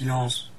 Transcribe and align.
Silence. 0.00 0.50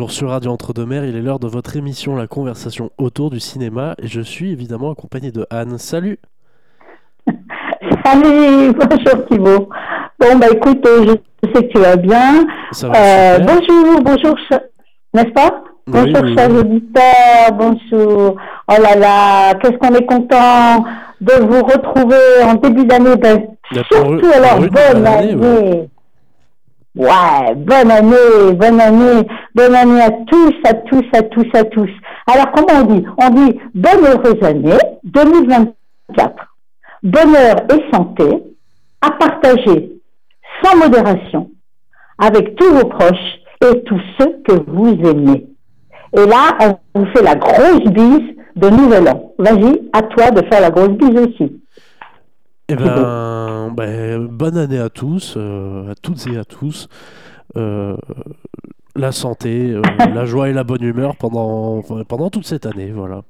Toujours 0.00 0.12
sur 0.12 0.30
Radio 0.30 0.50
Entre-deux-Mers, 0.52 1.04
il 1.04 1.14
est 1.14 1.20
l'heure 1.20 1.38
de 1.40 1.46
votre 1.46 1.76
émission 1.76 2.16
La 2.16 2.26
conversation 2.26 2.88
autour 2.96 3.28
du 3.28 3.38
cinéma 3.38 3.94
et 4.02 4.06
je 4.08 4.22
suis 4.22 4.50
évidemment 4.50 4.92
accompagné 4.92 5.30
de 5.30 5.46
Anne. 5.50 5.76
Salut 5.76 6.18
Salut, 8.06 8.72
bonjour 8.72 9.26
Thibaut. 9.30 9.68
Bon, 10.18 10.38
bah 10.38 10.46
écoute, 10.54 10.82
euh, 10.86 11.04
je 11.42 11.48
sais 11.54 11.66
que 11.66 11.72
tu 11.72 11.78
vas 11.80 11.96
bien. 11.96 12.46
Ça 12.72 12.88
va 12.88 12.94
Euh, 12.96 13.38
bonjour, 13.40 14.00
bonjour, 14.02 14.34
n'est-ce 15.12 15.32
pas? 15.34 15.64
Oui, 15.86 15.92
Bonjour, 15.92 16.22
oui, 16.22 16.34
chers 16.34 16.50
auditeurs, 16.50 17.52
bonjour. 17.58 18.36
Oh 18.68 18.82
là 18.82 18.96
là, 18.96 19.54
qu'est-ce 19.56 19.76
qu'on 19.76 19.94
est 19.94 20.06
content 20.06 20.82
de 21.20 21.32
vous 21.42 21.62
retrouver 21.62 22.42
en 22.42 22.54
début 22.54 22.86
d'année. 22.86 23.16
Ben, 23.16 23.42
pour- 23.90 23.98
surtout 23.98 24.30
alors, 24.34 24.60
bonne 24.60 25.06
année, 25.06 25.32
année. 25.32 25.34
ouais. 25.34 25.88
Ouais, 26.96 27.54
bonne 27.54 27.90
année, 27.90 28.52
bonne 28.54 28.80
année, 28.80 29.26
bonne 29.54 29.74
année 29.76 30.02
à 30.02 30.10
tous, 30.10 30.54
à 30.64 30.74
tous, 30.74 31.04
à 31.12 31.22
tous, 31.22 31.46
à 31.54 31.62
tous. 31.64 31.90
Alors, 32.26 32.50
comment 32.52 32.80
on 32.80 32.84
dit? 32.84 33.04
On 33.16 33.30
dit 33.30 33.60
bonne 33.74 34.06
heureuse 34.06 34.42
année 34.42 34.78
2024. 35.04 36.34
Bonheur 37.04 37.56
et 37.72 37.94
santé 37.94 38.42
à 39.00 39.10
partager 39.12 39.92
sans 40.62 40.76
modération 40.76 41.50
avec 42.18 42.56
tous 42.56 42.74
vos 42.74 42.86
proches 42.86 43.38
et 43.64 43.82
tous 43.84 44.00
ceux 44.18 44.42
que 44.46 44.60
vous 44.68 44.98
aimez. 45.08 45.46
Et 46.16 46.26
là, 46.26 46.76
on 46.94 47.00
vous 47.00 47.06
fait 47.12 47.22
la 47.22 47.36
grosse 47.36 47.84
bise 47.84 48.34
de 48.56 48.68
Nouvel 48.68 49.08
An. 49.08 49.32
Vas-y, 49.38 49.88
à 49.92 50.02
toi 50.02 50.32
de 50.32 50.44
faire 50.48 50.60
la 50.60 50.70
grosse 50.70 50.90
bise 50.90 51.16
aussi. 51.20 51.59
Eh 52.70 52.76
ben, 52.76 53.72
ben, 53.74 54.26
bonne 54.28 54.56
année 54.56 54.78
à 54.78 54.88
tous, 54.88 55.34
euh, 55.36 55.90
à 55.90 55.94
toutes 56.00 56.24
et 56.28 56.38
à 56.38 56.44
tous. 56.44 56.88
Euh, 57.56 57.96
la 58.94 59.10
santé, 59.10 59.72
euh, 59.72 59.82
la 60.14 60.24
joie 60.24 60.48
et 60.48 60.52
la 60.52 60.62
bonne 60.62 60.82
humeur 60.82 61.16
pendant, 61.16 61.82
pendant 62.08 62.30
toute 62.30 62.46
cette 62.46 62.66
année, 62.66 62.92
voilà. 62.94 63.22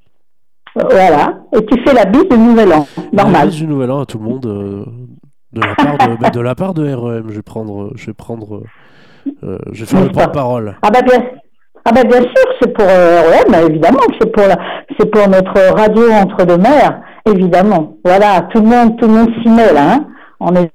Voilà. 0.75 1.39
Et 1.57 1.65
tu 1.65 1.83
fais 1.85 1.95
la 1.95 2.05
bise 2.05 2.29
de 2.29 2.37
Nouvel 2.37 2.73
An. 2.73 2.87
Normal. 3.13 3.49
Bise 3.49 3.57
du 3.57 3.67
nouvel 3.67 3.91
an 3.91 4.01
à 4.03 4.07
tout 4.07 4.19
le 4.19 4.25
monde 4.25 4.41
de 4.43 5.61
la 5.61 5.75
part 5.75 5.97
de, 5.99 6.17
ben, 6.21 6.31
de 6.31 6.41
la 6.41 6.55
part 6.55 6.75
de 6.75 6.93
REM. 6.93 7.25
Je 7.29 7.35
vais 7.37 7.43
prendre, 7.43 7.93
je 7.97 8.07
vais 8.07 8.13
prendre, 8.13 8.63
je 9.43 9.81
vais 9.81 9.87
faire 9.87 10.03
le 10.05 10.11
porte-parole. 10.11 10.77
Ah 10.83 10.91
bah 10.91 11.03
bien, 11.03 11.19
ah 11.85 11.93
bah 11.93 12.05
bien 12.05 12.21
sûr, 12.21 12.47
c'est 12.61 12.73
pour 12.73 12.85
REM, 12.87 13.69
évidemment, 13.71 13.99
c'est 14.21 14.31
pour 14.31 14.47
la- 14.47 14.59
c'est 14.99 15.11
pour 15.11 15.27
notre 15.29 15.75
radio 15.77 16.13
entre 16.13 16.45
deux 16.47 16.59
mers, 16.59 17.01
évidemment. 17.27 17.97
Voilà, 18.05 18.43
tout 18.53 18.61
le 18.61 18.69
monde, 18.69 18.99
tout 18.99 19.07
le 19.07 19.15
monde 19.15 19.31
s'y 19.43 19.49
met 19.49 19.73
là. 19.73 19.95
hein. 19.95 20.07
On 20.41 20.55
est 20.55 20.71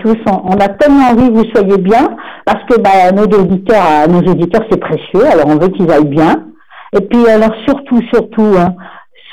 tous, 0.00 0.16
on, 0.26 0.56
a 0.58 0.68
tellement 0.68 1.10
envie 1.10 1.28
que 1.28 1.34
vous 1.38 1.50
soyez 1.54 1.78
bien, 1.78 2.16
parce 2.44 2.64
que 2.64 2.80
bah, 2.80 3.12
nos 3.14 3.24
auditeurs, 3.24 3.84
euh, 3.86 4.06
nos 4.08 4.32
auditeurs 4.32 4.62
c'est 4.68 4.80
précieux, 4.80 5.24
alors 5.30 5.46
on 5.46 5.56
veut 5.58 5.68
qu'ils 5.68 5.90
aillent 5.92 6.04
bien. 6.04 6.46
Et 6.92 7.00
puis 7.02 7.28
alors 7.28 7.54
surtout, 7.66 8.00
surtout, 8.12 8.54
hein, 8.58 8.74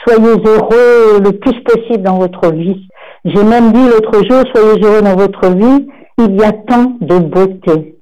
soyez 0.07 0.29
heureux 0.45 1.19
le 1.23 1.31
plus 1.31 1.59
possible 1.63 2.03
dans 2.03 2.19
votre 2.19 2.51
vie. 2.53 2.87
J'ai 3.25 3.43
même 3.43 3.71
dit 3.71 3.87
l'autre 3.87 4.21
jour, 4.29 4.43
soyez 4.53 4.83
heureux 4.83 5.01
dans 5.01 5.15
votre 5.15 5.49
vie. 5.49 5.87
Il 6.19 6.39
y 6.39 6.43
a 6.43 6.51
tant 6.51 6.97
de 7.01 7.17
beauté. 7.19 7.95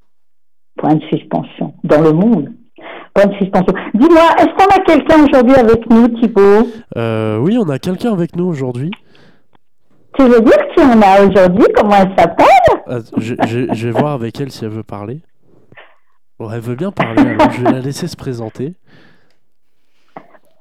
Point 0.77 0.95
de 0.95 1.03
suspension 1.05 1.73
dans 1.83 2.01
le 2.01 2.11
monde. 2.11 2.49
Suspension. 3.39 3.73
Dis-moi, 3.93 4.21
est-ce 4.39 4.55
qu'on 4.55 4.73
a 4.75 4.83
quelqu'un 4.85 5.23
aujourd'hui 5.25 5.55
avec 5.55 5.89
nous, 5.89 6.07
Thibaut 6.19 6.67
Euh, 6.97 7.37
oui, 7.37 7.57
on 7.59 7.67
a 7.69 7.77
quelqu'un 7.77 8.13
avec 8.13 8.35
nous 8.35 8.45
aujourd'hui. 8.45 8.89
Tu 10.17 10.23
veux 10.23 10.41
dire 10.41 10.57
qui 10.75 10.81
on 10.83 11.01
a 11.01 11.25
aujourd'hui 11.25 11.65
Comment 11.75 11.95
elle 11.95 12.13
s'appelle 12.17 12.81
Ah, 12.87 12.99
Je, 13.17 13.35
je- 13.47 13.73
je 13.73 13.87
vais 13.89 13.99
voir 13.99 14.13
avec 14.13 14.39
elle 14.39 14.51
si 14.51 14.63
elle 14.65 14.71
veut 14.71 14.83
parler. 14.83 15.19
Bon, 16.39 16.49
elle 16.51 16.59
veut 16.61 16.75
bien 16.75 16.91
parler, 16.91 17.21
alors 17.21 17.51
je 17.51 17.61
vais 17.63 17.71
la 17.71 17.79
laisser 17.79 18.07
se 18.07 18.15
présenter. 18.15 18.73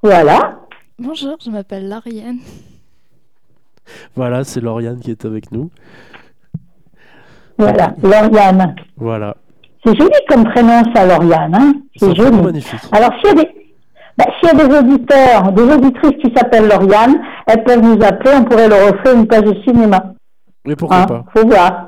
Voilà. 0.02 0.58
Bonjour, 0.98 1.36
je 1.42 1.50
m'appelle 1.50 1.88
Lauriane. 1.88 2.38
Voilà, 4.14 4.44
c'est 4.44 4.60
Lauriane 4.60 5.00
qui 5.00 5.10
est 5.10 5.24
avec 5.24 5.50
nous. 5.52 5.70
Voilà, 7.58 7.94
Lauriane. 8.02 8.74
Voilà. 8.96 9.36
C'est 9.84 9.96
joli 9.96 10.10
comme 10.28 10.44
prénom, 10.44 10.82
ça, 10.94 11.06
Lauriane. 11.06 11.54
Hein 11.54 11.72
C'est 11.96 12.14
joli. 12.14 12.36
magnifique. 12.42 12.80
Alors, 12.92 13.10
s'il 13.18 13.28
y, 13.28 13.40
a 13.40 13.42
des... 13.44 13.50
bah, 14.18 14.24
s'il 14.38 14.48
y 14.48 14.60
a 14.62 14.66
des 14.66 14.78
auditeurs, 14.78 15.52
des 15.52 15.62
auditrices 15.62 16.22
qui 16.22 16.32
s'appellent 16.36 16.68
Lauriane, 16.68 17.16
elles 17.46 17.64
peuvent 17.64 17.80
nous 17.82 17.98
appeler, 18.04 18.32
on 18.38 18.44
pourrait 18.44 18.68
leur 18.68 18.92
offrir 18.92 19.14
une 19.16 19.26
page 19.26 19.42
de 19.44 19.54
cinéma. 19.62 20.02
Mais 20.66 20.76
pourquoi 20.76 20.98
Hein, 20.98 21.06
pas? 21.06 21.24
Faut 21.34 21.46
voir. 21.46 21.86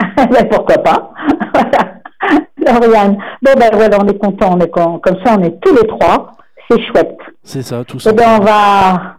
ben, 0.16 0.48
pourquoi 0.50 0.78
pas 0.78 1.10
Voilà. 1.54 2.80
Lauriane. 2.80 3.16
Bon, 3.42 3.50
ben 3.58 3.70
voilà, 3.72 3.98
on 4.00 4.06
est 4.08 4.18
content, 4.18 4.54
on 4.56 4.60
est 4.60 4.70
con- 4.70 4.98
comme 4.98 5.16
ça, 5.24 5.36
on 5.38 5.42
est 5.42 5.60
tous 5.60 5.74
les 5.74 5.86
trois. 5.86 6.32
C'est 6.70 6.80
chouette. 6.86 7.16
C'est 7.42 7.62
ça, 7.62 7.84
tout 7.84 7.96
Eh 7.98 8.00
ça. 8.00 8.12
bien, 8.12 8.38
on 8.40 8.44
va. 8.44 9.16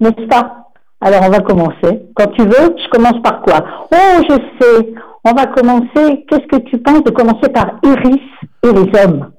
N'est-ce 0.00 0.26
pas? 0.26 0.56
Alors, 1.00 1.22
on 1.24 1.30
va 1.30 1.40
commencer. 1.40 2.02
Quand 2.14 2.26
tu 2.32 2.42
veux, 2.42 2.74
je 2.76 2.88
commence 2.90 3.20
par 3.22 3.40
quoi? 3.42 3.60
Oh, 3.92 4.22
je 4.28 4.34
sais. 4.60 4.94
On 5.24 5.32
va 5.32 5.46
commencer. 5.46 6.24
Qu'est-ce 6.28 6.46
que 6.46 6.56
tu 6.56 6.78
penses 6.78 7.04
de 7.04 7.10
commencer 7.10 7.48
par 7.50 7.78
Iris 7.82 8.22
et 8.62 8.72
les 8.72 9.00
hommes? 9.00 9.30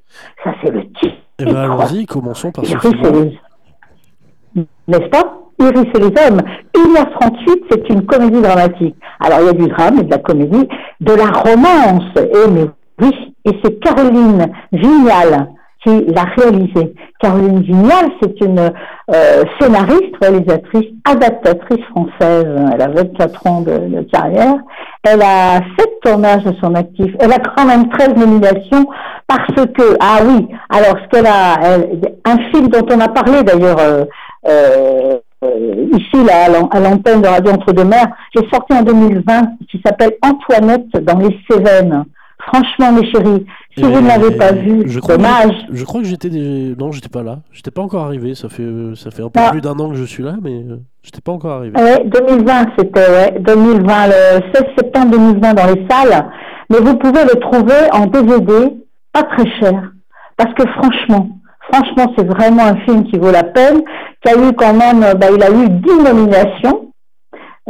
Ça, 0.44 0.54
c'est 0.64 0.72
le 0.72 0.84
titre. 0.94 1.16
Eh 1.40 1.46
ben 1.46 1.56
allons-y, 1.56 2.06
commençons 2.06 2.52
par 2.52 2.66
ce 2.66 2.72
Iris 2.72 2.94
et 3.04 3.12
les... 3.12 4.66
N'est-ce 4.88 5.10
pas? 5.10 5.38
Iris 5.60 5.88
et 5.96 6.00
les 6.00 6.06
hommes. 6.06 6.42
1h38, 6.76 7.64
c'est 7.70 7.90
une 7.90 8.06
comédie 8.06 8.42
dramatique. 8.42 8.96
Alors, 9.20 9.40
il 9.42 9.46
y 9.46 9.50
a 9.50 9.54
du 9.54 9.68
drame 9.68 10.00
et 10.00 10.04
de 10.04 10.12
la 10.12 10.18
comédie, 10.20 10.68
de 11.00 11.14
la 11.14 11.28
romance. 11.28 12.04
Et, 12.18 12.50
mais 12.52 12.66
oui, 13.00 13.36
et 13.46 13.60
c'est 13.64 13.80
Caroline 13.80 14.52
Vignal 14.72 15.50
qui 15.84 16.06
l'a 16.06 16.26
réalisé. 16.38 16.94
Caroline 17.20 17.62
Vignal, 17.62 18.10
c'est 18.22 18.40
une 18.42 18.60
euh, 18.60 19.44
scénariste, 19.60 20.16
réalisatrice, 20.22 20.90
adaptatrice 21.06 21.84
française. 21.90 22.46
Elle 22.74 22.82
a 22.82 22.88
24 22.88 23.48
ans 23.48 23.62
de, 23.62 24.02
carrière. 24.12 24.56
Elle 25.04 25.22
a 25.22 25.56
7 25.78 25.90
tournages 26.04 26.44
de 26.44 26.54
son 26.62 26.76
actif. 26.76 27.12
Elle 27.20 27.34
a 27.34 27.40
quand 27.40 27.66
même 27.66 27.90
13 27.90 28.16
nominations 28.16 28.86
parce 29.28 29.66
que, 29.76 29.98
ah 30.00 30.20
oui, 30.26 30.48
alors 30.70 30.98
ce 31.04 31.10
qu'elle 31.10 31.28
a, 31.28 31.56
elle- 31.64 32.14
un 32.26 32.38
film 32.52 32.68
dont 32.68 32.86
on 32.94 33.00
a 33.00 33.08
parlé 33.08 33.44
d'ailleurs 33.44 33.80
euh, 33.80 34.06
euh, 34.48 35.18
ici 35.94 36.24
là, 36.24 36.46
à 36.72 36.80
l'antenne 36.80 37.22
de 37.22 37.28
Radio 37.28 37.54
Entre-deux-Mers, 37.54 38.08
j'ai 38.36 38.48
sorti 38.50 38.74
en 38.74 38.84
2020 38.84 39.24
qui 39.70 39.82
s'appelle 39.84 40.12
Antoinette 40.22 40.92
dans 41.04 41.18
les 41.18 41.36
Cévennes. 41.50 42.06
Franchement, 42.48 42.92
mes 42.92 43.06
chéris, 43.12 43.46
si 43.78 43.84
vous 43.84 44.02
ne 44.02 44.08
l'avez 44.08 44.32
pas 44.36 44.52
vu, 44.52 44.84
je 44.88 45.00
dommage. 45.00 45.68
que, 45.70 45.76
je 45.76 45.86
crois 45.86 46.02
que 46.02 46.08
j'étais 46.08 46.30
des... 46.30 46.76
non, 46.78 46.92
j'étais 46.92 47.08
pas 47.10 47.24
là. 47.24 47.40
J'étais 47.52 47.72
pas 47.72 47.82
encore 47.82 48.06
arrivé. 48.06 48.34
Ça 48.36 48.50
fait 48.50 48.68
ça 48.96 49.12
fait 49.12 49.22
un 49.24 49.30
peu 49.30 49.40
Ah. 49.44 49.52
plus 49.52 49.62
d'un 49.62 49.78
an 49.80 49.90
que 49.90 49.96
je 49.96 50.04
suis 50.04 50.24
là, 50.24 50.34
mais 50.42 50.64
euh, 50.68 50.78
j'étais 51.04 51.22
pas 51.22 51.32
encore 51.32 51.52
arrivé. 51.58 51.80
Ouais, 51.80 52.04
2020, 52.06 52.66
c'était 52.78 53.10
ouais, 53.10 53.40
2020, 53.40 54.08
le 54.08 54.14
16 54.54 54.64
septembre 54.78 55.12
2020 55.12 55.54
dans 55.54 55.68
les 55.68 55.88
salles. 55.90 56.26
Mais 56.70 56.80
vous 56.80 56.98
pouvez 56.98 57.24
le 57.24 57.40
trouver 57.40 57.90
en 57.92 58.08
DVD, 58.08 58.74
pas 59.14 59.24
très 59.24 59.46
cher. 59.60 59.92
Parce 60.38 60.54
que 60.56 60.64
franchement, 60.72 61.30
franchement, 61.72 62.14
c'est 62.18 62.26
vraiment 62.28 62.66
un 62.66 62.76
film 62.86 63.04
qui 63.06 63.18
vaut 63.20 63.32
la 63.32 63.44
peine, 63.44 63.82
qui 64.26 64.32
a 64.34 64.36
eu 64.36 64.54
quand 64.54 64.74
même, 64.74 65.02
bah, 65.20 65.28
il 65.36 65.44
a 65.44 65.50
eu 65.52 65.70
10 65.70 66.04
nominations. 66.04 66.88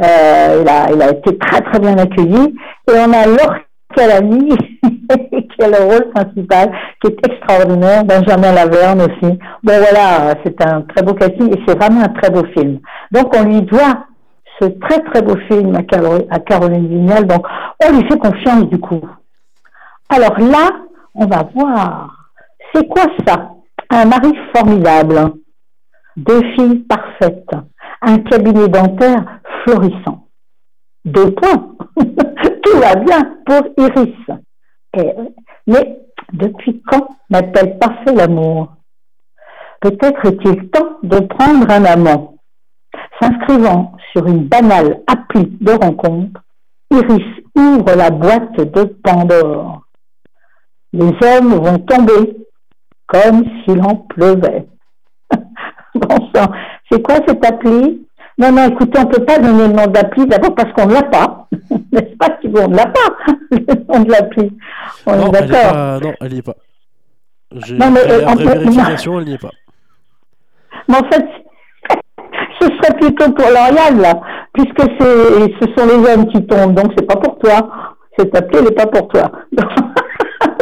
Euh, 0.01 0.61
il, 0.63 0.69
a, 0.69 0.91
il 0.93 1.01
a 1.01 1.11
été 1.11 1.37
très 1.37 1.61
très 1.61 1.79
bien 1.79 1.97
accueilli. 1.97 2.55
Et 2.89 2.93
on 2.95 3.11
a 3.13 3.25
Laure 3.27 3.55
quel 3.95 4.11
ami 4.11 4.49
le 5.67 5.83
rôle 5.83 6.11
principal, 6.11 6.71
qui 7.01 7.11
est 7.11 7.27
extraordinaire, 7.27 8.03
Benjamin 8.03 8.53
Laverne 8.53 9.01
aussi. 9.01 9.39
Bon 9.63 9.73
voilà, 9.77 10.35
c'est 10.43 10.65
un 10.65 10.81
très 10.81 11.03
beau 11.03 11.13
casting 11.13 11.53
et 11.53 11.61
c'est 11.67 11.77
vraiment 11.77 12.01
un 12.01 12.09
très 12.09 12.31
beau 12.31 12.43
film. 12.57 12.79
Donc 13.11 13.35
on 13.35 13.43
lui 13.43 13.61
doit 13.61 14.05
ce 14.59 14.65
très 14.65 14.99
très 14.99 15.21
beau 15.21 15.35
film 15.49 15.75
à, 15.75 15.79
à 16.29 16.39
Caroline 16.39 16.87
Vignal, 16.87 17.25
donc 17.25 17.45
on 17.83 17.91
lui 17.91 18.07
fait 18.07 18.17
confiance 18.17 18.69
du 18.69 18.79
coup. 18.79 19.01
Alors 20.09 20.39
là, 20.39 20.69
on 21.15 21.25
va 21.25 21.43
voir, 21.55 22.29
c'est 22.73 22.87
quoi 22.87 23.03
ça? 23.25 23.51
Un 23.89 24.05
mari 24.05 24.31
formidable, 24.55 25.33
deux 26.15 26.41
filles 26.53 26.79
parfaites, 26.79 27.49
un 28.01 28.17
cabinet 28.19 28.67
dentaire 28.67 29.23
florissant. 29.63 30.27
Deux 31.05 31.31
points. 31.31 31.75
Tout 31.97 32.77
va 32.79 32.95
bien 32.95 33.37
pour 33.45 33.61
Iris. 33.77 34.15
mais 35.67 35.99
depuis 36.33 36.81
quand 36.87 37.07
n'a-t-elle 37.29 37.77
pas 37.79 37.95
fait 38.03 38.13
l'amour? 38.13 38.73
Peut-être 39.81 40.25
est-il 40.27 40.69
temps 40.69 40.97
de 41.03 41.19
prendre 41.19 41.69
un 41.71 41.85
amant. 41.85 42.35
S'inscrivant 43.19 43.93
sur 44.11 44.25
une 44.27 44.47
banale 44.47 45.01
appli 45.07 45.57
de 45.59 45.71
rencontre, 45.71 46.41
Iris 46.91 47.43
ouvre 47.55 47.95
la 47.95 48.09
boîte 48.09 48.57
de 48.57 48.83
Pandore. 49.03 49.81
Les 50.93 51.11
hommes 51.23 51.55
vont 51.55 51.79
tomber 51.79 52.35
comme 53.07 53.43
s'il 53.63 53.81
en 53.81 53.95
pleuvait. 53.95 54.67
bon 55.95 56.29
sang, 56.33 56.51
c'est 56.89 57.01
quoi 57.01 57.15
cette 57.27 57.45
appli? 57.45 58.07
Non, 58.41 58.51
non, 58.51 58.69
écoutez, 58.69 58.99
on 58.99 59.03
ne 59.03 59.13
peut 59.13 59.23
pas 59.23 59.37
donner 59.37 59.67
le 59.67 59.73
nom 59.73 59.85
d'appli, 59.85 60.25
d'abord 60.25 60.55
parce 60.55 60.73
qu'on 60.73 60.87
ne 60.87 60.93
l'a 60.95 61.03
pas. 61.03 61.47
N'est-ce 61.91 62.15
pas, 62.17 62.29
Thibault 62.41 62.61
On 62.63 62.69
ne 62.69 62.75
l'a 62.75 62.87
pas, 62.87 63.15
le 63.51 63.93
nom 63.93 64.03
de 64.03 64.11
l'appli? 64.11 64.51
On 65.05 65.15
non, 65.15 65.27
est 65.27 65.47
d'accord. 65.47 66.01
Non, 66.01 66.13
elle 66.19 66.31
n'y 66.31 66.39
est 66.39 66.41
pas. 66.41 66.55
Non, 67.53 67.91
mais 67.91 67.99
euh, 67.99 68.25
peut- 68.35 68.43
vérification, 68.43 69.19
elle 69.19 69.25
n'y 69.27 69.33
est 69.33 69.41
pas. 69.41 69.51
Mais 70.89 70.95
en 70.95 71.03
fait, 71.03 71.25
ce 72.59 72.65
serait 72.65 72.97
plutôt 72.99 73.31
pour 73.31 73.45
Lauriane, 73.45 74.01
là, 74.01 74.19
puisque 74.53 74.81
c'est, 74.99 75.53
ce 75.61 75.67
sont 75.77 75.85
les 75.85 76.11
hommes 76.11 76.27
qui 76.29 76.43
tombent, 76.47 76.73
donc 76.73 76.93
c'est 76.97 77.05
pas 77.05 77.17
pour 77.17 77.37
toi. 77.37 77.69
Cette 78.17 78.35
appli, 78.35 78.57
elle 78.57 78.65
n'est 78.65 78.71
pas 78.71 78.87
pour 78.87 79.07
toi. 79.09 79.31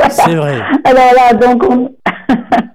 C'est 0.09 0.35
vrai. 0.35 0.61
Alors 0.83 1.13
là, 1.15 1.33
donc, 1.33 1.63
on, 1.69 1.91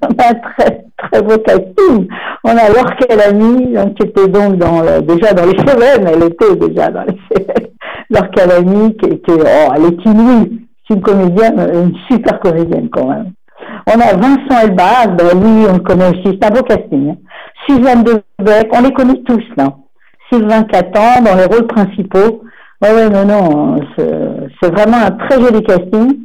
on 0.02 0.22
a 0.22 0.28
un 0.30 0.34
très, 0.34 0.84
très 0.98 1.22
beau 1.22 1.38
casting. 1.38 2.08
On 2.44 2.50
a 2.50 2.68
Laure 2.68 2.96
Calamy, 2.96 3.74
donc, 3.74 3.94
qui 3.94 4.06
était 4.06 4.28
donc 4.28 4.56
dans, 4.56 4.82
déjà 5.02 5.32
dans 5.32 5.46
les 5.46 5.58
Cévennes, 5.58 6.08
elle 6.08 6.24
était 6.24 6.56
déjà 6.56 6.90
dans 6.90 7.04
les 7.04 7.18
Cévennes. 7.30 7.68
Laure 8.10 8.30
qui 8.30 9.06
était, 9.06 9.32
oh, 9.32 9.72
elle 9.76 9.84
est 9.84 10.04
inouïe. 10.04 10.60
C'est 10.86 10.94
une 10.94 11.02
comédienne, 11.02 11.58
une 11.72 11.94
super 12.10 12.38
comédienne 12.40 12.88
quand 12.90 13.08
même. 13.08 13.32
On 13.86 14.00
a 14.00 14.14
Vincent 14.14 14.60
Elbaz, 14.62 15.08
ben 15.16 15.26
oui, 15.34 15.66
on 15.68 15.74
le 15.74 15.80
connaît 15.80 16.08
aussi, 16.10 16.38
c'est 16.40 16.44
un 16.44 16.50
beau 16.50 16.62
casting. 16.62 17.10
hein. 17.10 17.16
Suzanne 17.66 18.02
Debec, 18.04 18.68
on 18.72 18.82
les 18.82 18.92
connaît 18.92 19.22
tous 19.26 19.42
là. 19.56 19.74
Sylvain 20.30 20.64
Catan 20.64 21.22
dans 21.24 21.34
les 21.36 21.44
rôles 21.44 21.66
principaux. 21.66 22.42
Ouais, 22.82 22.92
ouais, 22.92 23.08
non, 23.08 23.24
non, 23.24 23.76
c'est 23.96 24.72
vraiment 24.72 24.98
un 25.06 25.10
très 25.12 25.40
joli 25.40 25.62
casting 25.62 26.18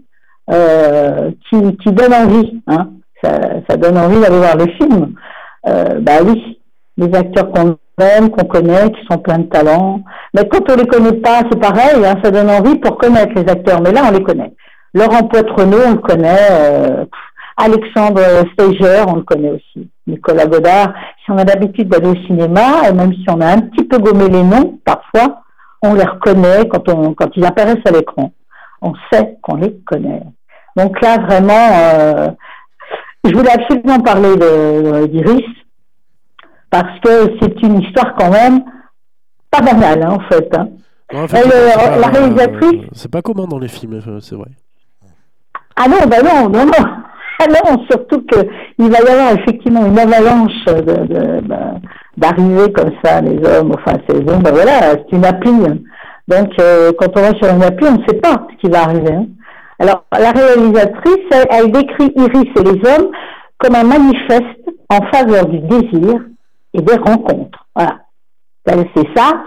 euh, 0.51 1.31
qui, 1.49 1.77
qui 1.77 1.91
donne 1.91 2.13
envie. 2.13 2.61
Hein. 2.67 2.89
Ça, 3.23 3.77
donne 3.77 3.97
envie 3.97 4.19
d'aller 4.19 4.37
voir 4.37 4.55
le 4.55 4.67
film. 4.73 5.13
Euh, 5.67 5.99
bah 5.99 6.23
oui, 6.25 6.59
les 6.97 7.13
acteurs 7.15 7.51
qu'on 7.51 7.77
aime, 8.01 8.29
qu'on 8.29 8.45
connaît, 8.45 8.91
qui 8.91 9.05
sont 9.09 9.17
pleins 9.17 9.39
de 9.39 9.49
talent. 9.49 10.01
Mais 10.33 10.47
quand 10.47 10.69
on 10.71 10.75
les 10.75 10.87
connaît 10.87 11.19
pas, 11.19 11.41
c'est 11.51 11.59
pareil, 11.59 12.05
hein, 12.05 12.15
ça 12.23 12.31
donne 12.31 12.49
envie 12.49 12.77
pour 12.77 12.97
connaître 12.97 13.33
les 13.35 13.49
acteurs. 13.51 13.81
Mais 13.81 13.91
là, 13.91 14.03
on 14.07 14.11
les 14.11 14.23
connaît. 14.23 14.53
Laurent 14.93 15.27
Poitrenaud, 15.27 15.77
on 15.85 15.91
le 15.91 15.97
connaît. 15.97 16.47
euh, 16.51 17.05
Alexandre 17.61 18.21
Steiger, 18.53 19.03
on 19.05 19.15
le 19.17 19.23
connaît 19.23 19.49
aussi. 19.51 19.89
Nicolas 20.07 20.45
Godard. 20.45 20.93
Si 21.23 21.31
on 21.31 21.37
a 21.37 21.43
l'habitude 21.43 21.89
d'aller 21.89 22.07
au 22.07 22.25
cinéma, 22.25 22.87
et 22.89 22.93
même 22.93 23.13
si 23.13 23.25
on 23.29 23.41
a 23.41 23.47
un 23.47 23.59
petit 23.59 23.83
peu 23.83 23.97
gommé 23.97 24.29
les 24.29 24.43
noms, 24.43 24.79
parfois, 24.85 25.41
on 25.81 25.93
les 25.93 26.05
reconnaît 26.05 26.67
quand, 26.69 26.87
on, 26.89 27.13
quand 27.13 27.29
ils 27.35 27.45
apparaissent 27.45 27.85
à 27.85 27.91
l'écran. 27.91 28.31
On 28.81 28.93
sait 29.11 29.37
qu'on 29.41 29.57
les 29.57 29.75
connaît. 29.85 30.23
Donc 30.77 31.01
là, 31.01 31.17
vraiment, 31.17 31.67
euh, 31.83 32.27
je 33.25 33.33
voulais 33.35 33.51
absolument 33.51 33.99
parler 33.99 34.35
de- 34.35 35.05
d'Iris, 35.07 35.45
parce 36.69 36.99
que 37.01 37.33
c'est 37.41 37.61
une 37.63 37.81
histoire 37.81 38.15
quand 38.17 38.31
même 38.31 38.63
pas 39.51 39.61
banale, 39.61 40.03
hein, 40.03 40.11
en 40.11 40.19
fait. 40.31 40.47
hein. 40.57 40.67
Non, 41.11 41.19
Elle, 41.21 41.25
effectivement, 41.25 41.55
euh, 41.55 41.69
c'est 41.71 41.89
pas- 41.89 41.97
la 41.97 42.07
réalisatrice 42.07 42.81
C'est 42.93 43.11
pas 43.11 43.21
commun 43.21 43.47
dans 43.47 43.57
les 43.59 43.67
films, 43.67 43.99
euh, 44.07 44.19
c'est 44.19 44.35
vrai. 44.35 44.49
Ah 45.75 45.87
non, 45.87 45.97
ben 46.07 46.23
non, 46.23 46.49
non, 46.49 46.65
non. 46.65 46.71
Ah 47.41 47.45
non, 47.47 47.85
surtout 47.89 48.21
qu'il 48.23 48.89
va 48.91 48.97
y 48.99 49.07
avoir 49.07 49.31
effectivement 49.31 49.85
une 49.85 49.97
avalanche 49.97 50.65
de- 50.65 50.81
de- 50.81 51.39
de- 51.39 51.79
d'arrivées 52.17 52.69
comme 52.73 52.91
ça, 53.01 53.21
les 53.21 53.37
hommes, 53.47 53.71
enfin, 53.77 53.97
c'est 54.09 54.21
bon, 54.25 54.39
ben 54.39 54.51
voilà, 54.51 54.91
c'est 54.91 55.15
une 55.15 55.23
appli. 55.23 55.49
Donc, 56.27 56.49
euh, 56.59 56.91
quand 56.99 57.07
on 57.17 57.21
va 57.21 57.33
sur 57.35 57.47
une 57.55 57.63
appli, 57.63 57.87
on 57.87 57.93
ne 57.97 58.05
sait 58.09 58.17
pas 58.19 58.45
ce 58.51 58.57
qui 58.57 58.69
va 58.69 58.81
arriver. 58.83 59.13
hein. 59.13 59.25
Alors, 59.79 60.03
la 60.11 60.31
réalisatrice, 60.31 61.25
elle, 61.49 61.71
décrit 61.71 62.11
Iris 62.15 62.49
et 62.57 62.63
les 62.63 62.89
hommes 62.89 63.11
comme 63.57 63.75
un 63.75 63.83
manifeste 63.83 64.59
en 64.89 65.01
faveur 65.13 65.45
du 65.47 65.59
désir 65.59 66.21
et 66.73 66.81
des 66.81 66.95
rencontres. 66.95 67.65
Voilà. 67.75 67.99
Ben, 68.65 68.85
C'est 68.95 69.07
ça, 69.15 69.43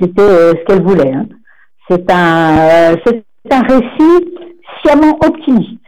c'était 0.00 0.20
euh, 0.20 0.52
ce 0.52 0.64
qu'elle 0.64 0.82
voulait. 0.82 1.12
hein. 1.12 1.26
C'est 1.88 2.10
un, 2.10 2.58
euh, 2.58 2.96
un 3.50 3.60
récit 3.62 4.34
sciemment 4.80 5.16
optimiste. 5.24 5.78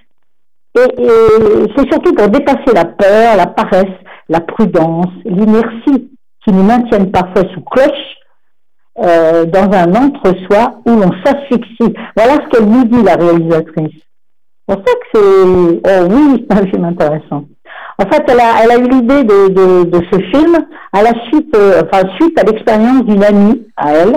Et, 0.76 1.02
et 1.02 1.72
c'est 1.76 1.88
surtout 1.90 2.12
pour 2.14 2.28
dépasser 2.28 2.72
la 2.74 2.84
peur, 2.84 3.36
la 3.36 3.46
paresse, 3.46 3.94
la 4.28 4.40
prudence, 4.40 5.06
l'inertie 5.24 6.10
qui 6.44 6.52
nous 6.52 6.62
maintiennent 6.64 7.10
parfois 7.10 7.42
sous 7.54 7.60
cloche 7.62 8.16
euh, 8.98 9.44
dans 9.44 9.70
un 9.72 9.94
entre-soi 9.94 10.80
où 10.86 10.90
l'on 10.90 11.10
s'asphyxie. 11.24 11.94
Voilà 12.16 12.34
ce 12.34 12.48
qu'elle 12.50 12.68
nous 12.68 12.84
dit, 12.84 13.02
la 13.02 13.16
réalisatrice. 13.16 14.02
C'est 14.68 14.74
pour 14.74 14.84
ça 14.86 14.94
que 14.94 15.06
c'est... 15.12 15.20
Oh 15.20 16.08
oui, 16.10 16.46
c'est 16.50 16.58
un 16.58 16.66
film 16.66 16.84
intéressant. 16.84 17.44
En 17.98 18.06
fait, 18.06 18.24
elle 18.28 18.40
a, 18.40 18.62
elle 18.62 18.70
a 18.70 18.78
eu 18.78 18.88
l'idée 18.88 19.24
de, 19.24 19.48
de, 19.48 19.84
de 19.84 20.04
ce 20.12 20.18
film 20.30 20.66
à 20.92 21.02
la 21.02 21.12
suite, 21.26 21.54
euh, 21.56 21.82
enfin, 21.84 22.08
suite 22.20 22.38
à 22.38 22.44
l'expérience 22.44 23.04
d'une 23.04 23.22
amie 23.22 23.62
à 23.76 23.92
elle 23.92 24.14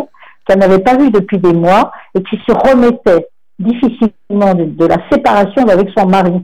qu'elle 0.47 0.59
n'avait 0.59 0.79
pas 0.79 0.95
vue 0.95 1.11
depuis 1.11 1.37
des 1.37 1.53
mois 1.53 1.91
et 2.15 2.23
qui 2.23 2.37
se 2.47 2.51
remettait 2.51 3.27
difficilement 3.59 4.53
de, 4.53 4.65
de 4.65 4.85
la 4.85 4.97
séparation 5.11 5.67
avec 5.67 5.89
son 5.97 6.07
mari. 6.07 6.41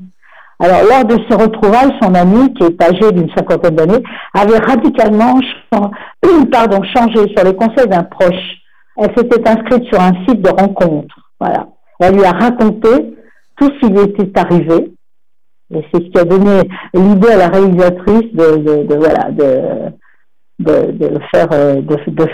Alors, 0.60 0.82
lors 0.84 1.06
de 1.06 1.18
ce 1.30 1.36
retrouvailles, 1.36 1.92
son 2.02 2.14
amie, 2.14 2.54
qui 2.54 2.64
est 2.64 2.82
âgée 2.82 3.12
d'une 3.12 3.30
cinquantaine 3.36 3.76
d'années, 3.76 4.04
avait 4.34 4.60
radicalement 4.60 5.40
pardon, 6.52 6.82
changé 6.84 7.34
sur 7.36 7.44
les 7.46 7.56
conseils 7.56 7.88
d'un 7.88 8.04
proche. 8.04 8.62
Elle 8.98 9.12
s'était 9.18 9.50
inscrite 9.50 9.86
sur 9.86 10.00
un 10.00 10.14
site 10.28 10.42
de 10.42 10.50
rencontre. 10.50 11.16
Voilà. 11.40 11.68
Elle 12.00 12.16
lui 12.16 12.24
a 12.24 12.32
raconté 12.32 13.16
tout 13.58 13.70
ce 13.70 13.80
qui 13.80 13.92
lui 13.92 14.02
était 14.02 14.40
arrivé. 14.40 14.94
Et 15.74 15.86
c'est 15.92 16.04
ce 16.04 16.10
qui 16.10 16.20
a 16.20 16.26
donné 16.26 16.70
l'idée 16.94 17.32
à 17.32 17.38
la 17.38 17.48
réalisatrice 17.48 18.34
de, 18.34 18.86
faire, 21.34 21.48
euh, 21.52 21.82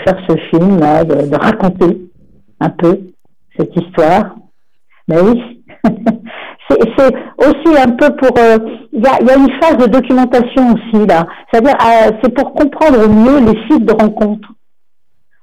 faire 0.04 0.18
ce 0.28 0.36
film, 0.50 0.78
là, 0.78 1.04
de, 1.04 1.26
de 1.26 1.36
raconter 1.36 2.10
un 2.60 2.68
peu 2.68 3.00
cette 3.56 3.74
histoire. 3.74 4.36
Mais 5.08 5.20
oui, 5.20 5.62
c'est 6.96 7.14
aussi 7.38 7.78
un 7.78 7.90
peu 7.90 8.14
pour. 8.16 8.36
euh, 8.38 8.58
Il 8.92 9.02
y, 9.02 9.06
a, 9.06 9.36
une 9.36 9.50
phase 9.60 9.76
de 9.78 9.86
documentation 9.86 10.74
aussi 10.74 11.06
là. 11.06 11.26
C'est-à-dire, 11.50 11.76
euh, 11.80 12.10
c'est 12.22 12.34
pour 12.34 12.52
comprendre 12.54 13.08
mieux 13.08 13.40
les 13.40 13.58
sites 13.68 13.84
de 13.84 13.92
rencontres. 13.92 14.48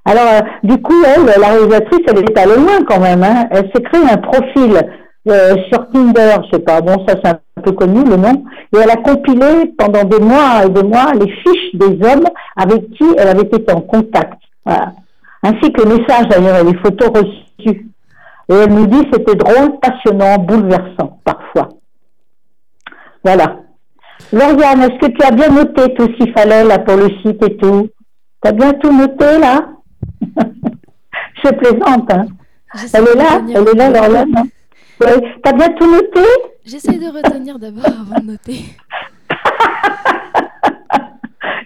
Alors, 0.04 0.24
euh, 0.32 0.40
du 0.62 0.80
coup, 0.80 0.94
elle, 1.04 1.40
la 1.40 1.48
réalisatrice, 1.48 2.00
elle 2.08 2.18
est 2.18 2.38
allée 2.38 2.56
loin 2.56 2.84
quand 2.88 3.00
même. 3.00 3.22
Hein. 3.22 3.46
Elle 3.50 3.70
s'est 3.74 3.82
créé 3.82 4.00
un 4.10 4.16
profil 4.16 4.80
sur 5.70 5.90
Tinder, 5.90 6.36
je 6.46 6.56
sais 6.56 6.62
pas, 6.62 6.80
bon, 6.80 7.04
ça 7.06 7.14
c'est 7.22 7.28
un 7.28 7.38
peu 7.62 7.72
connu 7.72 8.02
le 8.02 8.16
nom, 8.16 8.44
et 8.74 8.78
elle 8.82 8.90
a 8.90 8.96
compilé 8.96 9.74
pendant 9.76 10.04
des 10.04 10.20
mois 10.20 10.64
et 10.64 10.70
des 10.70 10.82
mois 10.82 11.12
les 11.12 11.30
fiches 11.30 11.74
des 11.74 12.08
hommes 12.08 12.24
avec 12.56 12.88
qui 12.92 13.04
elle 13.18 13.28
avait 13.28 13.42
été 13.42 13.70
en 13.70 13.82
contact. 13.82 14.38
Voilà. 14.64 14.92
Ainsi 15.42 15.70
que 15.70 15.82
les 15.82 15.98
messages 15.98 16.28
d'ailleurs 16.28 16.56
et 16.60 16.72
les 16.72 16.78
photos 16.78 17.08
reçues. 17.08 17.88
Et 18.50 18.54
elle 18.54 18.72
nous 18.72 18.86
dit 18.86 19.06
c'était 19.12 19.34
drôle, 19.34 19.78
passionnant, 19.80 20.38
bouleversant, 20.38 21.20
parfois. 21.24 21.68
Voilà. 23.24 23.56
Lauriane, 24.32 24.82
est-ce 24.82 24.98
que 25.06 25.12
tu 25.12 25.22
as 25.26 25.30
bien 25.30 25.48
noté 25.50 25.94
tout 25.94 26.06
ce 26.06 26.12
qu'il 26.16 26.32
fallait 26.32 26.64
là 26.64 26.78
pour 26.78 26.96
le 26.96 27.08
site 27.22 27.42
et 27.42 27.56
tout? 27.56 27.88
Tu 28.42 28.48
as 28.48 28.52
bien 28.52 28.72
tout 28.74 28.92
noté 28.92 29.38
là? 29.38 29.68
Je 31.44 31.50
plaisante, 31.50 32.12
hein. 32.12 32.26
J'essaie 32.74 32.98
Elle 32.98 33.08
est 33.08 33.14
là, 33.14 33.40
elle 33.54 33.68
est 33.68 33.74
là, 33.74 33.90
Lauriane. 33.90 34.36
hein 34.36 34.44
Ouais. 35.00 35.34
T'as 35.42 35.52
bien 35.52 35.68
tout 35.70 35.90
noté? 35.90 36.20
J'essaie 36.64 36.98
de 36.98 37.06
retenir 37.06 37.58
d'abord 37.58 37.86
avant 37.86 38.20
de 38.20 38.26
noter. 38.32 38.64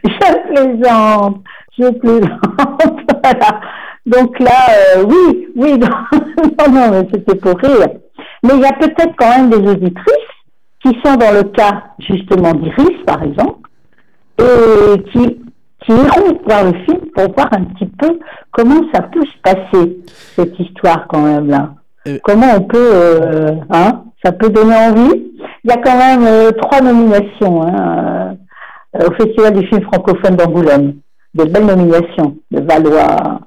Je 0.04 0.52
plaisante, 0.52 1.42
je 1.82 1.98
plaisante. 1.98 2.40
voilà. 3.22 3.60
Donc 4.06 4.38
là, 4.40 4.66
euh, 4.96 5.04
oui, 5.04 5.48
oui, 5.56 5.78
non, 5.78 6.72
non, 6.72 6.90
mais 6.90 7.08
c'était 7.12 7.36
pour 7.38 7.56
rire. 7.58 7.86
Mais 8.42 8.54
il 8.54 8.60
y 8.60 8.64
a 8.64 8.72
peut-être 8.72 9.14
quand 9.16 9.28
même 9.28 9.50
des 9.50 9.70
auditrices 9.70 10.32
qui 10.84 10.90
sont 11.04 11.14
dans 11.14 11.32
le 11.32 11.44
cas 11.44 11.84
justement 12.00 12.52
d'Iris, 12.54 12.98
par 13.06 13.22
exemple, 13.22 13.68
et 14.38 15.02
qui, 15.12 15.40
qui 15.84 15.92
iront 15.92 16.38
voir 16.44 16.64
le 16.64 16.72
film 16.84 17.00
pour 17.14 17.32
voir 17.34 17.48
un 17.52 17.64
petit 17.64 17.86
peu 17.86 18.18
comment 18.50 18.80
ça 18.92 19.02
peut 19.02 19.24
se 19.24 19.38
passer, 19.42 19.96
cette 20.34 20.58
histoire 20.58 21.06
quand 21.08 21.22
même 21.22 21.48
là. 21.48 21.74
Et- 22.04 22.18
Comment 22.24 22.46
on 22.56 22.62
peut, 22.62 22.90
euh, 22.92 23.52
hein, 23.70 24.02
ça 24.24 24.32
peut 24.32 24.48
donner 24.48 24.74
envie. 24.74 25.22
Il 25.64 25.70
y 25.70 25.72
a 25.72 25.76
quand 25.76 25.96
même 25.96 26.24
euh, 26.26 26.50
trois 26.50 26.80
nominations 26.80 27.62
hein, 27.62 28.34
euh, 28.96 29.06
au 29.08 29.12
Festival 29.12 29.52
du 29.54 29.66
film 29.68 29.82
francophone 29.82 30.34
d'Angoulême. 30.34 30.94
De 31.34 31.44
belles 31.44 31.66
nominations, 31.66 32.36
de 32.50 32.60
Valois, 32.60 33.40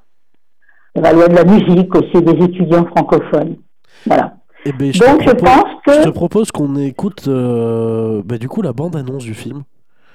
de 0.96 1.02
Valois 1.02 1.28
de 1.28 1.36
la 1.36 1.44
musique 1.46 1.94
aussi, 1.96 2.22
des 2.24 2.44
étudiants 2.46 2.86
francophones. 2.88 3.58
Voilà. 4.06 4.38
Eh 4.66 4.72
ben, 4.74 4.92
je 4.92 5.00
Donc 5.00 5.22
je 5.22 5.30
propose, 5.30 5.44
pense 5.44 5.82
que, 5.86 5.94
je 5.94 6.02
te 6.04 6.10
propose 6.10 6.52
qu'on 6.52 6.76
écoute 6.78 7.28
euh, 7.28 8.24
bah, 8.26 8.38
du 8.40 8.48
coup 8.50 8.64
la 8.64 8.74
bande-annonce 8.74 9.24
du 9.24 9.36
film. 9.36 9.64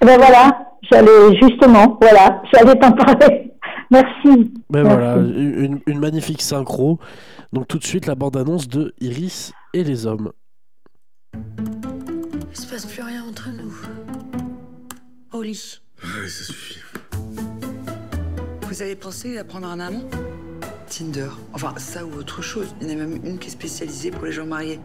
eh 0.01 0.05
ben 0.05 0.17
voilà, 0.17 0.67
j'allais 0.91 1.35
justement, 1.41 1.97
voilà, 2.01 2.41
j'allais 2.53 2.75
t'en 2.77 2.91
parler. 2.91 3.53
Merci. 3.91 4.51
Ben 4.69 4.83
Merci. 4.83 4.87
voilà, 4.97 5.15
une, 5.17 5.79
une 5.87 5.99
magnifique 5.99 6.41
synchro. 6.41 6.99
Donc 7.53 7.67
tout 7.69 7.77
de 7.77 7.85
suite 7.85 8.05
la 8.07 8.15
bande-annonce 8.15 8.67
de 8.67 8.93
Iris 8.99 9.53
et 9.73 9.83
les 9.85 10.05
hommes. 10.05 10.31
Il 11.33 12.57
se 12.57 12.67
passe 12.69 12.85
plus 12.85 13.03
rien 13.03 13.23
entre 13.29 13.49
nous. 13.49 13.73
Au 15.31 15.41
lit. 15.41 15.79
Ouais, 16.03 16.27
ça 16.27 16.43
suffit. 16.45 16.70
Vous 18.71 18.81
avez 18.81 18.95
pensé 18.95 19.37
à 19.37 19.43
prendre 19.43 19.67
un 19.67 19.81
amant 19.81 20.09
Tinder. 20.87 21.27
Enfin, 21.51 21.73
ça 21.77 22.05
ou 22.05 22.13
autre 22.13 22.41
chose. 22.41 22.73
Il 22.79 22.87
y 22.87 22.91
en 22.91 22.93
a 22.93 22.97
même 22.99 23.19
une 23.25 23.37
qui 23.37 23.49
est 23.49 23.51
spécialisée 23.51 24.11
pour 24.11 24.23
les 24.23 24.31
gens 24.31 24.45
mariés. 24.45 24.79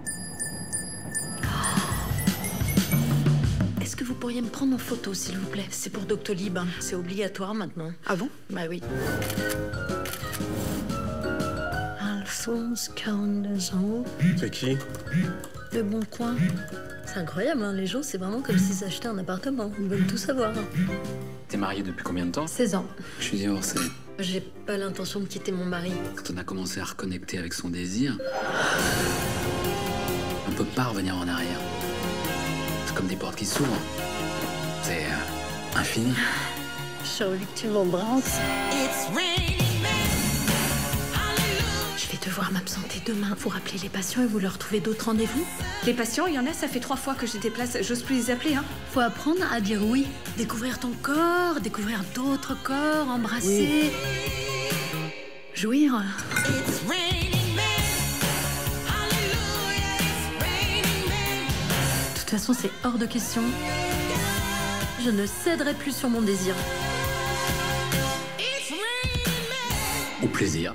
Est-ce 3.81 3.95
que 3.95 4.03
vous 4.03 4.15
pourriez 4.15 4.43
me 4.43 4.49
prendre 4.49 4.75
en 4.75 4.79
photo, 4.79 5.15
s'il 5.15 5.39
vous 5.39 5.47
plaît? 5.47 5.67
C'est 5.71 5.91
pour 5.91 6.03
Doctolib. 6.03 6.59
hein. 6.59 6.67
C'est 6.81 6.97
obligatoire 6.97 7.55
maintenant. 7.55 7.93
Ah 8.09 8.17
bon? 8.17 8.29
Bah 8.51 8.63
oui. 8.69 8.83
Alphonse, 12.01 12.91
42 12.97 13.75
ans. 13.77 14.03
C'est 14.37 14.51
qui? 14.51 14.77
Le 15.73 15.85
Bon 15.85 16.01
Coin. 16.11 16.35
C'est 17.07 17.19
incroyable, 17.19 17.63
hein. 17.63 17.73
les 17.73 17.87
gens, 17.87 18.03
c'est 18.03 18.19
vraiment 18.19 18.43
comme 18.43 18.59
s'ils 18.59 18.85
achetaient 18.85 19.07
un 19.07 19.19
appartement. 19.19 19.71
Ils 19.79 19.87
veulent 19.87 20.09
tout 20.09 20.19
savoir. 20.19 20.53
T'es 21.49 21.57
marié 21.57 21.83
depuis 21.83 22.03
combien 22.03 22.27
de 22.27 22.33
temps 22.33 22.47
16 22.47 22.75
ans. 22.75 22.87
Je 23.21 23.25
suis 23.25 23.39
divorcé. 23.39 23.79
J'ai 24.19 24.41
pas 24.41 24.77
l'intention 24.77 25.21
de 25.21 25.27
quitter 25.27 25.53
mon 25.53 25.65
mari. 25.65 25.93
Quand 26.17 26.33
on 26.35 26.37
a 26.39 26.45
commencé 26.45 26.81
à 26.81 26.85
reconnecter 26.85 27.39
avec 27.39 27.55
son 27.55 27.69
désir, 27.69 28.19
on 30.49 30.51
peut 30.53 30.65
pas 30.65 30.85
revenir 30.85 31.17
en 31.17 31.29
arrière. 31.29 31.61
C'est 32.87 32.95
comme 32.95 33.07
des 33.07 33.17
portes 33.17 33.37
qui 33.37 33.47
s'ouvrent. 33.47 33.71
C'est 34.83 35.05
euh, 35.05 35.79
infini. 35.79 36.15
J'ai 37.05 37.25
envie 37.25 37.47
que 37.47 37.61
tu 37.61 37.69
m'embrasses. 37.69 38.41
Je 42.27 42.31
vais 42.31 42.35
devoir 42.35 42.51
m'absenter 42.51 43.01
demain. 43.07 43.37
Vous 43.39 43.51
rappelez 43.51 43.79
les 43.79 43.89
patients 43.89 44.21
et 44.21 44.27
vous 44.27 44.41
leur 44.41 44.59
trouvez 44.59 44.81
d'autres 44.81 45.05
rendez-vous? 45.05 45.47
Les 45.85 45.95
patients, 45.95 46.27
il 46.27 46.35
y 46.35 46.39
en 46.41 46.47
a, 46.47 46.53
ça 46.53 46.67
fait 46.67 46.81
trois 46.81 46.97
fois 46.97 47.15
que 47.15 47.25
je 47.25 47.39
déplace. 47.39 47.81
J'ose 47.83 48.03
plus 48.03 48.17
les 48.17 48.31
appeler, 48.33 48.57
hein. 48.57 48.65
Faut 48.91 48.99
apprendre 48.99 49.43
à 49.53 49.61
dire 49.61 49.81
oui. 49.85 50.09
Découvrir 50.37 50.81
ton 50.81 50.91
corps, 51.03 51.61
découvrir 51.61 52.01
d'autres 52.17 52.61
corps, 52.65 53.09
embrasser. 53.09 53.93
Jouir. 55.55 56.03
De 62.15 62.19
toute 62.19 62.31
façon, 62.31 62.53
c'est 62.61 62.73
hors 62.83 62.99
de 62.99 63.07
question. 63.07 63.43
Je 65.05 65.11
ne 65.11 65.27
céderai 65.27 65.75
plus 65.75 65.95
sur 65.97 66.11
mon 66.11 66.23
désir. 66.23 66.57
Au 70.25 70.27
plaisir. 70.27 70.75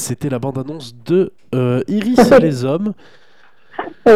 C'était 0.00 0.30
la 0.30 0.38
bande-annonce 0.38 0.94
de 1.04 1.30
euh, 1.54 1.82
Iris 1.86 2.32
et 2.32 2.38
les 2.40 2.64
hommes. 2.64 2.94
Oui. 4.06 4.12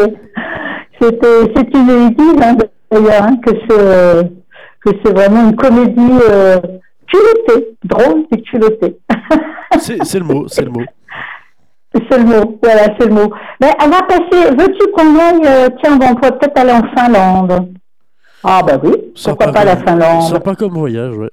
C'est 0.99 1.75
une 1.75 1.91
église, 1.91 2.43
hein, 2.43 2.57
d'ailleurs, 2.91 3.23
hein, 3.23 3.37
que 3.45 4.91
c'est 5.05 5.12
vraiment 5.12 5.50
une 5.50 5.57
comédie 5.57 6.19
euh, 6.31 6.59
culottée, 7.07 7.76
drôle 7.85 8.25
et 8.33 8.41
culottée. 8.43 8.99
C'est 9.79 10.19
le 10.19 10.25
mot, 10.25 10.47
c'est 10.49 10.64
le 10.64 10.71
mot. 10.71 10.85
c'est 11.93 12.19
le 12.19 12.25
mot, 12.25 12.59
voilà, 12.62 12.85
c'est 12.99 13.07
le 13.07 13.14
mot. 13.14 13.33
Mais 13.61 13.73
on 13.85 13.88
va 13.88 14.03
passer, 14.03 14.55
veux-tu 14.57 14.91
qu'on 14.93 15.19
aille, 15.19 15.43
euh, 15.45 15.69
tiens, 15.83 15.97
bon, 15.97 16.07
on 16.11 16.14
pourrait 16.14 16.38
peut-être 16.38 16.59
aller 16.61 16.73
en 16.73 16.83
Finlande. 16.97 17.75
Ah 18.45 18.62
bah 18.64 18.79
oui, 18.83 18.93
pourquoi 19.25 19.49
pas 19.49 19.64
la 19.64 19.75
comme, 19.76 19.87
Finlande 19.87 20.23
Sympa 20.23 20.55
comme 20.55 20.75
voyage, 20.75 21.17
ouais. 21.17 21.31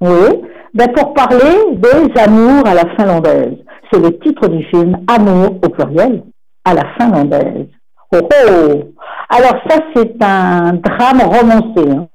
Oui, 0.00 0.40
ben 0.74 0.88
pour 0.92 1.14
parler 1.14 1.76
des 1.76 2.20
amours 2.20 2.66
à 2.66 2.74
la 2.74 2.84
finlandaise. 2.96 3.56
C'est 3.90 4.00
le 4.00 4.18
titre 4.18 4.48
du 4.48 4.64
film, 4.66 4.98
Amour 5.08 5.56
au 5.64 5.68
pluriel 5.68 6.22
à 6.64 6.74
la 6.74 6.84
finlandaise. 6.98 7.68
Oh 8.12 8.18
oh 8.22 8.82
Alors 9.30 9.62
ça, 9.68 9.78
c'est 9.94 10.22
un 10.22 10.74
drame 10.74 11.20
romancé. 11.22 11.90
Hein. 11.90 12.06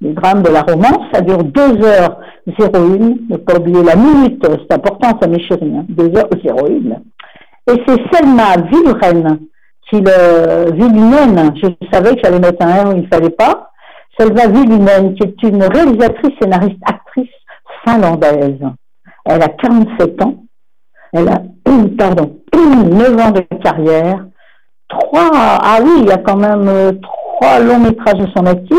Le 0.00 0.12
drame 0.12 0.42
de 0.42 0.50
la 0.50 0.62
romance, 0.62 1.06
ça 1.12 1.20
dure 1.20 1.42
2h01. 1.42 3.18
Ne 3.28 3.36
pas 3.36 3.56
oublier 3.58 3.82
la 3.82 3.96
minute, 3.96 4.46
c'est 4.46 4.74
important, 4.74 5.18
ça 5.20 5.28
mes 5.28 5.40
chéris. 5.40 5.72
Hein. 5.76 5.86
2h01. 5.90 6.98
Et 7.70 7.82
c'est 7.86 8.00
Selma 8.12 8.56
Villeren 8.70 9.38
qui 9.90 10.00
le 10.00 10.72
Villinen, 10.72 11.54
je 11.56 11.68
savais 11.90 12.14
que 12.14 12.20
j'allais 12.22 12.38
mettre 12.38 12.64
un 12.64 12.84
R 12.84 12.92
il 12.94 13.02
ne 13.02 13.06
fallait 13.06 13.30
pas. 13.30 13.70
Selma 14.18 14.46
Villinen, 14.48 15.14
qui 15.14 15.22
est 15.22 15.42
une 15.48 15.62
réalisatrice, 15.62 16.34
scénariste, 16.40 16.78
actrice 16.84 17.28
finlandaise. 17.84 18.58
Elle 19.24 19.42
a 19.42 19.48
47 19.48 20.22
ans. 20.24 20.34
Elle 21.12 21.28
a, 21.28 21.42
pardon, 21.98 22.38
9 22.54 23.20
ans 23.20 23.30
de 23.30 23.40
carrière. 23.62 24.26
Trois, 24.88 25.30
ah 25.34 25.78
oui, 25.82 25.90
il 26.00 26.06
y 26.08 26.10
a 26.12 26.18
quand 26.18 26.36
même 26.36 26.66
euh, 26.68 26.92
trois 26.92 27.58
longs 27.60 27.78
métrages 27.80 28.18
de 28.20 28.26
son 28.36 28.46
actif. 28.46 28.78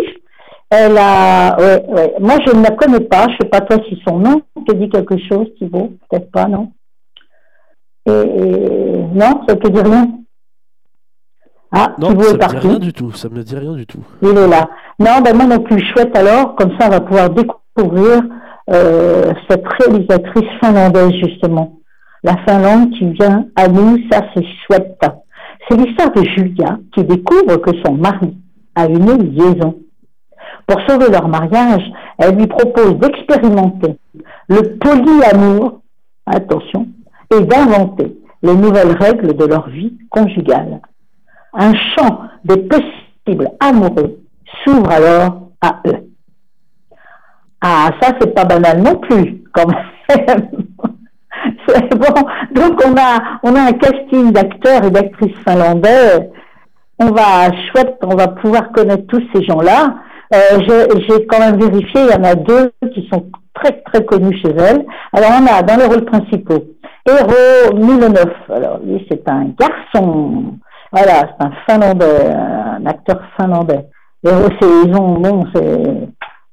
Elle 0.72 0.98
a, 0.98 1.56
ouais, 1.60 1.86
ouais. 1.88 2.16
Moi, 2.20 2.36
je 2.46 2.56
ne 2.56 2.64
la 2.64 2.72
connais 2.72 3.00
pas. 3.00 3.28
Je 3.30 3.38
sais 3.42 3.50
pas 3.50 3.62
toi 3.62 3.78
si 3.88 4.00
son 4.08 4.20
nom 4.20 4.42
te 4.68 4.74
dit 4.74 4.90
quelque 4.90 5.18
chose, 5.28 5.48
Thibault. 5.58 5.92
Peut-être 6.10 6.32
pas, 6.32 6.46
non? 6.46 6.72
Et, 8.08 8.12
et- 8.12 8.98
non, 9.14 9.42
ça 9.48 9.56
te 9.56 9.68
dit 9.68 9.82
rien? 9.82 10.08
Ah, 11.72 11.96
Non, 12.00 12.10
Thibault 12.10 12.24
ça 12.24 12.30
est 12.30 12.34
me 12.34 12.38
dit 12.38 12.40
parti. 12.40 12.68
rien 12.68 12.80
du 12.80 12.94
tout. 12.94 13.12
Ça 13.14 13.30
me 13.30 13.44
dit 13.44 13.56
rien 13.56 13.74
du 13.74 13.86
tout. 13.86 14.04
Il 14.22 14.30
est 14.38 14.48
là. 14.48 14.70
Non, 15.00 15.22
ben 15.24 15.36
moi 15.36 15.46
non 15.46 15.60
plus. 15.60 15.80
Chouette 15.94 16.16
alors, 16.18 16.56
comme 16.56 16.72
ça 16.80 16.88
on 16.88 16.90
va 16.90 17.02
pouvoir 17.02 17.30
découvrir 17.30 18.24
euh, 18.72 19.34
cette 19.50 19.66
réalisatrice 19.80 20.50
finlandaise 20.62 21.14
justement. 21.14 21.80
La 22.24 22.36
Finlande 22.46 22.92
qui 22.92 23.12
vient 23.14 23.46
à 23.56 23.68
nous, 23.68 23.98
ça 24.12 24.22
c'est 24.34 24.46
chouette. 24.66 25.02
C'est 25.68 25.78
l'histoire 25.78 26.12
de 26.12 26.24
Julia 26.24 26.78
qui 26.94 27.04
découvre 27.04 27.58
que 27.58 27.72
son 27.86 27.94
mari 27.94 28.36
a 28.76 28.86
une 28.88 29.34
liaison. 29.34 29.76
Pour 30.68 30.82
sauver 30.88 31.10
leur 31.10 31.28
mariage, 31.28 31.84
elle 32.18 32.36
lui 32.36 32.48
propose 32.48 32.96
d'expérimenter 33.00 33.98
le 34.50 34.78
polyamour, 34.78 35.82
attention, 36.26 36.88
et 37.34 37.42
d'inventer 37.42 38.18
les 38.42 38.56
nouvelles 38.56 38.96
règles 39.00 39.36
de 39.36 39.46
leur 39.46 39.70
vie 39.70 39.98
conjugale. 40.10 40.82
Un 41.54 41.74
champ 41.74 42.22
des 42.46 42.58
possibles 42.58 43.50
amoureux 43.60 44.20
s'ouvre 44.64 44.92
alors 44.92 45.50
à 45.62 45.82
eux. 45.88 46.09
Ah, 47.62 47.90
ça, 48.02 48.14
c'est 48.20 48.34
pas 48.34 48.46
banal 48.46 48.82
non 48.82 48.96
plus, 48.96 49.44
quand 49.54 49.66
même. 49.68 50.48
Bon. 51.92 52.22
Donc, 52.54 52.82
on 52.86 52.96
a, 52.98 53.40
on 53.44 53.56
a 53.56 53.62
un 53.62 53.72
casting 53.74 54.32
d'acteurs 54.32 54.84
et 54.86 54.92
d'actrices 54.92 55.38
finlandais. 55.48 56.30
On 57.00 57.12
va, 57.12 57.52
chouette, 57.72 57.98
on 58.04 58.16
va 58.16 58.28
pouvoir 58.28 58.72
connaître 58.72 59.06
tous 59.08 59.24
ces 59.34 59.44
gens-là. 59.44 59.96
Euh, 60.34 60.60
j'ai 61.08 61.26
quand 61.28 61.40
même 61.40 61.58
vérifié, 61.60 62.02
il 62.02 62.12
y 62.12 62.20
en 62.20 62.24
a 62.24 62.36
deux 62.36 62.72
qui 62.94 63.08
sont 63.12 63.26
très, 63.54 63.72
très 63.84 64.04
connus 64.04 64.38
chez 64.40 64.50
elle. 64.52 64.86
Alors, 65.14 65.32
on 65.42 65.48
a 65.48 65.62
dans 65.62 65.78
les 65.78 65.86
rôles 65.86 66.06
principaux, 66.06 66.64
Eero 67.08 67.76
Milonov. 67.76 68.32
Alors, 68.54 68.80
lui, 68.84 69.06
c'est 69.10 69.28
un 69.30 69.48
garçon. 69.58 70.56
Voilà, 70.92 71.22
c'est 71.40 71.46
un 71.46 71.52
finlandais, 71.70 72.34
un 72.34 72.86
acteur 72.86 73.22
finlandais. 73.40 73.86
Eux, 74.26 74.50
c'est- 74.60 74.68
ils 74.88 74.96
ont, 74.96 75.20
bon, 75.20 75.46
c'est 75.56 76.09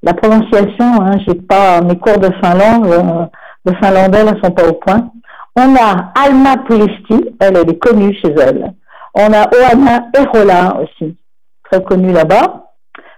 la 0.06 0.14
prononciation, 0.14 1.02
hein, 1.02 1.82
mes 1.82 1.98
cours 1.98 2.18
de 2.18 2.30
finlande, 2.40 2.86
euh, 2.86 3.72
finlandais, 3.82 4.22
là, 4.22 4.34
sont 4.42 4.52
pas 4.52 4.68
au 4.68 4.74
point. 4.74 5.10
On 5.56 5.74
a 5.74 6.12
Alma 6.14 6.58
Pulisti, 6.58 7.34
elle, 7.40 7.56
est 7.56 7.78
connue 7.78 8.14
chez 8.14 8.32
elle. 8.38 8.72
On 9.14 9.32
a 9.32 9.48
Oana 9.52 10.06
Erola 10.14 10.76
aussi, 10.80 11.16
très 11.68 11.82
connue 11.82 12.12
là-bas, 12.12 12.66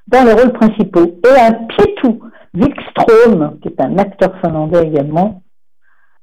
dans 0.07 0.25
les 0.25 0.33
rôles 0.33 0.55
principaux. 0.55 1.05
Et 1.27 1.41
un 1.41 1.53
Pietou 1.53 2.21
Wikström, 2.55 3.59
qui 3.61 3.69
est 3.69 3.81
un 3.83 3.99
acteur 3.99 4.33
finlandais 4.43 4.87
également. 4.87 5.43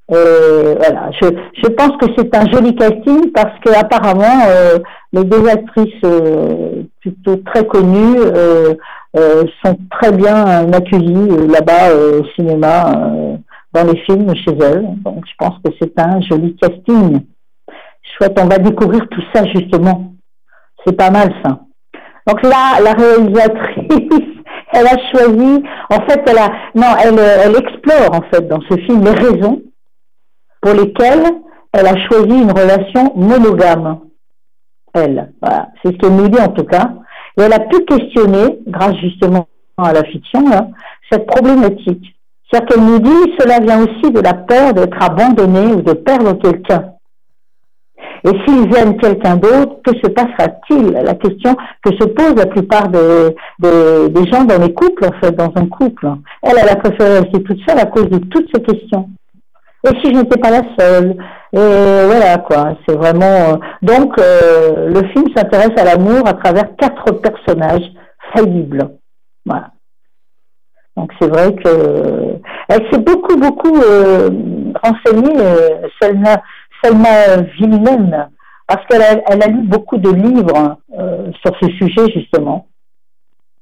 Voilà, 0.08 1.12
je, 1.22 1.68
pense 1.68 1.98
que 1.98 2.08
c'est 2.18 2.36
un 2.36 2.48
joli 2.52 2.76
casting 2.76 3.32
parce 3.34 3.60
que 3.64 3.70
apparemment 3.70 4.46
euh, 4.48 4.78
les 5.14 5.24
deux 5.24 5.48
actrices 5.48 5.94
euh, 6.04 6.84
plutôt 7.02 7.38
très 7.38 7.66
connues 7.66 8.20
sont 9.64 9.78
très 9.92 10.12
bien 10.12 10.72
accueillies 10.74 11.48
là-bas 11.48 11.94
au 11.94 12.26
cinéma, 12.36 13.12
dans 13.74 13.84
les 13.84 14.00
films 14.02 14.34
chez 14.36 14.58
elles. 14.62 14.88
Donc 15.04 15.24
je 15.26 15.34
pense 15.38 15.56
que 15.64 15.72
c'est 15.80 16.00
un 16.00 16.22
joli 16.22 16.56
casting. 16.56 17.22
Chouette, 18.18 18.38
on 18.40 18.48
va 18.48 18.58
découvrir 18.58 19.08
tout 19.10 19.24
ça 19.34 19.46
justement. 19.46 20.14
C'est 20.86 20.96
pas 20.96 21.10
mal 21.10 21.34
ça. 21.44 21.60
Donc 22.28 22.42
là, 22.44 22.80
la 22.82 22.94
réalisatrice, 22.94 24.28
elle 24.74 24.88
a 24.88 24.98
choisi, 25.12 25.64
en 25.90 26.00
fait, 26.08 26.22
elle 26.28 26.38
a, 26.38 26.52
non, 26.74 26.96
elle, 27.04 27.20
elle 27.20 27.56
explore 27.56 28.14
en 28.14 28.22
fait 28.32 28.48
dans 28.48 28.62
ce 28.62 28.78
film 28.82 29.04
les 29.04 29.12
raisons 29.12 29.62
pour 30.62 30.74
lesquelles 30.74 31.26
elle 31.74 31.88
a 31.88 31.98
choisi 32.08 32.42
une 32.42 32.52
relation 32.52 33.14
monogame. 33.16 34.00
Elle, 34.94 35.34
voilà. 35.42 35.70
c'est 35.84 35.92
ce 35.92 35.98
qu'elle 35.98 36.16
nous 36.16 36.30
dit 36.30 36.40
en 36.40 36.50
tout 36.50 36.64
cas. 36.64 36.94
Et 37.38 37.42
elle 37.42 37.54
a 37.54 37.60
pu 37.60 37.84
questionner, 37.86 38.60
grâce 38.68 38.96
justement 38.98 39.48
à 39.78 39.94
la 39.94 40.04
fiction, 40.04 40.44
cette 41.12 41.26
problématique. 41.26 42.16
C'est-à-dire 42.50 42.70
qu'elle 42.70 42.86
nous 42.86 43.00
dit, 43.00 43.34
cela 43.40 43.60
vient 43.60 43.84
aussi 43.84 44.12
de 44.12 44.22
la 44.22 44.34
peur 44.34 44.74
d'être 44.74 44.98
abandonné 45.02 45.74
ou 45.74 45.82
de 45.82 45.94
perdre 45.94 46.34
quelqu'un. 46.34 46.92
Et 48.24 48.32
s'ils 48.46 48.76
aiment 48.76 48.98
quelqu'un 48.98 49.36
d'autre, 49.36 49.82
que 49.84 49.94
se 49.98 50.08
passera-t-il? 50.08 50.92
La 50.92 51.14
question 51.14 51.56
que 51.84 51.92
se 51.96 52.06
pose 52.06 52.36
la 52.36 52.48
plupart 52.48 52.88
des, 52.88 53.36
des, 53.60 54.32
gens 54.32 54.46
dans 54.46 54.60
les 54.60 54.74
couples, 54.74 55.06
en 55.06 55.20
fait, 55.20 55.32
dans 55.32 55.52
un 55.56 55.68
couple. 55.68 56.08
Elle, 56.42 56.58
elle 56.62 56.70
a 56.70 56.76
préféré 56.76 57.20
rester 57.20 57.44
toute 57.44 57.60
seule 57.68 57.80
à 57.80 57.86
cause 57.86 58.10
de 58.10 58.18
toutes 58.18 58.48
ces 58.54 58.64
questions. 58.64 59.10
Et 59.86 60.00
si 60.00 60.14
je 60.14 60.20
n'étais 60.20 60.40
pas 60.40 60.50
la 60.50 60.64
seule 60.80 61.16
Et 61.56 62.06
voilà, 62.06 62.38
quoi. 62.40 62.76
C'est 62.86 62.96
vraiment... 62.96 63.24
Euh, 63.24 63.58
donc, 63.82 64.20
euh, 64.20 64.90
le 64.90 65.08
film 65.10 65.26
s'intéresse 65.36 65.72
à 65.78 65.86
l'amour 65.86 66.28
à 66.28 66.34
travers 66.34 66.76
quatre 66.76 67.12
personnages 67.22 67.90
faillibles. 68.34 68.98
Voilà. 69.46 69.72
Donc, 70.98 71.12
c'est 71.20 71.30
vrai 71.30 71.56
que... 71.56 72.40
Elle 72.68 72.92
s'est 72.92 73.00
beaucoup, 73.00 73.38
beaucoup 73.38 73.78
euh, 73.78 74.30
renseignée, 74.84 75.38
Selma, 76.02 76.42
Selma 76.84 77.38
Villen, 77.58 78.30
parce 78.68 78.86
qu'elle 78.88 79.02
a, 79.02 79.22
elle 79.30 79.44
a 79.44 79.48
lu 79.48 79.62
beaucoup 79.68 79.98
de 79.98 80.10
livres 80.10 80.78
sur 81.42 81.56
ce 81.62 81.70
sujet, 81.78 82.12
justement. 82.12 82.68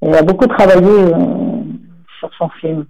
Elle 0.01 0.15
a 0.15 0.23
beaucoup 0.23 0.47
travaillé 0.47 1.11
sur 2.19 2.29
son 2.37 2.49
film, 2.61 2.85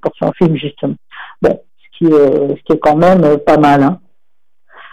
pour 0.00 0.12
son 0.18 0.32
film, 0.32 0.56
justement. 0.56 0.94
Bon, 1.42 1.58
ce 2.00 2.54
qui 2.64 2.72
est, 2.72 2.78
quand 2.78 2.96
même 2.96 3.38
pas 3.38 3.56
mal. 3.56 3.82
Hein. 3.82 3.98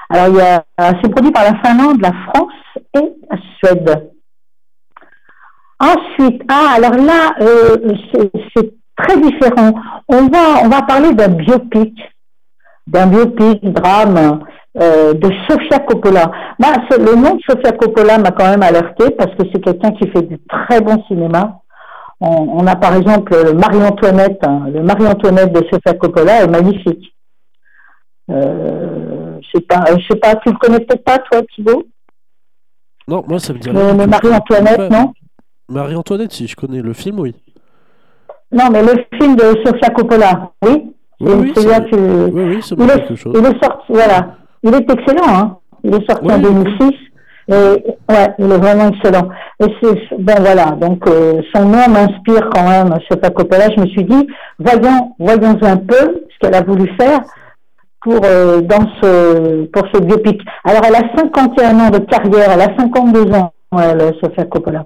Alors, 0.10 0.28
il 0.28 0.36
y 0.36 0.42
a, 0.42 0.64
c'est 1.02 1.10
produit 1.10 1.32
par 1.32 1.44
la 1.44 1.56
Finlande, 1.64 2.02
la 2.02 2.14
France 2.28 2.54
et 2.96 3.14
la 3.30 3.38
Suède. 3.58 4.10
Ensuite, 5.80 6.42
ah, 6.48 6.76
alors 6.76 6.96
là, 6.96 7.34
euh, 7.42 7.78
c'est, 8.56 8.74
très 8.96 9.20
différent. 9.20 9.74
On 10.08 10.28
va, 10.28 10.64
on 10.64 10.70
va 10.70 10.84
parler 10.84 11.14
d'un 11.14 11.30
biopic, 11.30 11.98
d'un 12.86 13.08
biopic, 13.08 13.64
drame 13.74 14.44
euh, 14.80 15.14
de 15.14 15.32
Sofia 15.50 15.80
Coppola. 15.80 16.32
Bah, 16.60 16.74
le 16.92 17.16
nom 17.16 17.36
de 17.36 17.42
Sofia 17.42 17.72
Coppola 17.72 18.20
m'a 18.20 18.32
quand 18.32 18.50
même 18.50 18.62
alerté 18.62 19.10
parce 19.18 19.32
que 19.32 19.44
c'est 19.52 19.62
quelqu'un 19.62 19.92
qui 19.92 20.08
fait 20.10 20.22
du 20.22 20.38
très 20.48 20.80
bon 20.80 21.04
cinéma. 21.08 21.63
On, 22.26 22.66
a 22.68 22.76
par 22.78 22.96
exemple 22.96 23.54
Marie-Antoinette, 23.54 24.40
hein. 24.48 24.68
le 24.74 24.82
Marie-Antoinette 24.82 25.52
de 25.52 25.62
Sofia 25.70 25.94
Coppola 25.94 26.44
est 26.44 26.48
magnifique. 26.48 27.14
Euh, 28.32 29.40
je 29.42 29.48
sais 29.54 29.66
pas, 29.66 29.84
je 29.90 30.08
sais 30.08 30.20
pas, 30.20 30.36
tu 30.38 30.50
le 30.50 30.58
connais 30.58 30.80
peut-être 30.80 31.04
pas 31.04 31.18
toi, 31.20 31.42
Thibault 31.54 31.84
Non, 33.10 33.26
moi 33.28 33.40
ça 33.40 33.52
me 33.52 33.60
dit 33.60 33.70
rien. 33.70 33.94
Le, 33.94 34.08
Marie-Antoinette, 34.08 34.90
non? 34.90 35.14
Marie-Antoinette, 35.68 36.32
si 36.32 36.48
je 36.48 36.56
connais 36.56 36.82
le 36.82 36.94
film, 36.94 37.20
oui. 37.20 37.36
Non, 38.54 38.70
mais 38.72 38.82
le 38.84 39.04
film 39.18 39.36
de 39.36 39.44
Sofia 39.66 39.90
Coppola, 39.90 40.54
oui. 40.64 40.94
Oui, 41.20 41.34
oui, 41.36 41.54
c'est 41.56 41.86
tu... 41.86 41.96
oui, 41.96 42.44
oui, 42.56 42.62
ça 42.62 42.76
il, 42.78 42.84
est, 42.84 43.00
quelque 43.00 43.16
chose. 43.16 43.34
il 43.38 43.46
est 43.46 43.64
sorti, 43.64 43.86
voilà. 43.90 44.38
Il 44.64 44.74
est 44.74 44.90
excellent, 44.90 45.40
hein. 45.40 45.58
Il 45.84 45.94
est 45.94 46.10
sorti 46.10 46.32
en 46.32 46.40
2006. 46.40 46.92
Et, 47.50 47.54
ouais, 47.54 48.34
il 48.40 48.52
est 48.52 48.58
vraiment 48.58 48.90
excellent. 48.90 49.30
Et 49.60 49.66
c'est, 49.82 50.18
ben 50.20 50.36
voilà, 50.40 50.72
donc 50.72 51.06
euh, 51.08 51.42
son 51.54 51.66
nom 51.66 51.90
m'inspire 51.90 52.50
quand 52.54 52.68
même, 52.68 52.98
Sofia 53.10 53.30
Coppola. 53.32 53.70
Je 53.76 53.82
me 53.82 53.88
suis 53.88 54.04
dit, 54.04 54.28
voyons, 54.60 55.14
voyons 55.20 55.58
un 55.62 55.78
peu 55.78 56.26
ce 56.30 56.40
qu'elle 56.40 56.56
a 56.56 56.62
voulu 56.62 56.90
faire 57.00 57.20
pour 58.02 58.22
euh, 58.24 58.62
dans 58.62 58.86
ce 59.02 59.66
pour 59.66 59.84
ce 59.94 60.02
biopic. 60.02 60.42
Alors 60.64 60.82
elle 60.88 60.96
a 60.96 61.18
51 61.18 61.80
ans 61.80 61.90
de 61.90 62.00
carrière, 62.00 62.52
elle 62.54 62.62
a 62.62 62.78
52 62.78 63.34
ans, 63.34 63.52
elle, 63.78 64.14
Sofia 64.22 64.46
Coppola. 64.46 64.86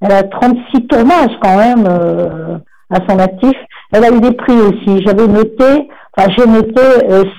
Elle 0.00 0.12
a 0.12 0.22
36 0.22 0.86
tournages 0.86 1.36
quand 1.42 1.56
même 1.56 1.86
euh, 1.88 2.58
à 2.90 2.98
son 3.08 3.18
actif. 3.18 3.56
Elle 3.92 4.04
a 4.04 4.10
eu 4.10 4.20
des 4.20 4.32
prix 4.32 4.60
aussi. 4.60 5.02
J'avais 5.04 5.26
noté, 5.26 5.88
enfin 6.16 6.28
j'ai 6.36 6.46
noté 6.46 6.82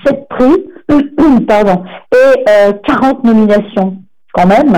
7 0.06 0.28
prix, 0.30 0.66
pardon, 1.48 1.84
et 2.14 2.44
40 2.86 3.24
nominations 3.24 3.98
quand 4.38 4.48
même. 4.48 4.74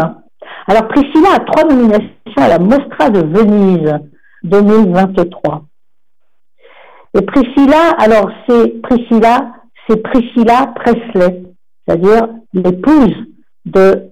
Alors 0.67 0.87
Priscilla 0.87 1.35
a 1.35 1.39
trois 1.39 1.65
nominations 1.65 2.07
à 2.37 2.47
la 2.47 2.59
Mostra 2.59 3.09
de 3.09 3.19
Venise 3.19 3.93
2023. 4.43 5.65
Et 7.15 7.21
Priscilla, 7.23 7.91
alors 7.97 8.29
c'est 8.47 8.81
Priscilla, 8.81 9.53
c'est 9.87 10.01
Priscilla 10.01 10.73
Presley, 10.75 11.43
c'est-à-dire 11.85 12.29
l'épouse 12.53 13.15
de 13.65 14.11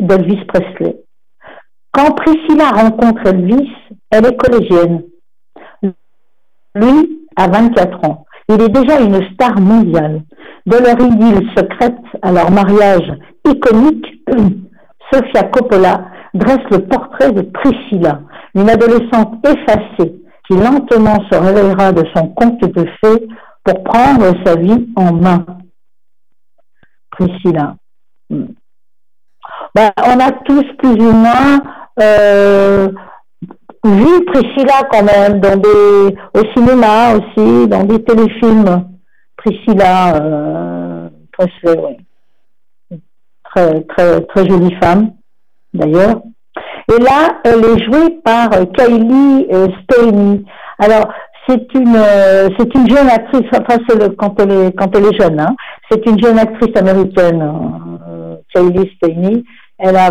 d'Elvis 0.00 0.44
Presley. 0.46 0.96
Quand 1.92 2.12
Priscilla 2.12 2.70
rencontre 2.70 3.26
Elvis, 3.26 3.70
elle 4.10 4.26
est 4.26 4.36
collégienne. 4.36 5.04
Lui 6.74 7.26
a 7.36 7.48
24 7.48 8.04
ans. 8.08 8.26
Il 8.48 8.60
est 8.60 8.68
déjà 8.68 9.00
une 9.00 9.22
star 9.32 9.60
mondiale. 9.60 10.22
De 10.66 10.76
leur 10.76 10.98
idylle 11.00 11.48
secrète 11.56 12.02
à 12.22 12.32
leur 12.32 12.50
mariage 12.50 13.12
iconique, 13.46 14.06
Sofia 15.12 15.42
Coppola 15.44 16.06
dresse 16.34 16.64
le 16.70 16.78
portrait 16.86 17.32
de 17.32 17.42
Priscilla, 17.42 18.20
une 18.54 18.70
adolescente 18.70 19.46
effacée 19.46 20.14
qui 20.48 20.56
lentement 20.56 21.18
se 21.30 21.36
réveillera 21.36 21.92
de 21.92 22.04
son 22.14 22.28
conte 22.28 22.60
de 22.60 22.86
fées 23.00 23.28
pour 23.64 23.84
prendre 23.84 24.32
sa 24.44 24.56
vie 24.56 24.88
en 24.96 25.12
main. 25.12 25.44
Priscilla. 27.10 27.76
Hmm. 28.30 28.46
Ben, 29.74 29.90
on 29.98 30.20
a 30.20 30.32
tous 30.44 30.64
plus 30.78 31.04
ou 31.04 31.12
moins 31.12 31.60
euh, 32.00 32.88
vu 33.84 34.24
Priscilla 34.26 34.82
quand 34.90 35.04
même 35.04 35.40
dans 35.40 35.56
des, 35.56 36.16
au 36.34 36.52
cinéma 36.54 37.14
aussi, 37.16 37.68
dans 37.68 37.84
des 37.84 38.02
téléfilms. 38.02 38.88
Priscilla 39.36 40.16
euh, 40.16 41.08
oui 41.64 41.96
très, 43.54 43.82
très, 43.82 44.20
très 44.22 44.48
jolie 44.48 44.74
femme, 44.80 45.12
d'ailleurs. 45.74 46.22
Et 46.90 47.02
là, 47.02 47.40
elle 47.44 47.64
est 47.64 47.84
jouée 47.84 48.10
par 48.24 48.52
euh, 48.52 48.64
Kylie 48.76 49.46
euh, 49.52 49.68
Stoney. 49.82 50.42
Alors, 50.78 51.12
c'est 51.46 51.74
une, 51.74 51.96
euh, 51.96 52.48
c'est 52.58 52.74
une 52.74 52.88
jeune 52.88 53.08
actrice, 53.08 53.46
enfin, 53.52 53.80
c'est 53.88 54.00
le, 54.00 54.10
quand 54.10 54.38
elle 54.40 54.52
est, 54.52 54.72
quand 54.72 54.94
elle 54.96 55.06
est 55.06 55.20
jeune, 55.20 55.40
hein. 55.40 55.54
c'est 55.90 56.04
une 56.06 56.20
jeune 56.22 56.38
actrice 56.38 56.76
américaine, 56.76 57.52
Kylie 58.54 58.90
Stoney. 58.96 59.44
Elle 59.78 59.96
a 59.96 60.10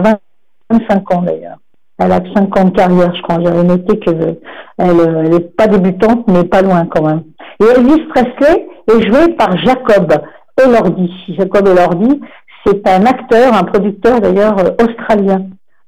25 0.70 1.14
ans 1.14 1.22
d'ailleurs. 1.22 1.58
Elle 2.00 2.12
a 2.12 2.20
5 2.36 2.60
ans 2.60 2.66
de 2.66 2.76
carrière, 2.76 3.14
je 3.16 3.22
crois. 3.22 3.38
J'avais 3.44 3.64
noté 3.64 4.00
qu'elle 4.00 4.38
elle 4.78 5.30
n'est 5.30 5.40
pas 5.40 5.68
débutante, 5.68 6.26
mais 6.28 6.44
pas 6.44 6.62
loin 6.62 6.86
quand 6.86 7.04
même. 7.04 7.24
Et 7.62 7.66
Elvis 7.66 8.08
Presley 8.08 8.68
est 8.92 9.02
joué 9.08 9.34
par 9.36 9.56
Jacob 9.58 10.12
Elordi. 10.58 11.12
Jacob 11.38 11.68
Elordi, 11.68 12.20
c'est 12.66 12.88
un 12.88 13.06
acteur, 13.06 13.54
un 13.54 13.64
producteur 13.64 14.22
d'ailleurs 14.22 14.58
euh, 14.60 14.72
australien. 14.84 15.46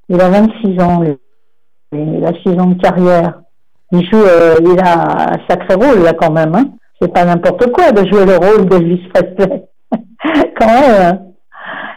Il 0.09 0.19
a 0.19 0.29
26 0.29 0.81
ans, 0.81 1.03
il 1.91 2.25
a 2.25 2.33
6 2.43 2.59
ans 2.59 2.67
de 2.67 2.81
carrière. 2.81 3.41
Il 3.91 4.03
joue, 4.09 4.23
euh, 4.23 4.55
il 4.62 4.79
a 4.79 5.33
un 5.33 5.38
sacré 5.47 5.75
rôle 5.75 6.03
là 6.03 6.13
quand 6.13 6.31
même. 6.31 6.55
Hein. 6.55 6.65
C'est 6.99 7.13
pas 7.13 7.25
n'importe 7.25 7.71
quoi 7.71 7.91
de 7.91 8.07
jouer 8.09 8.25
le 8.25 8.38
rôle 8.38 8.67
d'Elvis 8.67 9.07
Presley. 9.13 9.65
quand 10.59 10.65
même. 10.65 11.01
Hein. 11.01 11.19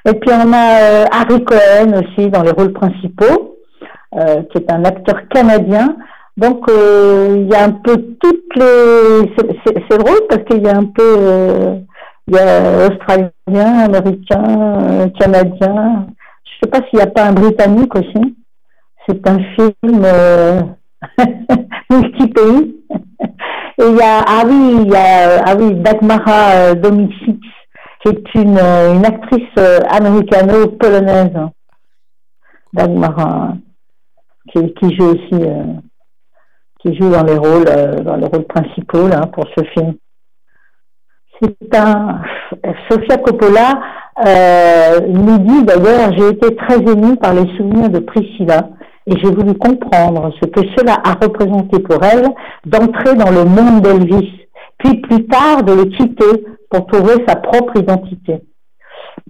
Et 0.04 0.14
puis 0.14 0.30
on 0.32 0.52
a 0.52 0.80
euh, 0.80 1.04
Harry 1.10 1.42
Cohen 1.44 2.02
aussi 2.02 2.28
dans 2.30 2.42
les 2.42 2.52
rôles 2.52 2.72
principaux, 2.72 3.56
qui 4.12 4.58
est 4.58 4.70
un 4.70 4.84
acteur 4.84 5.26
canadien. 5.28 5.96
Donc 6.36 6.66
il 6.68 7.48
y 7.50 7.54
a 7.54 7.64
un 7.64 7.72
peu 7.72 7.96
toutes 8.20 8.56
les. 8.56 9.32
C'est 9.88 9.98
drôle 9.98 10.20
parce 10.28 10.44
qu'il 10.44 10.62
y 10.62 10.68
a 10.68 10.76
un 10.76 10.84
peu 10.84 11.80
il 12.28 12.34
y 12.34 12.38
a 12.38 12.88
australien, 12.88 13.84
américain, 13.84 15.08
canadien. 15.18 16.06
Je 16.44 16.50
ne 16.50 16.60
sais 16.62 16.70
pas 16.70 16.78
s'il 16.88 16.98
n'y 16.98 17.02
a 17.02 17.06
pas 17.06 17.26
un 17.26 17.32
britannique 17.32 17.94
aussi. 17.94 18.36
C'est 19.08 19.28
un 19.28 19.38
film 19.54 20.02
euh, 20.04 20.62
multi-pays. 21.90 22.74
Et 23.78 23.84
il 23.88 23.96
y 23.96 24.02
a, 24.02 24.24
ah 24.26 24.42
oui, 24.46 24.78
il 24.82 24.90
y 24.90 24.96
a, 24.96 25.42
ah 25.44 25.54
oui, 25.56 25.74
Dagmara 25.74 26.50
euh, 26.54 26.74
Domicic, 26.74 27.40
qui 28.02 28.08
est 28.08 28.34
une, 28.34 28.58
euh, 28.58 28.94
une 28.94 29.04
actrice 29.04 29.42
euh, 29.58 29.80
américano-polonaise. 29.90 31.38
Dagmara, 32.72 33.52
qui, 34.50 34.74
qui 34.74 34.96
joue 34.96 35.10
aussi, 35.10 35.34
euh, 35.34 35.74
qui 36.80 36.96
joue 36.96 37.10
dans 37.10 37.22
les 37.22 37.36
rôles, 37.36 37.68
euh, 37.68 38.00
dans 38.02 38.16
les 38.16 38.26
rôles 38.26 38.46
principaux 38.46 39.08
pour 39.32 39.44
ce 39.56 39.64
film. 39.74 39.94
C'est 41.40 41.76
un, 41.76 42.22
Sofia 42.88 43.18
Coppola 43.18 43.80
euh, 44.26 45.00
nous 45.08 45.38
dit 45.38 45.64
d'ailleurs, 45.64 46.12
j'ai 46.16 46.28
été 46.30 46.56
très 46.56 46.78
émue 46.78 47.16
par 47.16 47.34
les 47.34 47.46
souvenirs 47.56 47.90
de 47.90 47.98
Priscilla 47.98 48.70
et 49.06 49.16
j'ai 49.18 49.30
voulu 49.30 49.54
comprendre 49.54 50.32
ce 50.40 50.48
que 50.48 50.60
cela 50.76 50.96
a 51.04 51.12
représenté 51.12 51.78
pour 51.80 52.02
elle 52.02 52.28
d'entrer 52.64 53.14
dans 53.14 53.30
le 53.30 53.44
monde 53.44 53.82
d'Elvis, 53.82 54.32
puis 54.78 55.00
plus 55.02 55.26
tard 55.26 55.62
de 55.62 55.74
le 55.74 55.84
quitter 55.84 56.44
pour 56.70 56.86
trouver 56.86 57.24
sa 57.28 57.36
propre 57.36 57.76
identité. 57.76 58.42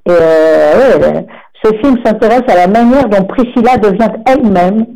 Euh, 0.09 1.23
ce 1.65 1.75
film 1.79 1.97
s'intéresse 2.05 2.45
à 2.49 2.55
la 2.55 2.69
manière 2.69 3.09
dont 3.09 3.25
Priscilla 3.25 3.77
devient 3.77 4.13
elle-même 4.27 4.87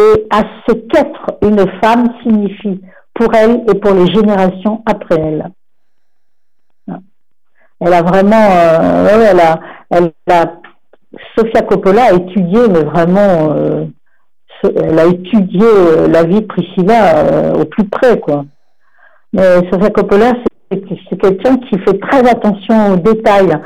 et 0.00 0.26
à 0.30 0.42
ce 0.66 0.72
qu'être 0.72 1.38
une 1.42 1.66
femme 1.82 2.08
signifie 2.22 2.80
pour 3.14 3.34
elle 3.34 3.62
et 3.70 3.78
pour 3.78 3.94
les 3.94 4.06
générations 4.06 4.82
après 4.86 5.20
elle. 5.20 5.50
Elle 7.80 7.94
a 7.94 8.02
vraiment, 8.02 8.48
euh, 8.50 9.28
elle 9.30 9.40
a, 9.40 9.60
elle 9.90 10.12
a, 10.30 10.52
Sofia 11.36 11.62
Coppola 11.62 12.06
a 12.06 12.12
étudié, 12.12 12.68
mais 12.68 12.82
vraiment, 12.82 13.54
euh, 13.56 13.84
elle 14.62 14.98
a 14.98 15.06
étudié 15.06 15.62
euh, 15.62 16.08
la 16.08 16.24
vie 16.24 16.40
de 16.40 16.46
Priscilla 16.46 17.16
euh, 17.16 17.54
au 17.54 17.64
plus 17.64 17.84
près, 17.88 18.18
quoi. 18.18 18.44
Mais 19.32 19.42
Sofia 19.70 19.90
Coppola, 19.90 20.32
c'est 20.70 21.16
quelqu'un 21.20 21.56
qui 21.56 21.78
fait 21.78 21.98
très 22.00 22.28
attention 22.28 22.92
aux 22.92 22.96
détails, 22.96 23.56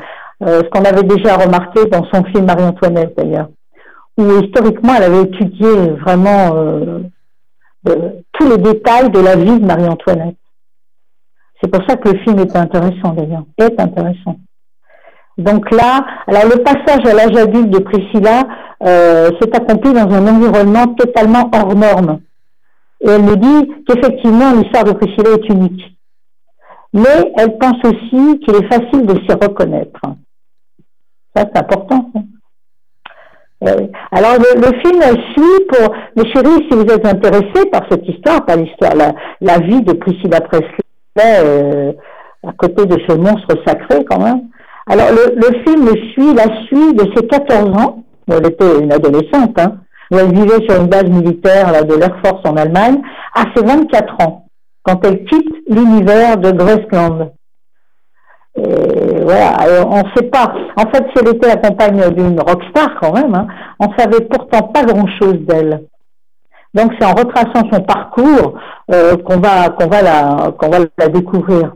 euh, 0.43 0.61
ce 0.63 0.69
qu'on 0.69 0.85
avait 0.85 1.03
déjà 1.03 1.35
remarqué 1.37 1.85
dans 1.85 2.05
son 2.13 2.23
film 2.25 2.45
Marie-Antoinette, 2.45 3.13
d'ailleurs, 3.17 3.49
où 4.17 4.23
historiquement, 4.41 4.93
elle 4.97 5.03
avait 5.03 5.23
étudié 5.23 5.67
vraiment 6.05 6.51
tous 7.85 8.49
les 8.49 8.57
détails 8.57 9.09
de 9.09 9.19
la 9.19 9.35
vie 9.35 9.59
de 9.59 9.65
Marie-Antoinette. 9.65 10.35
C'est 11.63 11.71
pour 11.71 11.81
ça 11.87 11.95
que 11.95 12.09
le 12.09 12.19
film 12.19 12.39
est 12.39 12.55
intéressant 12.55 13.13
d'ailleurs, 13.13 13.45
est 13.57 13.79
intéressant. 13.79 14.35
Donc 15.37 15.71
là, 15.71 16.05
alors 16.27 16.43
le 16.43 16.61
passage 16.61 17.05
à 17.05 17.13
l'âge 17.13 17.37
adulte 17.37 17.69
de 17.69 17.79
Priscilla 17.79 18.43
euh, 18.83 19.29
s'est 19.39 19.55
accompli 19.55 19.93
dans 19.93 20.09
un 20.13 20.27
environnement 20.27 20.87
totalement 20.95 21.49
hors 21.53 21.73
norme. 21.73 22.19
Et 23.01 23.09
elle 23.09 23.23
me 23.23 23.35
dit 23.37 23.71
qu'effectivement 23.87 24.51
l'histoire 24.53 24.83
de 24.83 24.91
Priscilla 24.91 25.31
est 25.31 25.49
unique. 25.49 25.97
Mais 26.91 27.31
elle 27.37 27.57
pense 27.57 27.77
aussi 27.85 28.39
qu'il 28.39 28.55
est 28.55 28.71
facile 28.71 29.05
de 29.05 29.15
s'y 29.21 29.33
reconnaître. 29.33 30.01
Ça, 31.35 31.45
c'est 31.45 31.57
important. 31.57 32.11
Euh, 33.63 33.87
alors 34.11 34.35
le, 34.37 34.79
film 34.81 35.01
suit 35.31 35.65
pour 35.69 35.95
mes 36.17 36.29
chéris, 36.31 36.67
si 36.69 36.75
vous 36.75 36.83
êtes 36.83 37.05
intéressés 37.05 37.65
par 37.71 37.83
cette 37.89 38.07
histoire, 38.07 38.45
par 38.45 38.57
l'histoire, 38.57 38.93
la 39.39 39.59
vie 39.59 39.81
de 39.81 39.93
Priscilla 39.93 40.41
Presley, 40.41 40.82
euh, 41.21 41.93
à 42.47 42.51
côté 42.53 42.85
de 42.85 42.97
ce 43.07 43.15
monstre 43.15 43.55
sacré 43.65 44.03
quand 44.09 44.19
même. 44.19 44.41
Alors 44.87 45.07
le, 45.11 45.35
le 45.35 45.63
film 45.63 45.87
suit 46.11 46.33
la 46.33 46.63
suite 46.65 46.97
de 46.97 47.11
ses 47.15 47.27
14 47.27 47.69
ans, 47.77 48.03
elle 48.29 48.45
était 48.47 48.79
une 48.79 48.91
adolescente, 48.91 49.57
hein, 49.59 49.77
où 50.11 50.17
elle 50.17 50.33
vivait 50.33 50.67
sur 50.67 50.81
une 50.81 50.87
base 50.87 51.05
militaire 51.05 51.71
là, 51.71 51.83
de 51.83 51.95
l'Air 51.95 52.17
Force 52.23 52.41
en 52.45 52.57
Allemagne, 52.57 53.01
à 53.33 53.43
ses 53.55 53.63
24 53.63 54.27
ans, 54.27 54.45
quand 54.83 55.05
elle 55.05 55.23
quitte 55.25 55.55
l'univers 55.67 56.37
de 56.37 56.51
Graceland. 56.51 57.31
Et 58.55 59.21
voilà, 59.21 59.57
on 59.87 60.03
ne 60.03 60.09
sait 60.15 60.29
pas. 60.29 60.53
En 60.77 60.83
fait, 60.91 61.03
si 61.11 61.21
elle 61.21 61.35
était 61.35 61.47
la 61.47 61.57
compagne 61.57 62.09
d'une 62.13 62.39
rockstar 62.39 62.99
quand 63.01 63.13
même, 63.13 63.33
hein, 63.33 63.47
on 63.79 63.91
savait 63.97 64.21
pourtant 64.25 64.67
pas 64.67 64.83
grand-chose 64.83 65.39
d'elle. 65.47 65.81
Donc 66.73 66.91
c'est 66.99 67.05
en 67.05 67.13
retraçant 67.13 67.69
son 67.71 67.81
parcours 67.81 68.59
euh, 68.91 69.15
qu'on 69.17 69.39
va 69.39 69.69
qu'on 69.69 69.87
va 69.87 70.01
la 70.01 70.51
qu'on 70.57 70.69
va 70.69 70.79
la 70.97 71.07
découvrir. 71.07 71.73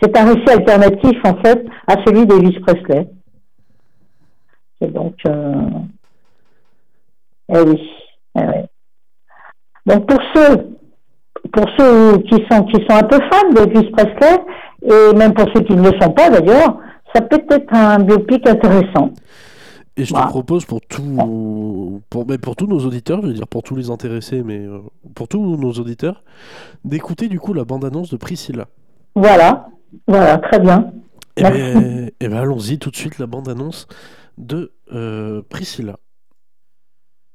C'est 0.00 0.16
un 0.16 0.24
récit 0.24 0.50
alternatif 0.50 1.18
en 1.24 1.36
fait 1.42 1.64
à 1.86 1.94
celui 2.04 2.26
d'Elvis 2.26 2.58
Presley. 2.60 3.08
Et 4.80 4.88
donc, 4.88 5.14
euh... 5.26 5.54
eh 7.50 7.54
eh 7.56 8.40
oui. 8.40 8.64
Donc 9.86 10.06
pour 10.06 10.20
ceux 10.34 10.76
pour 11.52 11.66
ceux 11.78 12.18
qui 12.22 12.44
sont 12.50 12.64
qui 12.64 12.84
sont 12.88 12.96
un 12.96 13.02
peu 13.02 13.18
fans 13.30 13.50
d'Elvis 13.52 13.90
Presley 13.90 14.40
et 14.82 15.14
même 15.16 15.34
pour 15.34 15.46
ceux 15.54 15.62
qui 15.62 15.74
ne 15.74 15.90
le 15.90 15.98
sont 16.00 16.10
pas 16.12 16.30
d'ailleurs, 16.30 16.78
ça 17.14 17.20
peut 17.20 17.42
être 17.50 17.72
un 17.72 17.98
biopic 18.00 18.48
intéressant. 18.48 19.10
Et 19.96 20.04
je 20.04 20.08
te 20.08 20.14
Voilà. 20.14 20.26
propose 20.26 20.64
pour 20.64 20.80
tout, 20.80 22.02
pour, 22.10 22.26
mais 22.26 22.36
pour 22.38 22.56
tous 22.56 22.66
nos 22.66 22.80
auditeurs, 22.84 23.22
je 23.22 23.28
veux 23.28 23.32
dire 23.32 23.46
pour 23.46 23.62
tous 23.62 23.76
les 23.76 23.90
intéressés, 23.90 24.42
mais 24.42 24.58
euh, 24.58 24.80
pour 25.14 25.28
tous 25.28 25.56
nos 25.56 25.72
auditeurs, 25.72 26.24
d'écouter 26.84 27.28
du 27.28 27.38
coup 27.38 27.52
la 27.52 27.64
bande-annonce 27.64 28.10
de 28.10 28.16
Priscilla. 28.16 28.66
Voilà, 29.14 29.68
voilà, 30.08 30.38
très 30.38 30.58
bien. 30.58 30.92
Et 31.36 31.42
Merci. 31.42 31.58
ben, 31.74 32.10
eh 32.18 32.28
ben, 32.28 32.36
allons-y 32.38 32.78
tout 32.80 32.90
de 32.90 32.96
suite 32.96 33.18
la 33.18 33.26
bande-annonce 33.26 33.86
de 34.36 34.72
euh, 34.92 35.42
Priscilla. 35.48 35.98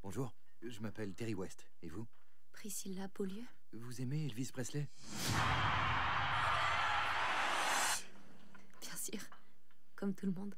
Bonjour, 0.04 0.34
je 0.62 0.82
m'appelle 0.82 1.14
Terry 1.14 1.36
West. 1.36 1.66
Et 1.82 1.88
vous? 1.88 2.06
Priscilla 2.52 3.08
Beaulieu 3.18 3.44
Vous 3.72 4.02
aimez 4.02 4.26
Elvis 4.26 4.50
Presley? 4.52 4.90
Bien 8.82 8.96
sûr. 8.98 9.20
Comme 9.96 10.14
tout 10.14 10.26
le 10.26 10.34
monde. 10.34 10.56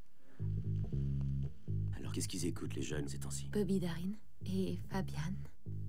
Qu'est-ce 2.14 2.28
qu'ils 2.28 2.46
écoutent 2.46 2.76
les 2.76 2.82
jeunes 2.82 3.08
ces 3.08 3.20
temps-ci 3.20 3.50
Bobby 3.54 3.80
Darin 3.80 4.12
et 4.46 4.80
Fabian. 4.90 5.34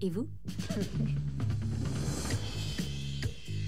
Et 0.01 0.11
vous 0.11 0.29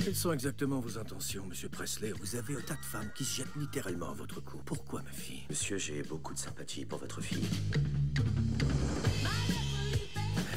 Quelles 0.05 0.15
sont 0.15 0.33
exactement 0.33 0.79
vos 0.81 0.99
intentions, 0.99 1.47
monsieur 1.47 1.69
Presley? 1.69 2.13
Vous 2.13 2.37
avez 2.37 2.55
un 2.55 2.61
tas 2.61 2.77
de 2.77 2.85
femmes 2.85 3.11
qui 3.15 3.25
se 3.25 3.37
jettent 3.39 3.57
littéralement 3.57 4.11
à 4.11 4.15
votre 4.15 4.41
cou. 4.41 4.59
Pourquoi, 4.65 5.03
ma 5.03 5.11
fille? 5.11 5.43
Monsieur, 5.51 5.79
j'ai 5.79 6.03
beaucoup 6.03 6.35
de 6.35 6.39
sympathie 6.39 6.85
pour 6.85 6.99
votre 6.99 7.21
fille. 7.21 7.45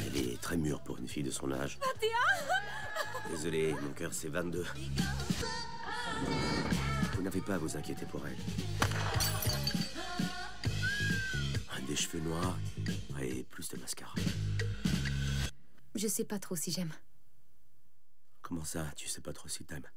Elle 0.06 0.16
est 0.16 0.40
très 0.40 0.56
mûre 0.56 0.80
pour 0.82 0.98
une 0.98 1.08
fille 1.08 1.22
de 1.24 1.30
son 1.30 1.50
âge. 1.50 1.78
Désolé, 3.30 3.74
mon 3.82 3.90
cœur 3.90 4.12
c'est 4.12 4.28
22. 4.28 4.64
Vous 7.14 7.22
n'avez 7.22 7.40
pas 7.40 7.54
à 7.54 7.58
vous 7.58 7.76
inquiéter 7.76 8.06
pour 8.06 8.26
elle. 8.26 8.36
Des 11.88 11.96
cheveux 11.96 12.20
noirs 12.20 12.58
et 13.18 13.44
plus 13.44 13.70
de 13.70 13.78
mascara. 13.78 14.12
Je 15.94 16.06
sais 16.06 16.24
pas 16.24 16.38
trop 16.38 16.54
si 16.54 16.70
j'aime. 16.70 16.92
Comment 18.42 18.62
ça, 18.62 18.84
tu 18.94 19.08
sais 19.08 19.22
pas 19.22 19.32
trop 19.32 19.48
si 19.48 19.64
t'aimes? 19.64 19.88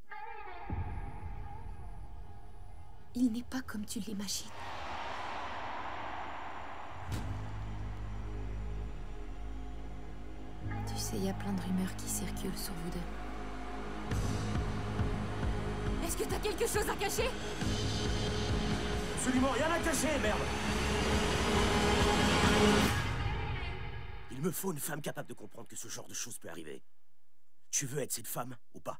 Il 3.14 3.34
n'est 3.34 3.44
pas 3.44 3.62
comme 3.64 3.86
tu 3.86 4.00
l'imagines. 4.00 4.48
Tu 10.88 10.98
sais, 10.98 11.18
il 11.18 11.26
y 11.26 11.30
a 11.30 11.34
plein 11.34 11.52
de 11.52 11.62
rumeurs 11.62 11.94
qui 11.98 12.08
circulent 12.08 12.58
sur 12.58 12.74
vous 12.74 12.90
deux. 12.92 13.00
Est-ce 16.08 16.16
que 16.16 16.24
t'as 16.24 16.40
quelque 16.40 16.66
chose 16.68 16.90
à 16.90 16.96
cacher? 16.96 17.30
Absolument 19.18 19.52
rien 19.52 19.72
à 19.72 19.80
cacher, 19.80 20.18
merde 20.22 20.40
Il 24.32 24.42
me 24.42 24.52
faut 24.52 24.72
une 24.72 24.80
femme 24.80 25.02
capable 25.02 25.30
de 25.30 25.34
comprendre 25.34 25.68
que 25.68 25.76
ce 25.76 25.88
genre 25.88 26.08
de 26.08 26.14
choses 26.14 26.38
peut 26.40 26.50
arriver. 26.50 26.82
Tu 27.70 27.86
veux 27.86 28.00
être 28.00 28.12
cette 28.12 28.28
femme 28.28 28.58
ou 28.74 28.80
pas? 28.80 29.00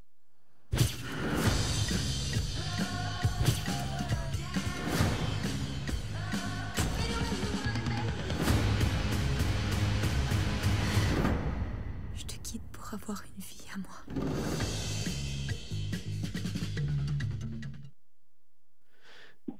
Je 12.14 12.24
te 12.24 12.36
quitte 12.42 12.62
pour 12.72 12.94
avoir 12.94 13.22
une 13.24 13.42
vie 13.42 13.66
à 13.74 13.78
moi. 13.78 13.96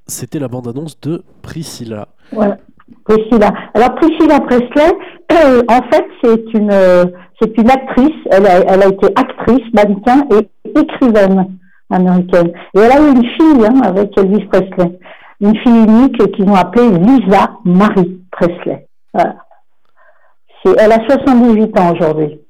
C'était 0.07 0.39
la 0.39 0.49
bande-annonce 0.49 1.01
de 1.01 1.25
Priscilla. 1.43 2.15
Ouais, 2.33 2.57
Priscilla. 3.05 3.53
Alors 3.75 3.95
Priscilla 3.97 4.41
Presley, 4.41 4.93
euh, 5.33 5.63
en 5.69 5.83
fait, 5.91 6.07
c'est 6.23 6.55
une, 6.55 6.71
euh, 6.73 7.05
actrice. 7.41 8.17
Elle 8.31 8.47
a, 8.47 8.87
été 8.87 9.07
actrice, 9.17 9.73
mannequin 9.75 10.25
et 10.31 10.49
écrivaine 10.79 11.59
américaine. 11.91 12.53
Et 12.75 12.81
elle 12.81 12.93
a 12.93 13.01
eu 13.01 13.13
une 13.13 13.25
fille 13.25 13.67
hein, 13.67 13.81
avec 13.83 14.17
Elvis 14.17 14.47
Presley, 14.47 14.99
une 15.41 15.57
fille 15.59 15.85
unique 15.85 16.33
qu'ils 16.33 16.49
ont 16.49 16.55
appelée 16.55 16.91
Lisa 16.99 17.51
Marie 17.65 18.21
Presley. 18.31 18.87
Elle 20.65 20.93
a 20.93 21.09
78 21.09 21.79
ans 21.79 21.93
aujourd'hui. 21.93 22.41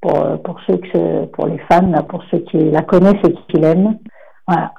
pour, 0.00 0.42
pour, 0.42 0.60
ceux 0.66 0.80
pour 1.32 1.46
les 1.46 1.58
fans, 1.70 2.02
pour 2.08 2.22
ceux 2.30 2.38
qui 2.38 2.58
la 2.70 2.82
connaissent 2.82 3.24
et 3.24 3.34
qui 3.48 3.60
l'aiment. 3.60 3.98
Voilà. 4.46 4.72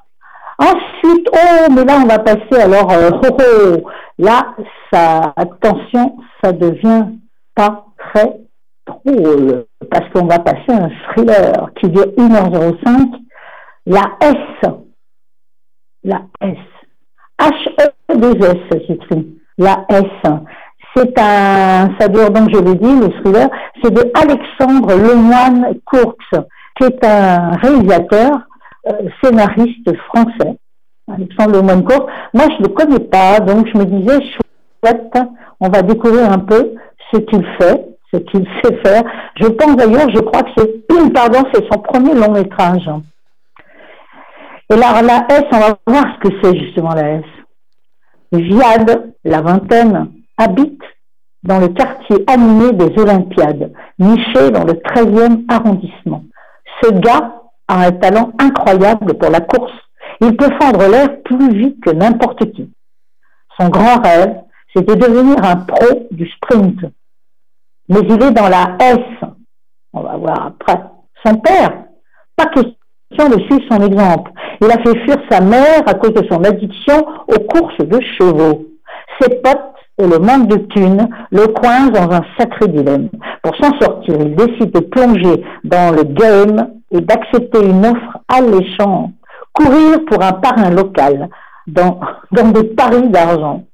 Ensuite, 0.58 1.28
oh, 1.32 1.72
mais 1.74 1.84
là, 1.84 1.98
on 2.02 2.06
va 2.06 2.18
passer 2.20 2.60
alors, 2.60 2.90
euh, 2.92 3.10
oh, 3.24 3.36
oh, 3.40 3.90
là, 4.18 4.54
attention, 5.36 6.16
ça 6.42 6.52
devient 6.52 7.06
pas 7.54 7.86
très 7.98 8.36
drôle, 8.86 9.66
parce 9.90 10.08
qu'on 10.10 10.26
va 10.26 10.38
passer 10.38 10.70
un 10.70 10.90
thriller 11.08 11.70
qui 11.80 11.88
dure 11.88 12.06
1h05, 12.16 13.10
la 13.86 14.02
S, 14.20 14.70
la 16.04 16.22
S, 16.40 16.58
H-E-2-S, 17.40 18.78
j'écris, 18.88 19.38
la 19.58 19.84
S. 19.88 20.30
C'est 20.96 21.18
un, 21.18 21.90
ça 21.98 22.06
dure 22.06 22.30
donc, 22.30 22.50
je 22.54 22.60
l'ai 22.60 22.76
dit, 22.76 23.00
le 23.00 23.08
thriller, 23.20 23.48
c'est 23.82 23.92
de 23.92 24.12
Alexandre 24.14 24.94
Lemoine 24.94 25.74
Courx, 25.84 26.16
qui 26.76 26.84
est 26.84 27.04
un 27.04 27.50
réalisateur, 27.56 28.30
scénariste 29.22 29.96
français. 30.08 30.56
Alexandre 31.12 31.58
Lemoine 31.58 31.84
Courx. 31.84 32.06
Moi, 32.32 32.44
je 32.50 32.62
ne 32.62 32.68
le 32.68 32.74
connais 32.74 33.00
pas, 33.00 33.40
donc 33.40 33.66
je 33.68 33.78
me 33.78 33.84
disais, 33.84 34.20
chouette, 34.22 35.18
on 35.60 35.68
va 35.68 35.82
découvrir 35.82 36.30
un 36.32 36.38
peu 36.38 36.74
ce 37.12 37.18
qu'il 37.18 37.44
fait, 37.60 37.86
ce 38.12 38.18
qu'il 38.18 38.46
sait 38.64 38.76
faire. 38.82 39.02
Je 39.36 39.46
pense 39.46 39.76
d'ailleurs, 39.76 40.10
je 40.10 40.20
crois 40.20 40.42
que 40.42 40.50
c'est, 40.56 41.12
pardon, 41.12 41.42
c'est 41.52 41.64
son 41.70 41.80
premier 41.80 42.14
long 42.14 42.32
métrage. 42.32 42.88
Et 44.70 44.76
là, 44.76 45.02
la 45.02 45.26
S, 45.28 45.44
on 45.52 45.58
va 45.58 45.78
voir 45.86 46.04
ce 46.14 46.28
que 46.28 46.34
c'est 46.42 46.58
justement 46.58 46.94
la 46.94 47.16
S. 47.16 47.24
Viade, 48.32 49.12
la 49.24 49.42
vingtaine, 49.42 50.10
habite 50.38 50.82
dans 51.42 51.60
le 51.60 51.68
quartier 51.68 52.24
animé 52.26 52.72
des 52.72 52.98
Olympiades, 52.98 53.72
niché 53.98 54.50
dans 54.50 54.64
le 54.64 54.72
13e 54.72 55.44
arrondissement. 55.48 56.24
Ce 56.82 56.90
gars 56.90 57.43
a 57.68 57.86
un 57.86 57.92
talent 57.92 58.32
incroyable 58.38 59.14
pour 59.14 59.30
la 59.30 59.40
course. 59.40 59.72
Il 60.20 60.36
peut 60.36 60.50
fendre 60.60 60.86
l'air 60.88 61.22
plus 61.22 61.52
vite 61.52 61.82
que 61.84 61.90
n'importe 61.90 62.52
qui. 62.52 62.70
Son 63.58 63.68
grand 63.68 64.00
rêve, 64.02 64.34
c'est 64.74 64.86
de 64.86 64.94
devenir 64.94 65.36
un 65.44 65.56
pro 65.56 66.06
du 66.10 66.28
sprint. 66.28 66.80
Mais 67.88 68.00
il 68.00 68.22
est 68.22 68.30
dans 68.30 68.48
la 68.48 68.76
S. 68.80 69.28
On 69.92 70.00
va 70.00 70.16
voir 70.16 70.46
après. 70.46 70.80
Son 71.24 71.36
père, 71.36 71.84
pas 72.36 72.46
question 72.46 73.28
de 73.28 73.40
suivre 73.44 73.62
son 73.70 73.82
exemple. 73.82 74.32
Il 74.60 74.70
a 74.70 74.82
fait 74.82 74.98
fuir 75.00 75.16
sa 75.30 75.40
mère 75.40 75.82
à 75.86 75.94
cause 75.94 76.14
de 76.14 76.26
son 76.28 76.42
addiction 76.44 77.06
aux 77.28 77.40
courses 77.40 77.78
de 77.78 78.00
chevaux. 78.18 78.66
Ses 79.20 79.36
potes 79.36 79.74
et 79.98 80.06
le 80.06 80.18
manque 80.18 80.48
de 80.48 80.56
thunes 80.56 81.08
le 81.30 81.46
coincent 81.48 81.90
dans 81.90 82.10
un 82.10 82.22
sacré 82.38 82.68
dilemme. 82.68 83.08
Pour 83.42 83.54
s'en 83.56 83.78
sortir, 83.78 84.16
il 84.20 84.34
décide 84.34 84.72
de 84.72 84.80
plonger 84.80 85.44
dans 85.62 85.94
le 85.94 86.02
game 86.02 86.70
et 86.94 87.00
d'accepter 87.00 87.64
une 87.64 87.84
offre 87.84 88.18
alléchante. 88.28 89.10
Courir 89.52 90.04
pour 90.06 90.22
un 90.22 90.32
parrain 90.32 90.70
local 90.70 91.28
dans, 91.66 92.00
dans 92.32 92.50
des 92.50 92.64
paris 92.64 93.08
d'argent. 93.08 93.64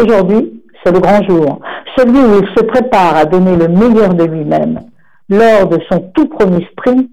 Aujourd'hui, 0.00 0.62
c'est 0.82 0.92
le 0.92 1.00
grand 1.00 1.22
jour, 1.28 1.60
celui 1.96 2.18
où 2.18 2.42
il 2.42 2.48
se 2.56 2.64
prépare 2.64 3.16
à 3.16 3.24
donner 3.24 3.56
le 3.56 3.68
meilleur 3.68 4.14
de 4.14 4.24
lui-même 4.24 4.80
lors 5.28 5.68
de 5.68 5.78
son 5.90 6.10
tout 6.14 6.26
premier 6.26 6.66
sprint 6.72 7.10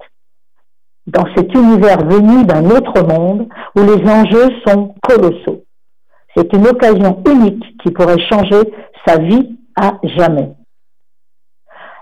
dans 1.08 1.26
cet 1.36 1.54
univers 1.54 2.06
venu 2.06 2.46
d'un 2.46 2.66
autre 2.70 3.02
monde 3.08 3.48
où 3.76 3.80
les 3.82 4.10
enjeux 4.10 4.50
sont 4.66 4.96
colossaux. 5.02 5.64
C'est 6.36 6.52
une 6.54 6.68
occasion 6.68 7.24
unique 7.28 7.64
qui 7.84 7.92
pourrait 7.92 8.22
changer 8.30 8.62
sa 9.06 9.18
vie 9.18 9.58
à 9.76 9.98
jamais. 10.04 10.54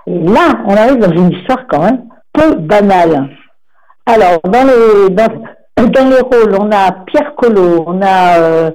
Et 0.08 0.20
là, 0.20 0.62
on 0.66 0.76
arrive 0.76 1.00
dans 1.00 1.12
une 1.12 1.32
histoire 1.32 1.66
quand 1.68 1.82
même 1.82 2.06
peu 2.36 2.56
banale. 2.56 3.30
Alors, 4.06 4.40
dans 4.44 4.68
les, 4.68 6.22
rôles, 6.22 6.56
on 6.60 6.72
a 6.72 6.92
Pierre 7.08 7.34
Collot, 7.36 7.84
on 7.88 8.00
a 8.02 8.38
euh, 8.40 8.72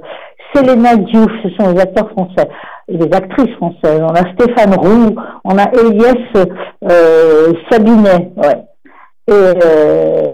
Selena 0.55 0.96
Diouf, 0.96 1.31
ce 1.42 1.51
sont 1.51 1.73
les 1.73 1.81
acteurs 1.81 2.11
français, 2.11 2.49
les 2.88 3.12
actrices 3.12 3.55
françaises. 3.57 4.03
On 4.03 4.14
a 4.14 4.33
Stéphane 4.33 4.75
Roux, 4.75 5.14
on 5.44 5.59
a 5.59 5.70
Elias 5.73 6.46
euh, 6.90 7.53
Sabinet, 7.70 8.33
ouais. 8.37 8.64
Euh, 9.31 10.33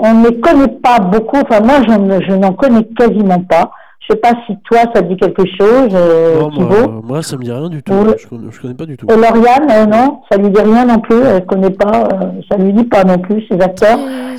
on 0.00 0.14
ne 0.14 0.40
connaît 0.40 0.78
pas 0.82 0.98
beaucoup, 0.98 1.38
enfin 1.38 1.60
moi 1.64 1.76
je 1.86 2.34
n'en 2.34 2.52
connais 2.52 2.84
quasiment 2.98 3.40
pas. 3.40 3.70
Je 4.02 4.14
sais 4.14 4.20
pas 4.20 4.32
si 4.46 4.56
toi 4.64 4.80
ça 4.92 5.00
dit 5.00 5.16
quelque 5.16 5.44
chose, 5.46 5.90
euh, 5.94 6.40
non, 6.40 6.50
moi, 6.50 7.00
moi, 7.04 7.22
ça 7.22 7.36
me 7.36 7.44
dit 7.44 7.52
rien 7.52 7.68
du 7.68 7.82
tout. 7.84 7.92
Je, 8.18 8.26
connais, 8.26 8.50
connais 8.50 8.74
pas 8.74 8.86
du 8.86 8.96
tout. 8.96 9.06
Et 9.08 9.14
Lauriane, 9.14 9.70
euh, 9.70 9.86
non, 9.86 10.22
ça 10.28 10.38
lui 10.38 10.50
dit 10.50 10.60
rien 10.60 10.86
non 10.86 10.98
plus. 10.98 11.22
Elle 11.22 11.46
connaît 11.46 11.70
pas, 11.70 12.08
euh, 12.12 12.40
ça 12.50 12.56
lui 12.56 12.72
dit 12.72 12.84
pas 12.84 13.04
non 13.04 13.18
plus 13.18 13.44
ces 13.48 13.60
acteurs 13.60 13.98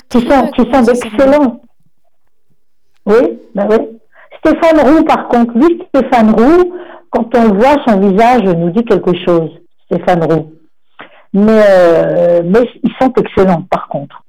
qui 0.10 0.20
sont 0.28 0.48
qui 0.48 0.70
sont 0.70 0.82
d'excellents. 0.82 1.62
Oui, 3.06 3.40
ben 3.56 3.68
oui. 3.70 3.78
Stéphane 4.40 4.82
Roux, 4.82 5.04
par 5.06 5.30
contre, 5.30 5.58
lui, 5.58 5.82
Stéphane 5.96 6.32
Roux, 6.32 6.74
quand 7.10 7.34
on 7.34 7.44
le 7.44 7.58
voit, 7.58 7.78
son 7.88 8.00
visage 8.02 8.44
nous 8.44 8.72
dit 8.72 8.84
quelque 8.84 9.14
chose. 9.26 9.50
Stéphane 9.86 10.26
Roux. 10.26 10.52
Mais 11.34 12.42
mais 12.44 12.70
ils 12.84 12.92
sont 13.02 13.14
excellents, 13.16 13.64
par 13.72 13.88
contre. 13.88 14.24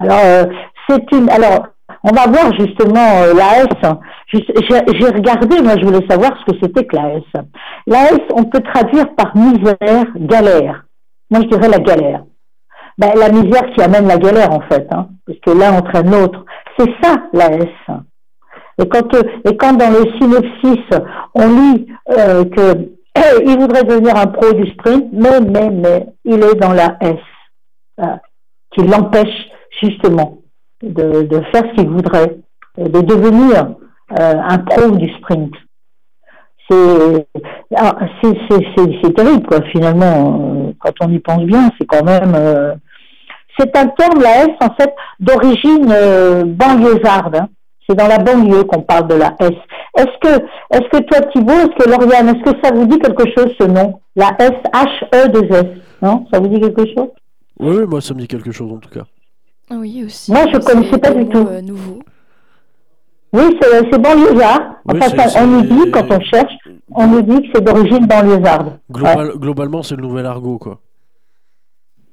Alors 0.00 0.48
c'est 0.88 1.12
une 1.12 1.30
alors 1.30 1.68
on 2.02 2.12
va 2.12 2.26
voir 2.26 2.52
justement 2.58 3.22
euh, 3.22 3.34
la 3.34 3.64
S. 3.64 3.98
J'ai 4.32 5.08
regardé, 5.08 5.60
moi 5.60 5.74
je 5.78 5.84
voulais 5.84 6.06
savoir 6.08 6.32
ce 6.40 6.52
que 6.52 6.58
c'était 6.62 6.84
que 6.84 6.96
la 6.96 7.14
S. 7.14 7.22
La 7.86 8.04
S, 8.04 8.20
on 8.34 8.44
peut 8.44 8.60
traduire 8.60 9.14
par 9.14 9.36
misère, 9.36 10.06
galère. 10.16 10.84
Moi 11.30 11.42
je 11.42 11.48
dirais 11.48 11.68
la 11.68 11.78
galère. 11.78 12.24
Ben, 12.98 13.10
la 13.14 13.28
misère 13.28 13.70
qui 13.74 13.82
amène 13.82 14.08
la 14.08 14.16
galère 14.18 14.52
en 14.52 14.60
fait, 14.60 14.86
hein, 14.90 15.08
parce 15.26 15.38
que 15.40 15.50
l'un 15.50 15.78
entraîne 15.78 16.10
l'autre. 16.10 16.44
C'est 16.78 16.90
ça 17.02 17.16
la 17.32 17.52
S. 17.52 17.68
Et 18.78 18.88
quand, 18.88 19.14
euh, 19.14 19.22
dans 19.44 19.90
le 19.90 20.12
synopsis 20.18 20.84
on 21.34 21.48
lit 21.48 21.86
euh, 22.10 22.44
que 22.44 22.90
il 23.46 23.58
voudrait 23.58 23.84
devenir 23.84 24.16
un 24.16 24.26
pro 24.26 24.52
du 24.52 24.70
sprint, 24.72 25.06
mais 25.12 25.40
mais 25.40 25.70
mais 25.70 26.06
il 26.24 26.42
est 26.42 26.54
dans 26.56 26.72
la 26.72 26.96
S, 27.00 28.08
qui 28.72 28.82
l'empêche 28.82 29.48
justement 29.80 30.38
de, 30.82 31.40
faire 31.52 31.62
ce 31.70 31.74
qu'il 31.74 31.88
voudrait, 31.88 32.36
de 32.78 33.00
devenir 33.00 33.74
euh, 34.18 34.34
un 34.48 34.58
pro 34.58 34.90
du 34.92 35.08
sprint. 35.14 35.52
Ah, 37.76 37.96
c'est 38.22 39.14
terrible, 39.14 39.46
quoi, 39.46 39.60
finalement, 39.72 40.66
euh, 40.68 40.72
quand 40.80 40.92
on 41.00 41.10
y 41.10 41.18
pense 41.18 41.42
bien, 41.42 41.70
c'est 41.78 41.86
quand 41.86 42.04
même... 42.04 42.34
Euh, 42.34 42.74
c'est 43.58 43.74
un 43.76 43.86
terme, 43.86 44.20
la 44.20 44.44
S, 44.44 44.50
en 44.60 44.74
fait, 44.74 44.94
d'origine 45.18 45.86
banlieusarde. 46.56 47.36
Hein. 47.36 47.48
C'est 47.88 47.96
dans 47.96 48.06
la 48.06 48.18
banlieue 48.18 48.64
qu'on 48.64 48.82
parle 48.82 49.08
de 49.08 49.14
la 49.14 49.34
S. 49.40 49.52
Est-ce 49.96 50.18
que, 50.20 50.44
est-ce 50.72 50.88
que 50.90 51.02
toi, 51.04 51.20
Thibault, 51.32 51.52
est-ce 51.52 51.84
que 51.84 51.88
Lauriane, 51.88 52.28
est-ce 52.28 52.52
que 52.52 52.58
ça 52.62 52.74
vous 52.74 52.84
dit 52.84 52.98
quelque 52.98 53.24
chose, 53.34 53.54
ce 53.58 53.66
nom 53.66 54.00
La 54.14 54.36
S, 54.38 54.52
H-E-2-S, 54.74 55.64
non? 56.02 56.26
Ça 56.30 56.38
vous 56.38 56.48
dit 56.48 56.60
quelque 56.60 56.84
chose? 56.94 57.08
Oui, 57.58 57.86
moi, 57.86 58.02
ça 58.02 58.12
me 58.12 58.20
dit 58.20 58.28
quelque 58.28 58.52
chose, 58.52 58.70
en 58.70 58.78
tout 58.78 58.90
cas. 58.90 59.06
Oui, 59.70 60.04
aussi. 60.04 60.30
Moi, 60.30 60.42
je 60.52 60.56
ne 60.56 60.62
connaissais 60.62 60.98
pas 60.98 61.10
du 61.10 61.26
tout. 61.28 61.46
Euh, 61.48 61.60
nouveau. 61.60 61.98
Oui, 63.32 63.42
c'est 63.60 63.98
banlieusard. 64.00 64.76
Enfin, 64.88 65.42
on 65.42 65.46
nous 65.46 65.62
dit, 65.62 65.90
quand 65.90 66.10
on 66.10 66.20
cherche, 66.20 66.52
on 66.94 67.06
nous 67.08 67.22
dit 67.22 67.42
que 67.42 67.48
c'est 67.54 67.64
d'origine 67.64 68.06
banlieusarde. 68.06 68.78
Global, 68.90 69.32
Globalement, 69.36 69.82
c'est 69.82 69.96
le 69.96 70.02
nouvel 70.02 70.26
argot, 70.26 70.58
quoi. 70.58 70.78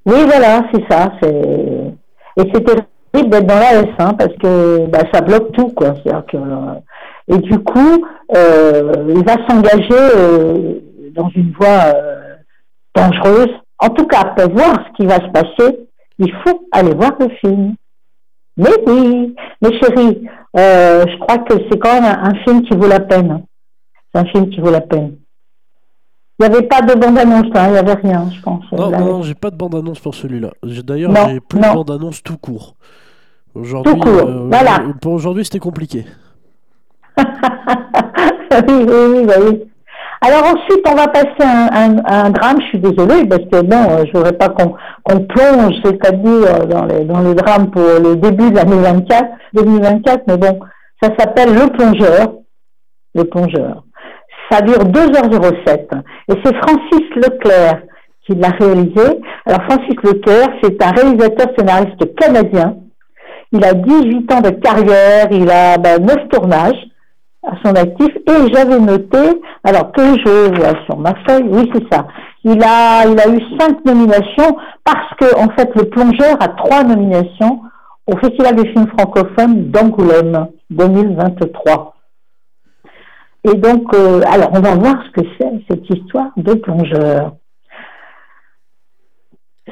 Oui, 0.05 0.25
voilà, 0.25 0.63
c'est 0.73 0.83
ça. 0.89 1.11
Et 1.21 2.41
c'est 2.51 2.65
terrible 2.65 3.29
d'être 3.29 3.45
dans 3.45 3.59
la 3.59 3.73
S, 3.81 3.89
hein, 3.99 4.13
parce 4.15 4.33
que 4.41 4.87
bah, 4.87 5.03
ça 5.13 5.21
bloque 5.21 5.51
tout, 5.53 5.69
quoi. 5.69 5.91
Que, 6.29 6.37
et 7.27 7.37
du 7.37 7.59
coup, 7.59 8.05
euh, 8.35 8.91
il 9.09 9.23
va 9.23 9.35
s'engager 9.47 9.91
euh, 9.91 10.79
dans 11.11 11.29
une 11.29 11.51
voie 11.51 11.93
dangereuse. 12.95 13.53
En 13.77 13.89
tout 13.89 14.07
cas, 14.07 14.25
pour 14.35 14.51
voir 14.51 14.73
ce 14.87 14.97
qui 14.97 15.05
va 15.05 15.15
se 15.15 15.31
passer, 15.31 15.87
il 16.19 16.33
faut 16.43 16.67
aller 16.71 16.93
voir 16.93 17.13
le 17.19 17.29
film. 17.41 17.75
Mais 18.57 18.69
oui, 18.85 19.35
mais 19.61 19.79
chérie, 19.79 20.27
euh, 20.57 21.05
je 21.07 21.17
crois 21.17 21.39
que 21.39 21.53
c'est 21.69 21.79
quand 21.79 21.99
même 21.99 22.05
un, 22.05 22.35
film 22.43 22.61
qui 22.63 22.75
vaut 22.75 22.87
la 22.87 22.99
peine. 22.99 23.43
C'est 24.13 24.21
un 24.21 24.25
film 24.25 24.49
qui 24.49 24.59
vaut 24.59 24.69
la 24.69 24.81
peine. 24.81 25.17
Il 26.39 26.47
n'y 26.47 26.55
avait 26.55 26.67
pas 26.67 26.81
de 26.81 26.93
bande-annonce, 26.93 27.47
hein, 27.55 27.67
il 27.67 27.71
n'y 27.71 27.77
avait 27.77 27.93
rien, 27.93 28.29
je 28.31 28.41
pense. 28.41 28.63
Non, 28.71 28.89
non, 28.91 29.21
j'ai 29.23 29.33
pas 29.33 29.49
de 29.49 29.55
bande-annonce 29.55 29.99
pour 29.99 30.13
celui-là. 30.13 30.51
D'ailleurs, 30.63 31.29
j'ai 31.29 31.39
plus 31.39 31.59
de 31.59 31.73
bande-annonce 31.73 32.21
tout 32.21 32.37
court. 32.37 32.75
Aujourd'hui, 33.55 33.93
euh, 34.07 34.47
voilà. 34.49 34.83
Pour 34.99 35.13
aujourd'hui, 35.13 35.45
c'était 35.45 35.59
compliqué. 35.59 36.05
oui, 37.17 37.25
oui, 38.67 39.05
oui, 39.09 39.25
bah 39.25 39.35
oui. 39.39 39.63
Alors 40.25 40.43
ensuite, 40.45 40.87
on 40.89 40.95
va 40.95 41.07
passer 41.09 41.41
à 41.41 41.83
un, 41.83 42.29
drame, 42.29 42.61
je 42.61 42.67
suis 42.67 42.79
désolée, 42.79 43.27
parce 43.27 43.43
que 43.43 43.61
bon, 43.61 43.75
euh, 43.75 44.05
je 44.05 44.11
voudrais 44.13 44.31
pas 44.31 44.47
qu'on 44.47 45.19
plonge, 45.25 45.75
c'est-à-dire 45.83 46.65
dans 46.65 46.85
les, 46.85 47.03
dans 47.03 47.19
les 47.19 47.35
drames 47.35 47.69
pour 47.69 47.83
le 48.01 48.15
début 48.15 48.49
de 48.49 48.55
l'année 48.55 48.77
24, 48.77 49.25
2024, 49.53 50.23
mais 50.27 50.37
bon, 50.37 50.59
ça 51.01 51.09
s'appelle 51.17 51.53
Le 51.53 51.67
Plongeur. 51.77 52.35
Le 53.15 53.25
Plongeur. 53.25 53.83
Ça 54.49 54.61
dure 54.61 54.77
2h07. 54.77 55.89
Et 56.29 56.33
c'est 56.41 56.55
Francis 56.55 57.09
Leclerc 57.17 57.81
qui 58.25 58.35
l'a 58.35 58.51
réalisé. 58.51 59.19
Alors 59.45 59.63
Francis 59.69 59.95
Leclerc, 60.03 60.47
c'est 60.63 60.81
un 60.81 60.91
réalisateur 60.91 61.47
scénariste 61.57 62.15
canadien. 62.15 62.77
Il 63.51 63.63
a 63.65 63.73
18 63.73 64.31
ans 64.31 64.41
de 64.41 64.51
carrière, 64.51 65.27
il 65.31 65.49
a 65.51 65.77
ben, 65.77 66.01
9 66.01 66.29
tournages 66.29 66.81
à 67.43 67.55
son 67.63 67.75
actif 67.75 68.09
et 68.15 68.53
j'avais 68.53 68.79
noté, 68.79 69.41
alors 69.63 69.91
que 69.91 70.01
je 70.01 70.55
vois 70.55 70.73
sur 70.85 70.97
ma 70.97 71.13
feuille, 71.27 71.47
oui 71.49 71.69
c'est 71.73 71.93
ça, 71.93 72.07
il 72.43 72.61
a, 72.63 73.05
il 73.05 73.19
a 73.19 73.27
eu 73.29 73.41
5 73.59 73.85
nominations 73.85 74.57
parce 74.83 75.13
que 75.19 75.35
en 75.37 75.49
fait 75.57 75.69
le 75.75 75.89
plongeur 75.89 76.37
a 76.41 76.49
3 76.49 76.83
nominations 76.83 77.61
au 78.07 78.17
Festival 78.17 78.55
des 78.55 78.69
films 78.71 78.87
francophones 78.97 79.71
d'Angoulême 79.71 80.47
2023. 80.69 81.95
Et 83.45 83.55
donc, 83.55 83.93
euh, 83.93 84.21
alors 84.29 84.49
on 84.53 84.61
va 84.61 84.75
voir 84.75 84.95
ce 85.05 85.21
que 85.21 85.27
c'est 85.37 85.51
cette 85.69 85.89
histoire 85.89 86.31
de 86.37 86.53
plongeur. 86.53 87.35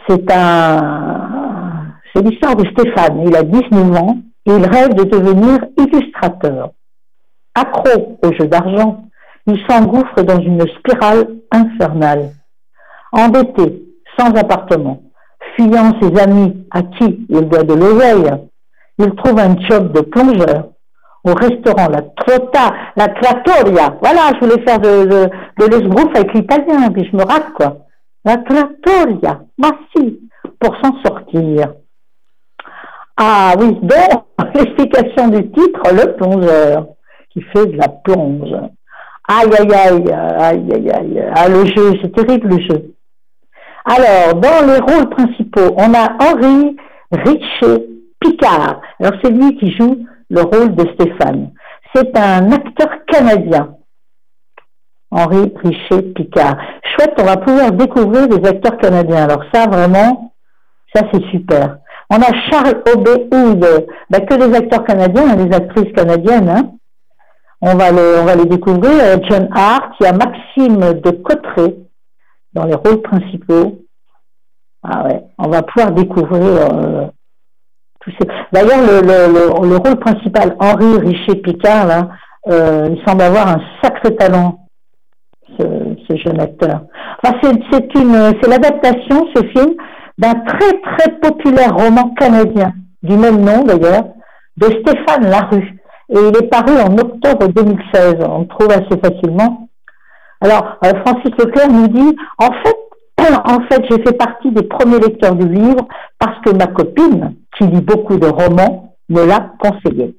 C'est 0.08 0.32
un, 0.32 1.92
c'est 2.14 2.22
l'histoire 2.22 2.56
de 2.56 2.66
Stéphane. 2.70 3.24
Il 3.26 3.36
a 3.36 3.44
19 3.44 3.96
ans 3.98 4.18
et 4.46 4.52
il 4.52 4.66
rêve 4.66 4.94
de 4.94 5.04
devenir 5.04 5.60
illustrateur. 5.78 6.72
Accro 7.56 8.18
au 8.24 8.32
jeu 8.34 8.48
d'argent, 8.48 9.06
il 9.48 9.60
s'engouffre 9.68 10.22
dans 10.24 10.40
une 10.40 10.66
spirale 10.68 11.28
infernale. 11.52 12.32
Endetté, 13.12 13.84
sans 14.18 14.34
appartement, 14.36 15.02
fuyant 15.56 15.94
ses 16.02 16.18
amis 16.22 16.66
à 16.72 16.82
qui 16.82 17.26
il 17.30 17.50
doit 17.50 17.64
de 17.64 17.74
l'oseille, 17.74 18.32
il 19.00 19.16
trouve 19.16 19.40
un 19.40 19.60
job 19.68 19.92
de 19.94 20.02
plongeur 20.02 20.70
au 21.24 21.34
restaurant 21.34 21.88
La 21.90 22.02
Trota, 22.02 22.74
La 22.96 23.08
Trattoria. 23.10 23.96
Voilà, 24.02 24.32
je 24.34 24.46
voulais 24.46 24.64
faire 24.64 24.80
de, 24.80 25.06
de, 25.06 26.18
avec 26.18 26.34
l'italien, 26.34 26.90
puis 26.92 27.08
je 27.12 27.16
me 27.16 27.24
rate, 27.24 27.54
quoi. 27.56 27.78
La 28.26 28.38
Trattoria, 28.38 29.42
merci, 29.58 30.20
pour 30.60 30.76
s'en 30.78 31.02
sortir. 31.04 31.74
Ah 33.18 33.54
oui, 33.60 33.78
donc, 33.82 34.24
l'explication 34.56 35.28
du 35.30 35.52
titre, 35.52 35.82
le 35.92 36.16
plongeur, 36.16 36.88
qui 37.32 37.42
fait 37.42 37.66
de 37.68 37.78
la 37.78 37.88
plonge. 37.88 38.54
Aïe, 39.28 39.50
aïe, 39.60 39.74
aïe, 39.74 40.12
aïe, 40.12 40.74
aïe, 40.74 40.92
aïe. 40.92 41.24
Ah, 41.36 41.48
le 41.48 41.66
jeu, 41.66 41.94
c'est 42.02 42.14
terrible 42.14 42.50
le 42.50 42.60
jeu. 42.62 42.94
Alors, 43.86 44.36
dans 44.36 44.66
les 44.68 44.80
rôles 44.80 45.10
principaux, 45.10 45.76
on 45.78 45.94
a 45.94 46.18
Henri 46.20 46.76
Richer 47.12 47.86
Picard. 48.20 48.82
Alors, 49.00 49.20
c'est 49.24 49.32
lui 49.32 49.56
qui 49.58 49.72
joue 49.72 50.06
le 50.30 50.42
rôle 50.42 50.76
de 50.76 50.86
Stéphane. 50.94 51.52
C'est 51.94 52.18
un 52.18 52.52
acteur 52.52 52.90
canadien. 53.08 53.76
Henri 55.12 55.52
Richer 55.64 56.02
Picard. 56.16 56.58
Chouette, 56.84 57.14
on 57.20 57.26
va 57.26 57.38
pouvoir 57.38 57.72
découvrir 57.72 58.28
des 58.28 58.48
acteurs 58.48 58.78
canadiens. 58.78 59.24
Alors 59.26 59.44
ça, 59.54 59.68
vraiment, 59.68 60.34
ça 60.96 61.04
c'est 61.12 61.24
super. 61.32 61.78
On 62.10 62.16
a 62.16 62.34
Charles 62.50 62.82
Aubé 62.94 63.28
ben, 63.30 64.26
que 64.26 64.36
des 64.36 64.56
acteurs 64.56 64.86
canadiens, 64.86 65.30
hein, 65.30 65.36
des 65.36 65.56
actrices 65.56 65.94
canadiennes. 65.94 66.50
Hein. 66.50 66.72
On, 67.62 67.76
va 67.76 67.92
les, 67.92 68.20
on 68.20 68.26
va 68.26 68.36
découvrir. 68.36 69.22
John 69.30 69.48
Hart, 69.54 69.94
il 70.00 70.06
y 70.06 70.08
a 70.08 70.14
Maxime 70.14 71.00
de 71.00 71.12
Cotteret 71.12 71.78
dans 72.54 72.66
les 72.66 72.76
rôles 72.76 73.02
principaux. 73.02 73.80
Ah 74.84 75.06
ouais, 75.06 75.24
on 75.38 75.48
va 75.50 75.62
pouvoir 75.62 75.92
découvrir 75.92 76.42
euh, 76.44 77.06
tous 78.00 78.12
ces. 78.20 78.28
D'ailleurs, 78.52 78.80
le, 78.80 79.02
le, 79.02 79.70
le, 79.70 79.78
rôle 79.78 80.00
principal, 80.00 80.56
Henri 80.60 80.98
Richer-Picard, 80.98 81.86
là, 81.86 82.10
euh, 82.50 82.90
il 82.92 83.02
semble 83.08 83.22
avoir 83.22 83.48
un 83.48 83.62
sacré 83.84 84.16
talent, 84.16 84.66
ce, 85.60 85.64
ce 86.10 86.16
jeune 86.18 86.42
acteur. 86.42 86.82
Enfin, 87.24 87.38
c'est 87.72 87.94
une, 87.94 88.34
c'est 88.42 88.50
l'adaptation, 88.50 89.28
ce 89.36 89.44
film, 89.50 89.76
d'un 90.18 90.34
très 90.34 90.82
très 90.82 91.20
populaire 91.20 91.76
roman 91.76 92.14
canadien 92.16 92.74
du 93.04 93.18
même 93.18 93.42
nom 93.42 93.64
d'ailleurs, 93.64 94.06
de 94.58 94.66
Stéphane 94.66 95.30
Larue. 95.30 95.81
Et 96.12 96.20
il 96.20 96.38
est 96.38 96.50
paru 96.50 96.74
en 96.78 96.94
octobre 96.98 97.48
2016. 97.48 98.16
On 98.28 98.42
le 98.42 98.48
trouve 98.48 98.70
assez 98.70 99.00
facilement. 99.02 99.70
Alors, 100.42 100.78
euh, 100.84 100.92
Francis 101.06 101.32
Leclerc 101.38 101.70
nous 101.72 101.88
dit, 101.88 102.16
en 102.38 102.52
fait, 102.52 102.78
en 103.46 103.62
fait, 103.70 103.84
j'ai 103.90 104.04
fait 104.04 104.18
partie 104.18 104.52
des 104.52 104.64
premiers 104.64 105.00
lecteurs 105.00 105.36
du 105.36 105.48
livre 105.48 105.88
parce 106.20 106.38
que 106.44 106.52
ma 106.52 106.68
copine, 106.68 107.36
qui 107.58 107.66
lit 107.66 107.82
beaucoup 107.82 108.18
de 108.18 108.28
romans, 108.28 108.96
me 109.08 109.26
l'a 109.26 109.52
conseillé. 109.60 110.16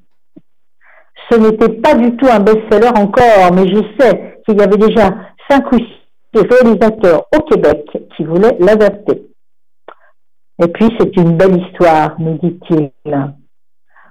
Ce 1.31 1.37
n'était 1.37 1.81
pas 1.81 1.95
du 1.95 2.17
tout 2.17 2.27
un 2.27 2.41
best-seller 2.41 2.91
encore, 2.97 3.53
mais 3.53 3.69
je 3.69 3.83
sais 3.99 4.41
qu'il 4.47 4.59
y 4.59 4.63
avait 4.63 4.77
déjà 4.77 5.11
cinq 5.49 5.71
ou 5.73 5.79
six 5.79 6.47
réalisateurs 6.49 7.27
au 7.37 7.41
Québec 7.43 7.85
qui 8.17 8.25
voulaient 8.25 8.57
l'adapter. 8.61 9.23
Et 10.63 10.69
puis, 10.69 10.89
c'est 10.99 11.17
une 11.17 11.37
belle 11.37 11.61
histoire, 11.61 12.15
nous 12.19 12.39
dit-il. 12.39 12.91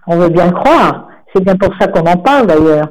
On 0.07 0.17
veut 0.17 0.29
bien 0.29 0.51
croire. 0.51 1.07
C'est 1.33 1.43
bien 1.43 1.55
pour 1.55 1.73
ça 1.79 1.87
qu'on 1.87 2.01
en 2.01 2.17
parle 2.17 2.47
d'ailleurs. 2.47 2.89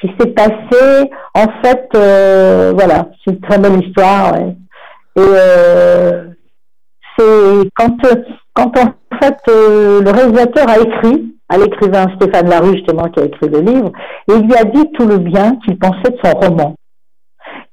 Qui 0.00 0.08
s'est 0.18 0.30
passé, 0.30 1.10
en 1.34 1.46
fait, 1.62 1.88
euh, 1.96 2.72
voilà, 2.74 3.08
c'est 3.24 3.32
une 3.32 3.40
très 3.40 3.58
belle 3.58 3.82
histoire. 3.82 4.36
Et 4.36 4.54
euh, 5.18 6.28
c'est 7.18 7.70
quand, 7.74 7.96
quand 8.54 8.78
en 8.78 8.94
fait 9.20 9.36
euh, 9.48 10.00
le 10.00 10.10
réalisateur 10.10 10.68
a 10.68 10.78
écrit 10.78 11.34
à 11.48 11.58
l'écrivain 11.58 12.06
Stéphane 12.16 12.48
Larue 12.48 12.76
justement 12.76 13.08
qui 13.08 13.20
a 13.20 13.24
écrit 13.24 13.48
le 13.48 13.60
livre, 13.60 13.92
et 14.28 14.34
il 14.34 14.46
lui 14.46 14.54
a 14.54 14.64
dit 14.64 14.90
tout 14.92 15.06
le 15.06 15.18
bien 15.18 15.56
qu'il 15.64 15.78
pensait 15.78 16.10
de 16.10 16.18
son 16.22 16.32
roman. 16.38 16.74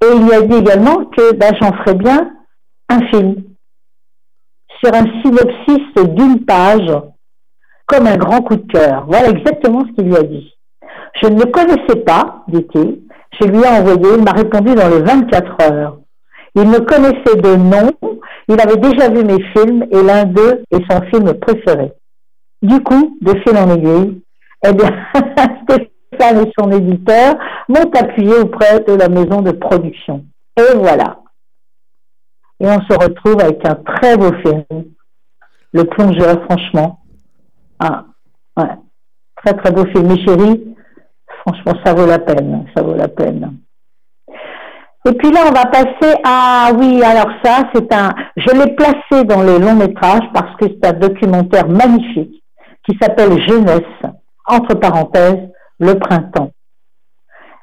Et 0.03 0.07
il 0.15 0.25
lui 0.25 0.33
a 0.33 0.41
dit 0.41 0.57
également 0.57 1.05
que 1.05 1.35
ben, 1.35 1.53
j'en 1.61 1.73
ferais 1.73 1.95
bien 1.95 2.31
un 2.89 2.99
film 3.07 3.35
sur 4.83 4.93
un 4.93 5.05
synopsis 5.21 6.13
d'une 6.15 6.45
page, 6.45 6.91
comme 7.85 8.07
un 8.07 8.17
grand 8.17 8.41
coup 8.41 8.55
de 8.55 8.71
cœur. 8.71 9.05
Voilà 9.07 9.29
exactement 9.29 9.85
ce 9.85 9.93
qu'il 9.93 10.05
lui 10.05 10.15
a 10.15 10.23
dit. 10.23 10.53
Je 11.21 11.27
ne 11.27 11.39
le 11.39 11.51
connaissais 11.51 12.01
pas, 12.05 12.43
dit-il. 12.47 13.01
Je 13.39 13.47
lui 13.47 13.59
ai 13.59 13.67
envoyé, 13.67 14.17
il 14.17 14.23
m'a 14.23 14.31
répondu 14.31 14.75
dans 14.75 14.89
les 14.89 15.01
24 15.01 15.71
heures. 15.71 15.97
Il 16.55 16.67
me 16.67 16.79
connaissait 16.79 17.35
de 17.41 17.55
nom, 17.55 17.91
il 18.47 18.59
avait 18.61 18.77
déjà 18.77 19.09
vu 19.09 19.23
mes 19.25 19.43
films 19.51 19.85
et 19.91 20.01
l'un 20.01 20.23
d'eux 20.23 20.63
est 20.71 20.91
son 20.91 21.01
film 21.07 21.33
préféré. 21.33 21.91
Du 22.61 22.81
coup, 22.81 23.17
de 23.21 23.31
fil 23.39 23.57
en 23.57 23.69
aiguille, 23.69 24.21
eh 24.65 24.73
bien, 24.73 24.89
Stéphane 25.63 26.45
et 26.45 26.51
son 26.57 26.71
éditeur 26.71 27.35
m'ont 27.67 27.91
appuyé 27.93 28.35
auprès 28.35 28.79
de 28.79 28.93
la 28.93 29.09
maison 29.09 29.41
de 29.41 29.51
production. 29.51 30.23
Et 30.57 30.77
voilà 30.77 31.17
et 32.59 32.67
on 32.67 32.81
se 32.81 32.93
retrouve 32.93 33.39
avec 33.41 33.65
un 33.65 33.75
très 33.75 34.17
beau 34.17 34.31
film. 34.41 34.85
Le 35.73 35.83
plongeur, 35.83 36.43
franchement. 36.45 37.04
Ah, 37.79 38.05
ouais. 38.57 38.69
Très 39.43 39.53
très 39.53 39.71
beau 39.71 39.85
film. 39.85 40.07
Mes 40.07 40.25
chéris, 40.25 40.75
franchement, 41.41 41.73
ça 41.83 41.93
vaut 41.93 42.05
la 42.05 42.19
peine. 42.19 42.65
Ça 42.75 42.83
vaut 42.83 42.95
la 42.95 43.07
peine. 43.07 43.57
Et 45.07 45.13
puis 45.13 45.31
là, 45.31 45.41
on 45.47 45.51
va 45.51 45.65
passer 45.67 46.15
à, 46.23 46.71
oui, 46.73 47.03
alors 47.03 47.29
ça, 47.43 47.69
c'est 47.73 47.93
un, 47.93 48.09
je 48.37 48.49
l'ai 48.53 48.73
placé 48.73 49.23
dans 49.25 49.43
les 49.43 49.59
longs 49.59 49.75
métrages 49.75 50.27
parce 50.33 50.55
que 50.57 50.65
c'est 50.65 50.85
un 50.85 50.93
documentaire 50.93 51.67
magnifique 51.67 52.43
qui 52.87 52.97
s'appelle 52.99 53.39
Jeunesse, 53.47 53.81
entre 54.47 54.73
parenthèses, 54.75 55.47
le 55.79 55.93
printemps. 55.99 56.51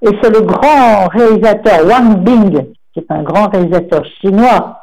Et 0.03 0.11
c'est 0.22 0.31
le 0.31 0.42
grand 0.42 1.09
réalisateur 1.09 1.85
Wang 1.87 2.22
Bing, 2.22 2.64
qui 2.92 3.01
est 3.01 3.11
un 3.11 3.22
grand 3.22 3.48
réalisateur 3.48 4.05
chinois, 4.20 4.83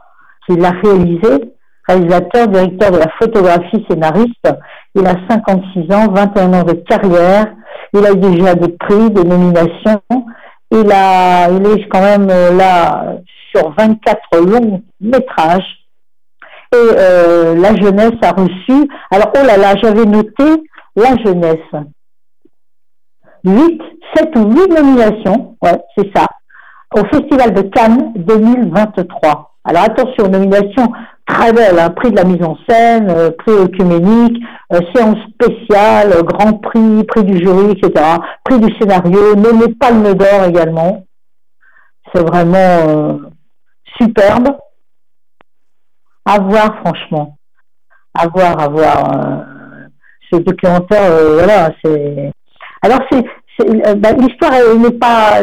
il 0.50 0.66
a 0.66 0.72
réalisé, 0.72 1.54
réalisateur, 1.90 2.48
directeur 2.48 2.92
de 2.92 2.98
la 2.98 3.10
photographie, 3.20 3.86
scénariste. 3.90 4.50
Il 4.96 5.06
a 5.06 5.16
56 5.30 5.94
ans, 5.94 6.12
21 6.12 6.54
ans 6.54 6.64
de 6.64 6.74
carrière. 6.74 7.48
Il 7.94 8.06
a 8.06 8.14
déjà 8.14 8.56
des 8.56 8.70
prix, 8.70 9.10
des 9.10 9.24
nominations. 9.24 10.02
Il 10.72 10.92
a, 10.92 11.50
il 11.50 11.66
est 11.66 11.88
quand 11.90 12.02
même 12.02 12.30
euh, 12.30 12.52
là 12.56 13.16
sur 13.54 13.74
24 13.78 14.20
longs 14.38 14.82
métrages. 15.02 15.78
Et 16.72 16.78
euh, 16.78 17.56
la 17.56 17.76
jeunesse 17.76 18.20
a 18.22 18.32
reçu. 18.32 18.88
Alors, 19.12 19.32
oh 19.36 19.46
là 19.46 19.58
là, 19.58 19.74
j'avais 19.82 20.06
noté 20.06 20.44
la 20.96 21.18
jeunesse. 21.26 21.58
8, 23.44 23.82
7 24.16 24.36
ou 24.36 24.52
8 24.52 24.68
nominations, 24.68 25.56
ouais, 25.64 25.80
c'est 25.98 26.12
ça, 26.16 26.28
au 26.94 27.06
Festival 27.06 27.54
de 27.54 27.62
Cannes 27.62 28.14
2023. 28.16 29.50
Alors 29.66 29.84
attention, 29.84 30.28
nomination 30.30 30.92
très 31.30 31.54
belle, 31.54 31.80
hein, 31.80 31.90
prix 31.92 32.12
de 32.12 32.16
la 32.16 32.24
mise 32.24 32.44
en 32.44 32.58
scène, 32.68 33.10
euh, 33.10 33.32
prix 33.32 33.54
œcuménique, 33.54 34.38
euh, 34.74 34.80
séance 34.94 35.20
spéciale, 35.30 36.12
euh, 36.14 36.24
grand 36.24 36.54
prix, 36.54 37.04
prix 37.06 37.24
du 37.24 37.38
jury, 37.38 37.72
etc. 37.72 38.04
Prix 38.44 38.60
du 38.60 38.74
scénario, 38.78 39.36
nommé 39.36 39.74
Palme 39.80 40.14
d'Or 40.14 40.46
également. 40.48 41.06
C'est 42.14 42.24
vraiment 42.24 43.20
superbe. 44.00 44.58
À 46.26 46.40
voir, 46.40 46.80
franchement. 46.84 47.38
À 48.18 48.28
voir, 48.28 48.60
à 48.60 48.68
voir. 48.68 49.46
ce 50.32 50.38
documentaire, 50.38 51.12
voilà, 51.34 51.70
c'est. 51.84 52.32
Alors, 52.82 53.00
c'est. 53.12 53.24
Bah, 53.98 54.14
l'histoire 54.14 54.54
n'est 54.78 54.98
pas, 54.98 55.42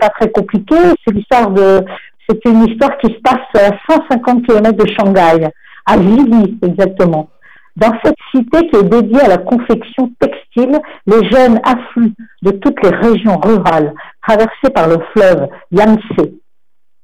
pas 0.00 0.08
très 0.10 0.30
compliqué. 0.30 0.74
C'est 1.06 1.14
l'histoire 1.14 1.50
de, 1.50 1.84
C'est 2.32 2.50
une 2.50 2.66
histoire 2.66 2.96
qui 2.98 3.12
se 3.12 3.20
passe 3.20 3.62
à 3.62 3.76
150 3.90 4.46
km 4.46 4.72
de 4.72 4.88
Shanghai, 4.90 5.50
à 5.84 5.98
Zili 5.98 6.58
exactement. 6.62 7.28
Dans 7.76 7.92
cette 8.02 8.16
cité 8.34 8.68
qui 8.68 8.76
est 8.76 8.84
dédiée 8.84 9.20
à 9.20 9.28
la 9.28 9.38
confection 9.38 10.10
textile, 10.18 10.78
les 11.06 11.28
jeunes 11.30 11.60
affluent 11.62 12.14
de 12.42 12.52
toutes 12.52 12.82
les 12.82 12.90
régions 12.90 13.38
rurales 13.38 13.92
traversées 14.26 14.70
par 14.74 14.88
le 14.88 14.98
fleuve 15.12 15.48
Yangtze. 15.72 16.32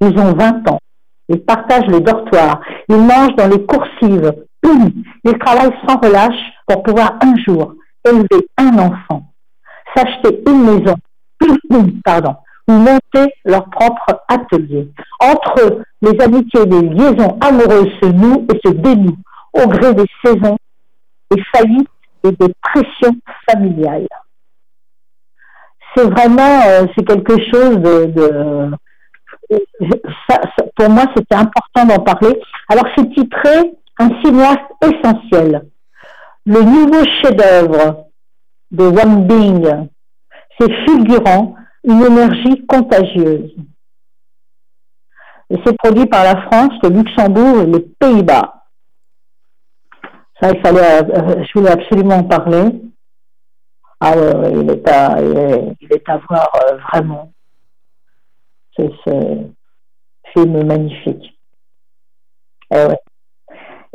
Ils 0.01 0.19
ont 0.19 0.33
20 0.33 0.71
ans. 0.71 0.79
Ils 1.29 1.43
partagent 1.43 1.89
les 1.89 2.01
dortoirs. 2.01 2.61
Ils 2.89 2.97
mangent 2.97 3.37
dans 3.37 3.49
les 3.49 3.65
coursives. 3.67 4.33
Ils 5.25 5.39
travaillent 5.39 5.77
sans 5.87 5.99
relâche 5.99 6.41
pour 6.67 6.83
pouvoir 6.83 7.19
un 7.23 7.35
jour 7.47 7.75
élever 8.07 8.47
un 8.57 8.79
enfant, 8.79 9.31
s'acheter 9.95 10.43
une 10.47 10.63
maison, 10.65 10.95
pardon, 12.05 12.37
monter 12.73 13.33
leur 13.45 13.69
propre 13.71 14.23
atelier. 14.29 14.89
Entre 15.21 15.55
eux, 15.61 15.83
les 16.03 16.21
amitiés 16.21 16.63
et 16.63 16.67
les 16.67 16.83
liaisons 16.83 17.39
amoureuses 17.41 17.93
se 18.03 18.07
nouent 18.07 18.47
et 18.53 18.61
se 18.65 18.73
dénouent 18.73 19.19
au 19.55 19.67
gré 19.67 19.95
des 19.95 20.07
saisons, 20.25 20.59
des 21.31 21.43
faillites 21.55 21.89
et 22.25 22.33
des 22.33 22.55
pressions 22.63 23.17
familiales. 23.49 24.09
C'est 25.97 26.09
vraiment, 26.09 26.63
euh, 26.67 26.87
c'est 26.95 27.05
quelque 27.05 27.43
chose 27.51 27.79
de, 27.79 28.71
pour 30.77 30.91
moi, 30.91 31.05
c'était 31.17 31.37
important 31.37 31.87
d'en 31.87 32.03
parler. 32.03 32.41
Alors, 32.69 32.85
c'est 32.97 33.11
titré 33.15 33.73
Un 33.99 34.11
cinéaste 34.23 34.71
essentiel. 34.83 35.67
Le 36.47 36.63
nouveau 36.63 37.05
chef-d'œuvre 37.21 38.07
de 38.71 38.85
Wang 38.85 39.27
Bing, 39.27 39.89
c'est 40.59 40.73
fulgurant, 40.85 41.57
une 41.89 42.03
énergie 42.03 42.67
contagieuse. 42.67 43.51
Et 45.51 45.57
c'est 45.65 45.77
produit 45.79 46.07
par 46.07 46.25
la 46.25 46.43
France, 46.43 46.75
le 46.83 46.91
Luxembourg 46.91 47.63
et 47.63 47.67
les 47.67 47.81
Pays-Bas. 47.99 48.67
Ça, 50.41 50.51
il 50.53 50.61
fallait, 50.61 51.03
euh, 51.03 51.45
je 51.45 51.59
voulais 51.59 51.71
absolument 51.71 52.17
en 52.17 52.25
parler. 52.25 52.83
Ah 54.01 54.15
il, 54.15 54.71
est 54.71 54.89
à, 54.89 56.19
voir 56.29 56.53
euh, 56.55 56.77
vraiment. 56.93 57.33
C'est 58.77 58.91
ce 59.05 59.45
film 60.33 60.65
magnifique. 60.65 61.37
Eh 62.71 62.77
et, 62.77 62.85
ouais. 62.85 63.01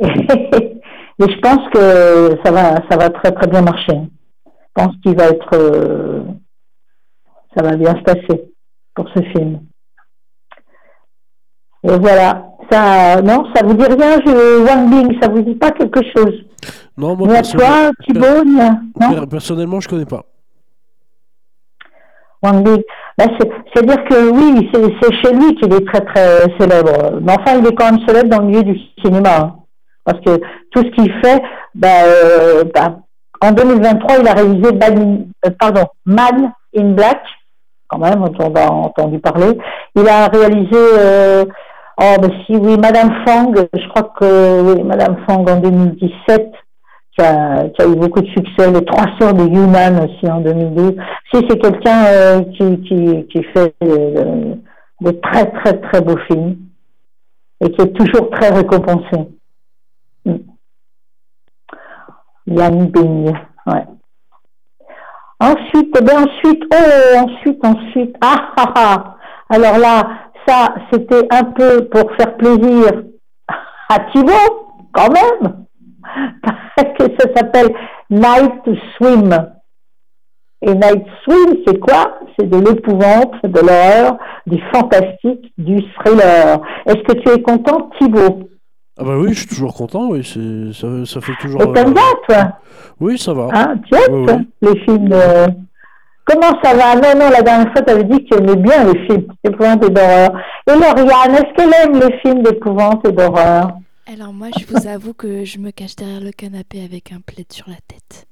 et, 0.00 1.30
je 1.30 1.38
pense 1.38 1.70
que 1.70 2.38
ça 2.44 2.50
va, 2.50 2.74
ça 2.90 2.98
va 2.98 3.08
très 3.08 3.32
très 3.32 3.46
bien 3.46 3.62
marcher. 3.62 3.98
Je 4.44 4.50
pense 4.74 4.94
qu'il 5.02 5.16
va 5.16 5.28
être, 5.28 5.54
euh, 5.54 6.22
ça 7.56 7.62
va 7.62 7.76
bien 7.76 7.94
se 7.94 8.02
passer 8.02 8.44
pour 8.94 9.08
ce 9.14 9.22
film. 9.32 9.60
Et 11.84 11.98
voilà. 11.98 12.46
Ça, 12.70 13.20
non, 13.20 13.44
ça 13.54 13.62
vous 13.64 13.74
dit 13.74 13.84
rien, 13.84 14.18
je, 14.24 14.64
Wang 14.64 14.88
Bing, 14.88 15.18
ça 15.20 15.28
vous 15.28 15.42
dit 15.42 15.54
pas 15.54 15.70
quelque 15.70 16.00
chose 16.16 16.34
Non, 16.96 17.14
moi, 17.14 17.28
Mais 17.28 17.38
à 17.38 17.42
toi, 17.42 17.90
Thibault, 18.04 18.44
non? 18.46 19.26
Personnellement, 19.26 19.80
je 19.80 19.88
connais 19.88 20.06
pas. 20.06 20.24
Wang 22.42 22.64
Bing. 22.64 22.82
Ben, 23.18 23.28
C'est-à-dire 23.72 24.04
que 24.04 24.30
oui, 24.30 24.68
c'est 24.72 25.12
chez 25.22 25.32
lui 25.34 25.54
qu'il 25.56 25.72
est 25.72 25.86
très 25.86 26.00
très 26.00 26.40
célèbre. 26.58 27.20
Mais 27.20 27.32
enfin, 27.32 27.58
il 27.58 27.66
est 27.66 27.74
quand 27.74 27.92
même 27.92 28.06
célèbre 28.08 28.30
dans 28.30 28.40
le 28.40 28.46
milieu 28.46 28.62
du 28.62 28.78
cinéma. 29.02 29.36
Hein. 29.36 29.56
Parce 30.04 30.20
que 30.20 30.38
tout 30.70 30.82
ce 30.82 30.90
qu'il 30.90 31.12
fait, 31.22 31.42
ben, 31.74 32.04
euh, 32.06 32.64
ben, 32.74 33.02
en 33.40 33.52
2023, 33.52 34.18
il 34.20 34.28
a 34.28 34.32
réalisé 34.32 34.68
euh, 34.68 35.50
pardon, 35.58 35.84
Man 36.06 36.52
in 36.76 36.92
Black, 36.92 37.22
quand 37.94 38.10
même, 38.10 38.22
on 38.22 38.54
a 38.54 38.70
entendu 38.70 39.18
parler. 39.18 39.58
Il 39.94 40.08
a 40.08 40.26
réalisé 40.26 40.70
euh, 40.98 41.44
Oh, 41.96 42.16
ben 42.20 42.30
si, 42.44 42.56
oui, 42.56 42.76
Madame 42.76 43.24
Fang, 43.24 43.52
je 43.54 43.88
crois 43.88 44.12
que 44.18 44.62
oui, 44.62 44.82
Madame 44.82 45.16
Fang 45.28 45.44
en 45.46 45.60
2017, 45.60 46.50
qui 47.16 47.24
a, 47.24 47.66
eu 47.86 47.94
beaucoup 47.94 48.20
de 48.20 48.26
succès. 48.26 48.72
Les 48.72 48.84
Trois 48.84 49.06
Sœurs 49.20 49.34
de 49.34 49.44
Yunnan 49.44 50.04
aussi 50.04 50.28
en 50.28 50.40
2012. 50.40 50.96
Si, 51.32 51.40
c'est 51.48 51.58
quelqu'un 51.58 52.04
euh, 52.06 52.40
qui, 52.58 53.28
qui, 53.28 53.42
fait 53.54 53.74
euh, 53.84 54.56
de 55.00 55.10
très, 55.10 55.46
très, 55.52 55.80
très 55.82 56.00
beaux 56.00 56.18
films 56.26 56.56
et 57.60 57.70
qui 57.70 57.82
est 57.82 57.92
toujours 57.92 58.28
très 58.30 58.50
récompensé. 58.50 59.28
Mm. 60.24 60.34
Yang 62.48 62.90
Bing, 62.90 63.32
ouais. 63.66 63.84
Ensuite, 65.40 65.94
eh 65.98 66.04
bien 66.04 66.24
ensuite, 66.24 66.62
oh, 66.72 67.18
ensuite, 67.18 67.64
ensuite, 67.64 68.16
ah, 68.20 68.52
ah, 68.56 68.72
ah. 68.76 69.16
Alors 69.50 69.78
là, 69.78 70.08
ça, 70.46 70.74
c'était 70.92 71.26
un 71.30 71.44
peu 71.44 71.88
pour 71.88 72.10
faire 72.16 72.36
plaisir 72.36 73.02
à 73.88 73.98
Thibault, 74.12 74.68
quand 74.92 75.12
même, 75.12 75.66
parce 76.76 76.88
que 76.98 77.04
ça 77.18 77.28
s'appelle 77.34 77.74
Night 78.10 78.62
Swim. 78.96 79.30
Et 80.62 80.74
Night 80.74 81.04
Swim, 81.24 81.58
c'est 81.66 81.78
quoi? 81.78 82.18
C'est 82.38 82.48
de 82.48 82.56
l'épouvante, 82.56 83.34
de 83.42 83.60
l'horreur, 83.60 84.18
du 84.46 84.62
fantastique, 84.72 85.52
du 85.58 85.82
thriller. 85.94 86.60
Est-ce 86.86 87.02
que 87.02 87.18
tu 87.18 87.28
es 87.30 87.42
content, 87.42 87.90
Thibault 87.98 88.48
Ah 88.96 89.04
bah 89.04 89.18
oui, 89.18 89.32
je 89.32 89.40
suis 89.40 89.48
toujours 89.48 89.74
content, 89.74 90.08
oui, 90.10 90.22
ça, 90.24 91.04
ça 91.04 91.20
fait 91.20 91.32
toujours... 91.40 91.62
Et 91.62 91.72
t'aimes 91.72 91.94
bien, 91.94 92.02
toi? 92.28 92.58
Oui, 93.00 93.18
ça 93.18 93.34
va. 93.34 93.48
Hein, 93.52 93.74
tu 93.86 93.94
aimes 93.96 94.46
les 94.62 94.80
films... 94.80 95.08
de... 95.08 95.16
Comment 96.26 96.58
ça 96.62 96.74
va? 96.74 96.94
Non, 96.94 97.18
non, 97.18 97.30
la 97.30 97.42
dernière 97.42 97.70
fois, 97.72 97.82
tu 97.82 97.92
avais 97.92 98.04
dit 98.04 98.24
que 98.24 98.34
tu 98.34 98.40
aimais 98.40 98.56
bien 98.56 98.84
les 98.84 99.06
films 99.06 99.26
d'épouvante 99.42 99.84
et 99.84 99.90
d'horreur. 99.90 100.30
Et 100.66 100.72
Lauriane, 100.72 101.34
est-ce 101.34 101.54
qu'elle 101.54 101.74
aime 101.82 102.00
les 102.00 102.18
films 102.20 102.42
d'épouvante 102.42 103.06
et 103.06 103.12
d'horreur? 103.12 103.72
Alors 104.10 104.32
moi, 104.32 104.48
je 104.58 104.64
vous 104.66 104.86
avoue 104.86 105.12
que 105.12 105.44
je 105.44 105.58
me 105.58 105.70
cache 105.70 105.96
derrière 105.96 106.20
le 106.20 106.30
canapé 106.30 106.82
avec 106.82 107.12
un 107.12 107.20
plaid 107.20 107.52
sur 107.52 107.66
la 107.68 107.76
tête. 107.88 108.26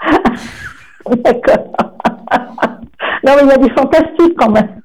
D'accord. 1.24 1.72
non, 3.24 3.32
mais 3.36 3.42
il 3.42 3.48
y 3.48 3.52
a 3.52 3.56
du 3.56 3.70
fantastique 3.74 4.34
quand 4.38 4.50
même. 4.50 4.80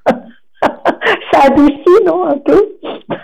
ça 1.32 1.42
adoucit, 1.46 2.04
non, 2.06 2.28
un 2.28 2.38
peu 2.38 2.66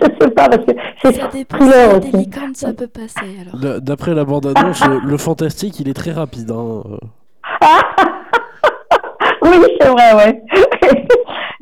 Je 0.00 0.06
sais 0.20 0.30
pas, 0.30 0.48
parce 0.48 0.64
que 0.64 0.72
c'est 1.02 1.48
thriller 1.48 1.98
aussi. 1.98 2.30
ça 2.54 2.72
peut 2.72 2.86
passer, 2.86 3.38
alors. 3.40 3.80
D'après 3.80 4.14
la 4.14 4.24
bande-annonce, 4.24 4.82
le 5.04 5.16
fantastique, 5.16 5.80
il 5.80 5.88
est 5.88 5.94
très 5.94 6.12
rapide. 6.12 6.50
Hein. 6.50 6.82
Oui, 9.42 9.56
c'est 9.80 9.88
vrai, 9.88 10.14
ouais. 10.14 10.42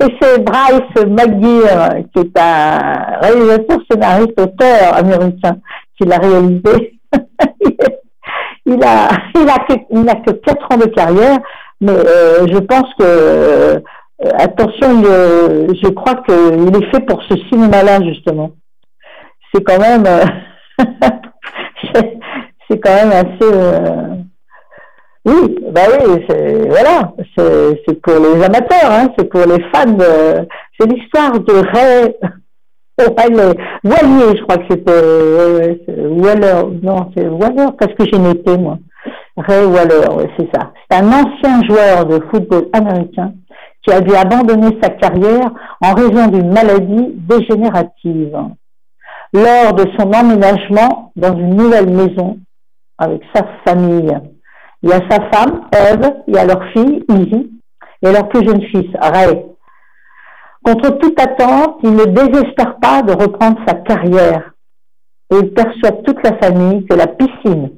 Et 0.03 0.17
c'est 0.21 0.43
Bryce 0.43 1.05
McGear, 1.07 1.95
qui 2.13 2.19
est 2.19 2.39
un 2.39 3.17
réalisateur, 3.21 3.79
scénariste, 3.89 4.39
auteur 4.39 4.93
américain, 4.95 5.57
qui 5.97 6.07
l'a 6.07 6.17
réalisé. 6.17 6.99
il 8.65 8.83
a, 8.83 9.09
il 9.35 9.49
a, 9.49 9.59
que, 9.67 9.73
il 9.91 10.09
a 10.09 10.15
que 10.15 10.31
4 10.31 10.71
ans 10.71 10.77
de 10.77 10.87
carrière, 10.87 11.39
mais 11.79 11.91
euh, 11.91 12.47
je 12.47 12.57
pense 12.57 12.93
que, 12.99 13.81
euh, 14.23 14.29
attention, 14.39 15.03
je 15.03 15.89
crois 15.89 16.15
qu'il 16.15 16.75
est 16.75 16.91
fait 16.91 17.05
pour 17.05 17.21
ce 17.23 17.35
cinéma-là, 17.49 18.01
justement. 18.03 18.51
C'est 19.53 19.63
quand 19.63 19.79
même, 19.79 20.05
euh, 20.05 20.25
c'est 22.69 22.79
quand 22.79 22.93
même 22.93 23.11
assez 23.11 24.15
oui, 25.27 25.57
bah 25.71 25.81
oui, 25.89 26.23
c'est 26.29 26.69
voilà, 26.69 27.11
c'est 27.35 27.99
pour 28.01 28.13
les 28.13 28.43
amateurs, 28.43 28.91
hein, 28.91 29.11
c'est 29.17 29.27
pour 29.27 29.41
les 29.41 29.59
fans. 29.73 29.97
c'est 30.79 30.85
l'histoire 30.85 31.39
de 31.39 31.53
Ray 31.73 32.15
Wallier, 33.83 34.37
je 34.37 34.43
crois 34.43 34.57
que 34.57 34.65
c'était 34.69 35.97
Waller, 35.97 36.77
non, 36.83 37.11
c'est 37.15 37.27
Waller, 37.27 37.71
parce 37.77 37.93
que 37.95 38.05
j'ai 38.05 38.19
noté 38.19 38.55
moi? 38.55 38.77
Ray 39.35 39.65
Waller, 39.65 40.27
c'est 40.37 40.47
ça. 40.53 40.71
C'est 40.89 40.97
un 40.99 41.07
ancien 41.07 41.63
joueur 41.63 42.05
de 42.05 42.19
football 42.29 42.67
américain 42.73 43.33
qui 43.85 43.93
a 43.93 44.01
dû 44.01 44.15
abandonner 44.15 44.77
sa 44.81 44.89
carrière 44.89 45.51
en 45.81 45.93
raison 45.93 46.27
d'une 46.27 46.51
maladie 46.51 47.13
dégénérative. 47.15 48.35
Lors 49.33 49.73
de 49.73 49.85
son 49.97 50.11
emménagement 50.11 51.11
dans 51.15 51.37
une 51.37 51.55
nouvelle 51.55 51.89
maison 51.89 52.39
avec 52.97 53.21
sa 53.33 53.43
famille. 53.65 54.17
Il 54.81 54.89
y 54.89 54.93
a 54.93 55.01
sa 55.09 55.21
femme, 55.31 55.61
Eve, 55.73 56.13
il 56.27 56.35
y 56.35 56.37
a 56.37 56.45
leur 56.45 56.63
fille, 56.71 57.03
Izzy, 57.09 57.51
et 58.01 58.11
leur 58.11 58.29
plus 58.29 58.45
jeune 58.45 58.61
fils, 58.61 58.89
Ray. 58.99 59.45
Contre 60.63 60.97
toute 60.97 61.19
attente, 61.19 61.77
il 61.83 61.91
ne 61.91 62.05
désespère 62.05 62.77
pas 62.79 63.01
de 63.03 63.11
reprendre 63.11 63.59
sa 63.67 63.75
carrière. 63.75 64.51
Et 65.31 65.37
il 65.37 65.53
persuade 65.53 66.03
toute 66.03 66.23
la 66.23 66.37
famille 66.37 66.85
que 66.85 66.95
la 66.95 67.07
piscine 67.07 67.71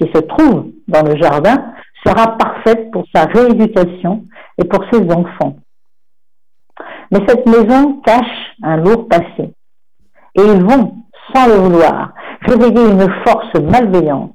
qui 0.00 0.10
se 0.12 0.20
trouve 0.20 0.66
dans 0.88 1.02
le 1.02 1.16
jardin 1.20 1.72
sera 2.04 2.36
parfaite 2.36 2.90
pour 2.90 3.04
sa 3.14 3.24
rééducation 3.26 4.24
et 4.58 4.64
pour 4.64 4.84
ses 4.92 5.02
enfants. 5.10 5.56
Mais 7.10 7.20
cette 7.26 7.46
maison 7.46 8.00
cache 8.04 8.54
un 8.62 8.76
lourd 8.76 9.08
passé. 9.08 9.52
Et 10.34 10.42
ils 10.42 10.62
vont, 10.62 10.94
sans 11.34 11.46
le 11.46 11.54
vouloir, 11.54 12.12
réveiller 12.42 12.90
une 12.90 13.08
force 13.26 13.54
malveillante 13.60 14.34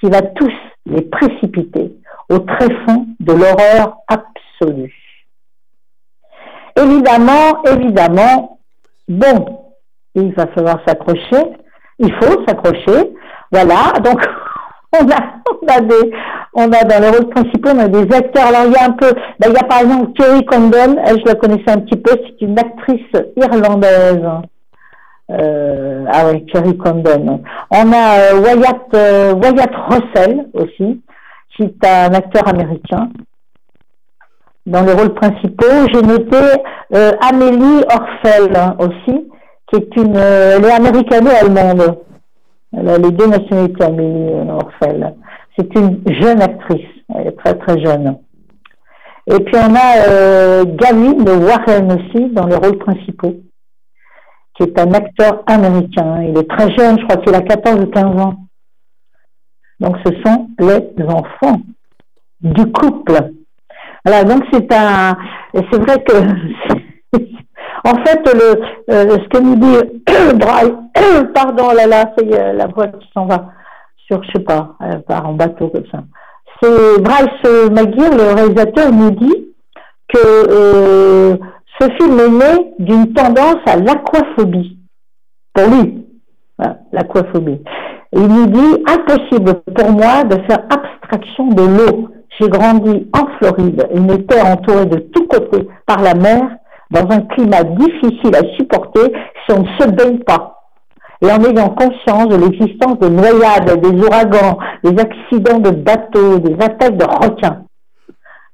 qui 0.00 0.10
va 0.10 0.22
tous 0.22 0.52
les 0.86 1.02
précipiter 1.02 1.94
au 2.28 2.38
tréfonds 2.40 3.06
de 3.20 3.32
l'horreur 3.32 3.98
absolue. 4.08 4.94
évidemment, 6.76 7.62
évidemment, 7.64 8.58
bon, 9.08 9.66
il 10.14 10.32
va 10.34 10.46
falloir 10.48 10.78
s'accrocher. 10.86 11.52
Il 11.98 12.12
faut 12.14 12.44
s'accrocher. 12.46 13.14
Voilà. 13.52 13.92
Donc, 14.04 14.20
on 16.54 16.72
a, 16.72 16.84
dans 16.84 17.00
les 17.00 17.10
rôles 17.10 17.28
principaux, 17.28 17.70
on 17.74 17.78
a 17.78 17.88
des 17.88 18.14
acteurs. 18.14 18.46
Alors, 18.46 18.64
il 18.66 18.72
y 18.72 18.76
a 18.76 18.86
un 18.86 18.92
peu, 18.92 19.12
ben, 19.38 19.48
il 19.48 19.52
y 19.52 19.58
a 19.58 19.64
par 19.64 19.80
exemple 19.80 20.12
Kerry 20.12 20.44
Condon. 20.46 20.96
Elle, 21.04 21.20
je 21.20 21.26
la 21.26 21.34
connaissais 21.34 21.70
un 21.70 21.80
petit 21.80 21.98
peu. 21.98 22.12
C'est 22.12 22.44
une 22.44 22.58
actrice 22.58 23.00
irlandaise. 23.36 24.24
Euh, 25.30 26.04
ah 26.12 26.24
oui, 26.30 26.46
Kerry 26.46 26.76
Condon. 26.76 27.42
On 27.70 27.92
a 27.92 28.18
euh, 28.18 28.40
Wyatt, 28.40 28.94
euh, 28.94 29.34
Wyatt 29.34 29.72
Russell 29.88 30.46
aussi, 30.54 31.02
qui 31.56 31.62
est 31.64 31.86
un 31.86 32.14
acteur 32.14 32.48
américain. 32.48 33.08
Dans 34.66 34.82
les 34.82 34.92
rôles 34.92 35.14
principaux, 35.14 35.86
j'ai 35.92 36.02
noté 36.02 36.38
Amélie 37.20 37.84
Orfel 37.88 38.50
aussi, 38.80 39.28
qui 39.68 39.76
est 39.76 39.96
une, 39.96 40.16
elle 40.16 40.64
est 40.64 40.72
américano-allemande. 40.72 41.98
Elle 42.76 42.88
a 42.88 42.98
les 42.98 43.10
deux 43.10 43.26
nationalités, 43.26 43.84
Amélie 43.84 44.50
Orfel. 44.50 45.14
C'est 45.58 45.74
une 45.74 46.02
jeune 46.06 46.42
actrice, 46.42 46.86
elle 47.14 47.28
est 47.28 47.36
très 47.36 47.54
très 47.54 47.82
jeune. 47.82 48.18
Et 49.28 49.40
puis 49.40 49.54
on 49.56 49.74
a 49.74 50.08
euh, 50.08 50.64
Gavin 50.66 51.14
Warren 51.24 51.92
aussi 51.92 52.30
dans 52.30 52.46
les 52.46 52.56
rôles 52.56 52.78
principaux 52.78 53.34
qui 54.56 54.62
est 54.64 54.78
un 54.78 54.92
acteur 54.92 55.42
américain. 55.46 56.22
Il 56.22 56.38
est 56.38 56.48
très 56.48 56.74
jeune, 56.76 56.98
je 56.98 57.04
crois 57.04 57.16
qu'il 57.18 57.34
a 57.34 57.42
14 57.42 57.80
ou 57.80 57.86
15 57.86 58.04
ans. 58.20 58.36
Donc 59.80 59.96
ce 60.04 60.12
sont 60.24 60.48
les 60.58 61.04
enfants 61.04 61.60
du 62.40 62.72
couple. 62.72 63.32
Voilà, 64.04 64.24
donc 64.24 64.44
c'est 64.52 64.72
un... 64.72 65.16
C'est 65.54 65.78
vrai 65.78 66.02
que... 66.04 67.18
en 67.84 68.04
fait, 68.04 68.20
le, 68.32 68.60
euh, 68.90 69.18
ce 69.22 69.28
que 69.28 69.38
nous 69.38 69.56
dit 69.56 69.76
Bryce... 70.34 70.72
Pardon, 71.34 71.72
là, 71.72 71.86
là, 71.86 72.12
c'est 72.16 72.52
la 72.54 72.66
voix 72.66 72.88
qui 72.88 73.08
s'en 73.12 73.26
va 73.26 73.50
sur, 74.06 74.22
je 74.22 74.30
sais 74.36 74.44
pas, 74.44 74.76
part 75.06 75.28
en 75.28 75.34
bateau 75.34 75.68
comme 75.68 75.84
ça. 75.90 75.98
C'est 76.60 77.02
Bryce 77.02 77.70
McGear, 77.70 78.16
le 78.16 78.34
réalisateur, 78.34 78.92
nous 78.92 79.10
dit 79.10 79.48
que... 80.08 80.18
Euh, 80.18 81.36
ce 81.80 81.88
film 81.90 82.18
est 82.18 82.30
né 82.30 82.72
d'une 82.78 83.12
tendance 83.12 83.58
à 83.66 83.76
l'aquaphobie. 83.76 84.78
Pour 85.52 85.68
lui, 85.68 86.06
l'aquaphobie. 86.92 87.60
Il 88.12 88.26
nous 88.26 88.46
dit 88.46 88.84
impossible 88.86 89.62
pour 89.74 89.90
moi 89.90 90.24
de 90.24 90.36
faire 90.48 90.64
abstraction 90.70 91.48
de 91.48 91.62
l'eau. 91.62 92.08
J'ai 92.38 92.48
grandi 92.48 93.08
en 93.14 93.26
Floride, 93.38 93.86
une 93.94 94.26
terre 94.26 94.46
entourée 94.46 94.86
de 94.86 94.98
tous 94.98 95.26
côtés 95.26 95.68
par 95.86 96.02
la 96.02 96.14
mer, 96.14 96.42
dans 96.90 97.06
un 97.10 97.20
climat 97.20 97.64
difficile 97.64 98.34
à 98.34 98.56
supporter 98.56 99.12
si 99.46 99.56
on 99.56 99.62
ne 99.62 99.68
se 99.78 99.90
baigne 99.90 100.18
pas. 100.20 100.52
Et 101.22 101.30
en 101.30 101.42
ayant 101.44 101.70
conscience 101.70 102.28
de 102.28 102.36
l'existence 102.36 102.98
des 103.00 103.10
noyades, 103.10 103.80
des 103.80 104.04
ouragans, 104.04 104.58
des 104.84 105.00
accidents 105.00 105.58
de 105.58 105.70
bateaux, 105.70 106.38
des 106.38 106.54
attaques 106.62 106.96
de 106.96 107.04
requins. 107.04 107.62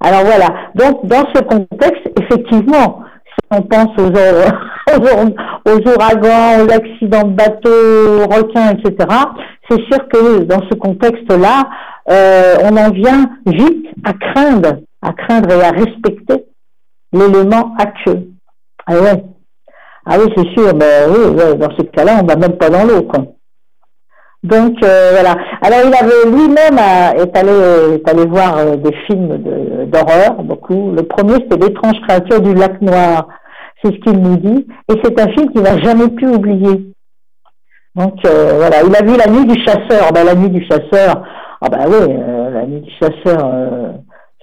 Alors 0.01 0.23
voilà. 0.25 0.49
Donc, 0.75 1.05
dans 1.07 1.25
ce 1.35 1.43
contexte, 1.43 2.09
effectivement, 2.21 3.01
on 3.51 3.63
pense 3.63 3.91
aux, 3.99 5.71
aux, 5.71 5.95
ouragans, 5.95 6.65
aux 6.65 6.73
accidents 6.73 7.29
de 7.29 7.35
bateaux, 7.35 8.27
requins, 8.31 8.71
etc., 8.71 9.09
c'est 9.69 9.81
sûr 9.91 10.09
que 10.09 10.45
dans 10.45 10.61
ce 10.71 10.77
contexte-là, 10.77 11.69
euh, 12.11 12.57
on 12.65 12.77
en 12.77 12.91
vient 12.91 13.31
vite 13.47 13.87
à 14.05 14.13
craindre, 14.13 14.81
à 15.03 15.13
craindre 15.13 15.51
et 15.53 15.63
à 15.63 15.71
respecter 15.71 16.45
l'élément 17.13 17.75
actuel. 17.79 18.29
Ah 18.87 18.95
ouais. 18.95 19.25
Ah 20.07 20.17
oui, 20.19 20.33
c'est 20.37 20.49
sûr, 20.55 20.75
ben 20.75 21.11
oui, 21.11 21.59
dans 21.59 21.71
ce 21.77 21.83
cas-là, 21.83 22.19
on 22.23 22.27
va 22.27 22.37
même 22.37 22.57
pas 22.57 22.71
dans 22.71 22.85
l'eau, 22.85 23.03
quoi. 23.03 23.25
Donc 24.43 24.83
euh, 24.83 25.11
voilà. 25.13 25.37
Alors 25.63 25.81
il 25.87 25.95
avait 25.95 26.29
lui-même 26.29 26.77
euh, 26.77 27.23
est 27.23 27.37
allé 27.37 27.95
est 27.95 28.09
allé 28.09 28.27
voir 28.27 28.59
euh, 28.59 28.77
des 28.77 28.93
films 29.07 29.39
d'horreur 29.87 30.43
beaucoup. 30.43 30.91
Le 30.91 31.05
premier 31.05 31.35
c'était 31.35 31.69
l'étrange 31.69 32.01
créature 32.09 32.41
du 32.41 32.53
lac 32.53 32.81
noir. 32.83 33.29
C'est 33.83 33.93
ce 33.93 34.01
qu'il 34.01 34.19
nous 34.19 34.37
dit. 34.37 34.67
Et 34.89 34.95
c'est 35.03 35.21
un 35.21 35.29
film 35.33 35.53
qu'il 35.53 35.63
n'a 35.63 35.79
jamais 35.79 36.09
pu 36.09 36.27
oublier. 36.27 36.93
Donc 37.95 38.15
voilà, 38.25 38.83
il 38.85 38.97
a 38.97 39.03
vu 39.03 39.17
La 39.17 39.31
Nuit 39.31 39.47
du 39.47 39.61
chasseur. 39.65 40.13
Ben, 40.13 40.25
la 40.25 40.35
Nuit 40.35 40.51
du 40.51 40.65
chasseur. 40.67 41.23
Ah 41.61 41.69
ben 41.69 41.85
oui, 41.89 42.15
La 42.53 42.67
Nuit 42.67 42.81
du 42.81 42.91
chasseur. 42.93 43.49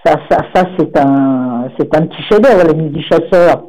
Ça 0.04 0.16
ça 0.30 0.38
ça 0.54 0.64
c'est 0.78 0.98
un 0.98 1.70
c'est 1.78 1.96
un 1.96 2.06
petit 2.08 2.24
chef-d'œuvre 2.24 2.68
La 2.68 2.74
Nuit 2.74 2.90
du 2.90 3.04
chasseur. 3.04 3.64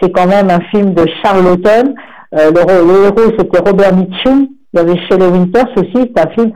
C'est 0.00 0.10
quand 0.10 0.26
même 0.26 0.50
un 0.50 0.60
film 0.70 0.94
de 0.94 1.04
Charlton. 1.22 1.94
le, 2.32 2.48
le 2.50 3.04
héros 3.06 3.32
c'était 3.38 3.58
Robert 3.58 3.94
Mitchum 3.94 4.48
il 4.72 4.78
y 4.78 4.82
avait 4.82 5.00
Shelley 5.08 5.26
Winters 5.26 5.68
aussi, 5.76 5.92
c'est 6.14 6.20
un 6.20 6.30
film 6.30 6.52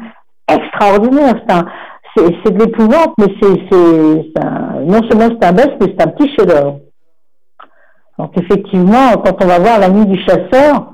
extraordinaire. 0.48 1.34
C'est 2.16 2.52
de 2.52 2.58
l'épouvante, 2.60 3.14
mais 3.18 3.26
c'est 3.40 4.82
non 4.84 5.02
seulement 5.08 5.36
c'est 5.40 5.46
un 5.48 5.52
best, 5.52 5.72
mais 5.80 5.88
c'est 5.88 6.02
un 6.02 6.10
petit 6.12 6.32
chef-d'œuvre. 6.34 6.78
Donc 8.18 8.38
effectivement, 8.38 9.12
quand 9.24 9.42
on 9.42 9.46
va 9.46 9.58
voir 9.58 9.80
La 9.80 9.88
Nuit 9.88 10.06
du 10.06 10.18
Chasseur, 10.22 10.92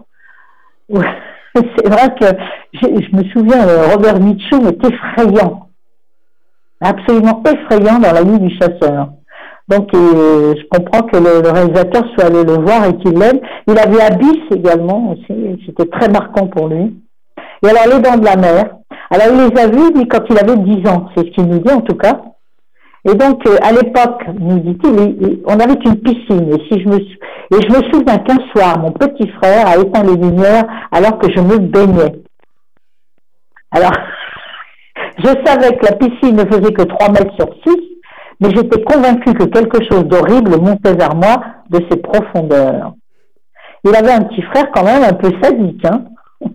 c'est 0.89 1.89
vrai 1.89 2.15
que 2.19 2.27
je, 2.73 3.17
me 3.17 3.25
souviens, 3.31 3.69
euh, 3.69 3.89
Robert 3.93 4.19
Mitchum 4.19 4.67
est 4.67 4.83
effrayant, 4.83 5.69
absolument 6.81 7.43
effrayant 7.47 7.99
dans 7.99 8.13
La 8.13 8.25
Nuit 8.25 8.41
du 8.41 8.51
Chasseur. 8.57 9.09
Donc 9.69 9.95
euh, 9.95 10.55
je 10.57 10.67
comprends 10.71 11.03
que 11.03 11.17
le, 11.17 11.49
réalisateur 11.49 12.05
soit 12.15 12.27
allé 12.27 12.43
le 12.43 12.63
voir 12.63 12.87
et 12.87 12.97
qu'il 12.99 13.19
l'aime. 13.19 13.41
Il 13.69 13.79
avait 13.79 14.03
Abyss 14.03 14.41
également 14.51 15.13
aussi, 15.13 15.63
c'était 15.67 15.87
très 15.87 16.09
marquant 16.09 16.49
pour 16.49 16.69
lui. 16.69 16.97
Et 17.63 17.69
alors, 17.69 17.95
les 17.95 18.03
dents 18.03 18.17
de 18.17 18.25
la 18.25 18.37
mer. 18.37 18.77
Alors, 19.11 19.27
il 19.33 19.55
les 19.55 19.61
a 19.61 19.67
vus, 19.67 19.93
lui, 19.95 20.09
quand 20.09 20.23
il 20.31 20.39
avait 20.39 20.57
10 20.57 20.89
ans. 20.89 21.09
C'est 21.15 21.27
ce 21.27 21.31
qu'il 21.33 21.45
nous 21.45 21.59
dit, 21.59 21.73
en 21.73 21.81
tout 21.83 21.97
cas. 21.97 22.23
Et 23.09 23.15
donc, 23.15 23.47
euh, 23.47 23.57
à 23.63 23.73
l'époque, 23.73 24.23
nous 24.39 24.59
dit-il, 24.61 25.41
on 25.47 25.59
avait 25.59 25.79
une 25.85 26.01
piscine. 26.01 26.53
Et, 26.53 26.63
si 26.69 26.81
je 26.81 26.89
me, 26.89 26.97
et 26.97 27.63
je 27.63 27.69
me 27.69 27.93
souviens 27.93 28.19
qu'un 28.19 28.39
soir, 28.53 28.79
mon 28.79 28.93
petit 28.93 29.29
frère 29.43 29.67
a 29.67 29.77
éteint 29.79 30.03
les 30.05 30.17
lumières 30.17 30.65
alors 30.93 31.19
que 31.19 31.31
je 31.35 31.41
me 31.41 31.59
baignais. 31.59 32.23
Alors, 33.73 33.93
je 35.19 35.29
savais 35.45 35.77
que 35.77 35.87
la 35.87 35.97
piscine 35.97 36.37
ne 36.37 36.45
faisait 36.45 36.73
que 36.73 36.83
3 36.83 37.09
mètres 37.11 37.35
sur 37.39 37.49
6, 37.67 37.77
mais 38.41 38.51
j'étais 38.51 38.83
convaincu 38.83 39.35
que 39.35 39.45
quelque 39.45 39.85
chose 39.91 40.05
d'horrible 40.05 40.61
montait 40.61 40.95
vers 40.95 41.15
moi 41.15 41.43
de 41.71 41.81
ses 41.91 41.99
profondeurs. 41.99 42.95
Il 43.85 43.95
avait 43.95 44.13
un 44.13 44.23
petit 44.23 44.43
frère 44.43 44.71
quand 44.75 44.85
même 44.85 45.03
un 45.03 45.13
peu 45.13 45.31
sadique, 45.43 45.85
hein 45.85 46.05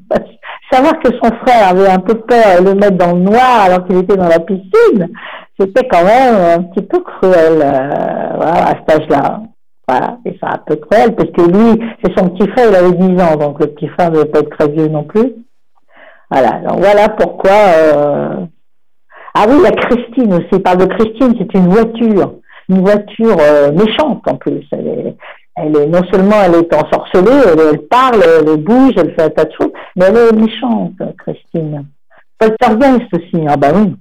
savoir 0.72 1.00
que 1.00 1.10
son 1.12 1.36
frère 1.46 1.70
avait 1.70 1.90
un 1.90 2.00
peu 2.00 2.16
peur 2.16 2.62
de 2.62 2.70
le 2.70 2.76
mettre 2.76 2.98
dans 2.98 3.14
le 3.14 3.22
noir 3.22 3.62
alors 3.66 3.86
qu'il 3.86 3.98
était 3.98 4.18
dans 4.18 4.28
la 4.28 4.40
piscine, 4.40 5.10
c'était 5.60 5.88
quand 5.88 6.04
même 6.04 6.60
un 6.60 6.64
petit 6.64 6.86
peu 6.86 7.00
cruel 7.00 7.62
euh, 7.62 8.36
voilà, 8.36 8.68
à 8.68 8.74
cet 8.76 9.02
âge-là. 9.02 9.42
Voilà, 9.88 10.18
et 10.26 10.36
c'est 10.42 10.50
un 10.50 10.58
peu 10.66 10.76
cruel 10.78 11.16
parce 11.16 11.30
que 11.30 11.42
lui, 11.42 11.80
c'est 12.04 12.18
son 12.18 12.30
petit 12.30 12.50
frère, 12.50 12.70
il 12.70 12.76
avait 12.76 12.92
10 12.92 13.22
ans, 13.22 13.36
donc 13.36 13.60
le 13.60 13.68
petit 13.68 13.88
frère 13.90 14.10
ne 14.10 14.16
devait 14.16 14.26
pas 14.26 14.40
être 14.40 14.58
très 14.58 14.68
vieux 14.68 14.88
non 14.88 15.04
plus. 15.04 15.34
Voilà, 16.32 16.60
donc 16.68 16.80
voilà 16.80 17.10
pourquoi. 17.10 17.52
Euh... 17.52 18.36
Ah 19.34 19.46
oui, 19.48 19.56
il 19.60 19.64
y 19.64 19.68
a 19.68 19.72
Christine 19.72 20.34
aussi. 20.34 20.62
Parle 20.62 20.78
de 20.78 20.86
Christine, 20.86 21.36
c'est 21.38 21.54
une 21.54 21.68
voiture, 21.68 22.36
une 22.70 22.82
voiture 22.82 23.38
euh, 23.40 23.72
méchante 23.72 24.24
en 24.28 24.36
plus. 24.36 24.66
Elle 24.72 24.88
est, 24.88 25.16
elle 25.56 25.76
est 25.76 25.88
non 25.88 26.02
seulement 26.12 26.42
elle 26.44 26.56
est 26.56 26.74
ensorcelée, 26.74 27.42
elle, 27.48 27.80
parle, 27.88 28.24
elle 28.24 28.58
bouge, 28.58 28.94
elle 28.98 29.14
fait 29.14 29.24
un 29.24 29.30
tas 29.30 29.46
de 29.46 29.52
choses, 29.52 29.72
mais 29.96 30.06
elle 30.06 30.18
est 30.18 30.32
méchante, 30.34 30.94
Christine. 31.18 31.86
Poltergeist 32.38 33.08
aussi, 33.14 33.46
ah 33.48 33.58
bah 33.58 33.72
oui. 33.76 33.96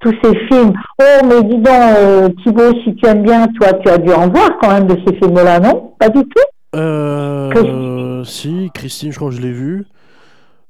Tous 0.00 0.14
ces 0.22 0.36
films. 0.46 0.72
Oh, 1.00 1.24
mais 1.24 1.42
dis 1.44 1.56
donc, 1.56 1.66
euh, 1.66 2.28
Thibaut, 2.42 2.74
si 2.84 2.94
tu 2.96 3.06
aimes 3.06 3.22
bien, 3.22 3.46
toi, 3.58 3.72
tu 3.74 3.88
as 3.88 3.98
dû 3.98 4.12
en 4.12 4.28
voir 4.28 4.50
quand 4.60 4.70
même 4.70 4.86
de 4.86 4.96
ces 5.06 5.14
films-là, 5.16 5.60
non? 5.60 5.92
Pas 5.98 6.08
du 6.08 6.20
tout? 6.20 6.76
Euh, 6.76 8.22
Si, 8.24 8.70
Christine, 8.74 9.12
je 9.12 9.16
crois 9.16 9.30
que 9.30 9.36
je 9.36 9.40
l'ai 9.40 9.52
vu. 9.52 9.86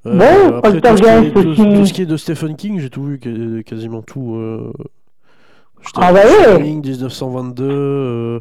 Euh, 0.06 0.50
bon, 0.50 0.60
Poltergeist 0.60 1.36
aussi. 1.36 1.56
Tout, 1.56 1.86
ce 1.86 1.92
qui 1.92 2.02
est 2.02 2.06
de 2.06 2.16
Stephen 2.16 2.56
King, 2.56 2.78
j'ai 2.78 2.90
tout 2.90 3.04
vu, 3.04 3.64
quasiment 3.64 4.02
tout. 4.02 4.34
Euh... 4.36 4.72
Ah 5.96 6.12
bah 6.12 6.20
oui 6.58 6.76
1922. 6.76 8.40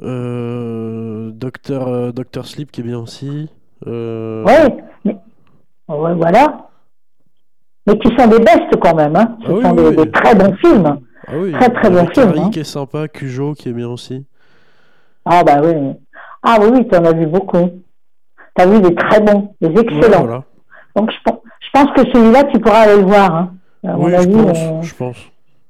Euh, 0.00 1.30
Docteur, 1.32 1.88
euh, 1.88 2.12
Docteur 2.12 2.46
Sleep 2.46 2.70
qui 2.70 2.80
est 2.80 2.84
bien 2.84 2.98
aussi. 2.98 3.50
Euh... 3.86 4.44
Ouais, 4.44 4.76
mais... 5.04 5.16
ouais, 5.88 6.14
voilà. 6.14 6.68
Mais 7.86 7.98
qui 7.98 8.08
sont 8.16 8.28
des 8.28 8.38
bestes 8.38 8.76
quand 8.80 8.94
même. 8.94 9.16
Hein. 9.16 9.36
Ce 9.44 9.50
ah 9.50 9.68
sont 9.68 9.74
des, 9.74 10.10
très 10.10 10.34
bons 10.34 10.54
films. 10.56 11.00
Ah 11.26 11.32
oui, 11.36 11.52
très 11.52 11.70
très 11.70 11.90
bons 11.90 12.06
films. 12.08 12.34
Hein. 12.36 12.50
qui 12.50 12.60
est 12.60 12.64
sympa, 12.64 13.08
Cujo 13.08 13.54
qui 13.54 13.70
est 13.70 13.72
bien 13.72 13.88
aussi. 13.88 14.24
Ah 15.24 15.42
bah 15.42 15.60
oui. 15.62 15.74
Ah 16.42 16.58
oui, 16.60 16.68
oui, 16.72 16.88
tu 16.88 16.96
en 16.96 17.04
as 17.04 17.12
vu 17.12 17.26
beaucoup. 17.26 17.70
Tu 18.56 18.62
as 18.62 18.66
vu 18.66 18.80
des 18.80 18.94
très 18.94 19.20
bons, 19.20 19.54
des 19.60 19.80
excellents. 19.80 20.24
voilà. 20.24 20.44
Donc 20.98 21.10
je, 21.10 21.18
je, 21.60 21.68
pense 21.72 21.90
que 21.96 22.02
celui-là, 22.12 22.44
tu 22.44 22.58
pourras 22.60 22.80
aller 22.80 22.96
le 23.00 23.06
voir. 23.06 23.34
Hein. 23.34 23.52
oui, 23.84 24.12
je, 24.20 24.26
pense, 24.28 24.86
je 24.86 24.94
pense. 24.94 25.16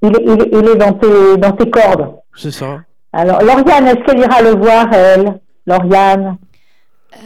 Il 0.02 0.08
est, 0.16 0.22
il 0.24 0.40
est, 0.42 0.48
il 0.52 0.68
est 0.68 0.76
dans, 0.76 0.92
tes, 0.94 1.36
dans 1.36 1.52
tes 1.52 1.70
cordes. 1.70 2.14
C'est 2.34 2.50
ça. 2.50 2.80
Alors, 3.12 3.40
Lauriane, 3.42 3.86
est-ce 3.88 4.04
qu'elle 4.04 4.18
ira 4.20 4.40
le 4.42 4.54
voir, 4.56 4.86
elle 4.92 5.40
Lauriane? 5.66 6.36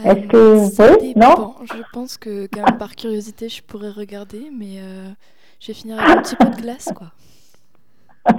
Euh, 0.07 0.11
Est-ce 0.11 0.27
que- 0.29 0.59
ça 0.71 0.85
oui, 1.01 1.13
non? 1.17 1.55
Je 1.65 1.83
pense 1.93 2.17
que, 2.17 2.47
quand 2.53 2.65
même, 2.65 2.79
par 2.79 2.95
curiosité, 2.97 3.49
je 3.49 3.63
pourrais 3.63 3.91
regarder, 3.91 4.51
mais 4.57 4.79
euh, 4.81 5.09
je 5.61 5.69
vais 5.69 5.75
finir 5.75 5.99
avec 6.01 6.17
un 6.19 6.23
petit 6.23 6.37
peu 6.37 6.47
de 6.47 6.57
glace, 6.63 6.89
quoi. 6.97 7.09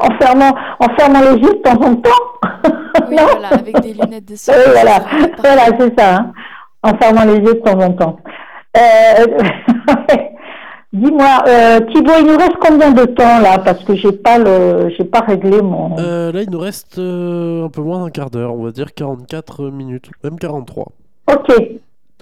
en, 0.00 0.18
fermant, 0.20 0.54
en 0.80 0.88
fermant 0.98 1.20
les 1.20 1.38
yeux 1.40 1.54
de 1.54 1.62
temps 1.62 1.80
en 1.82 1.96
temps? 1.96 2.10
Oui, 3.08 3.16
Non? 3.16 3.22
voilà, 3.32 3.48
avec 3.48 3.80
des 3.80 3.94
lunettes 3.94 4.26
de 4.26 4.32
Oui, 4.32 4.38
soleil. 4.38 4.62
voilà, 4.72 4.98
voilà 5.38 5.62
c'est 5.78 5.98
ça. 5.98 6.16
hein. 6.16 6.32
En 6.82 6.96
fermant 6.98 7.24
les 7.24 7.36
yeux 7.38 7.54
de 7.54 7.60
temps 7.60 7.80
en 7.80 7.92
temps. 7.92 8.16
Euh, 8.76 9.26
Dis-moi, 10.92 11.42
euh, 11.48 11.80
Thibaut, 11.92 12.12
il 12.20 12.26
nous 12.26 12.36
reste 12.36 12.56
combien 12.60 12.92
de 12.92 13.04
temps 13.04 13.40
là? 13.40 13.58
Parce 13.58 13.82
que 13.82 13.96
j'ai 13.96 14.12
pas 14.12 14.38
le, 14.38 14.90
j'ai 14.96 15.02
pas 15.04 15.20
réglé 15.20 15.60
mon. 15.60 15.98
Euh, 15.98 16.30
là, 16.30 16.42
il 16.42 16.50
nous 16.50 16.60
reste 16.60 16.98
euh, 16.98 17.64
un 17.64 17.68
peu 17.68 17.82
moins 17.82 18.04
d'un 18.04 18.10
quart 18.10 18.30
d'heure, 18.30 18.54
on 18.54 18.62
va 18.62 18.70
dire 18.70 18.94
44 18.94 19.70
minutes, 19.70 20.08
même 20.22 20.38
43. 20.38 20.86
Ok, 21.32 21.52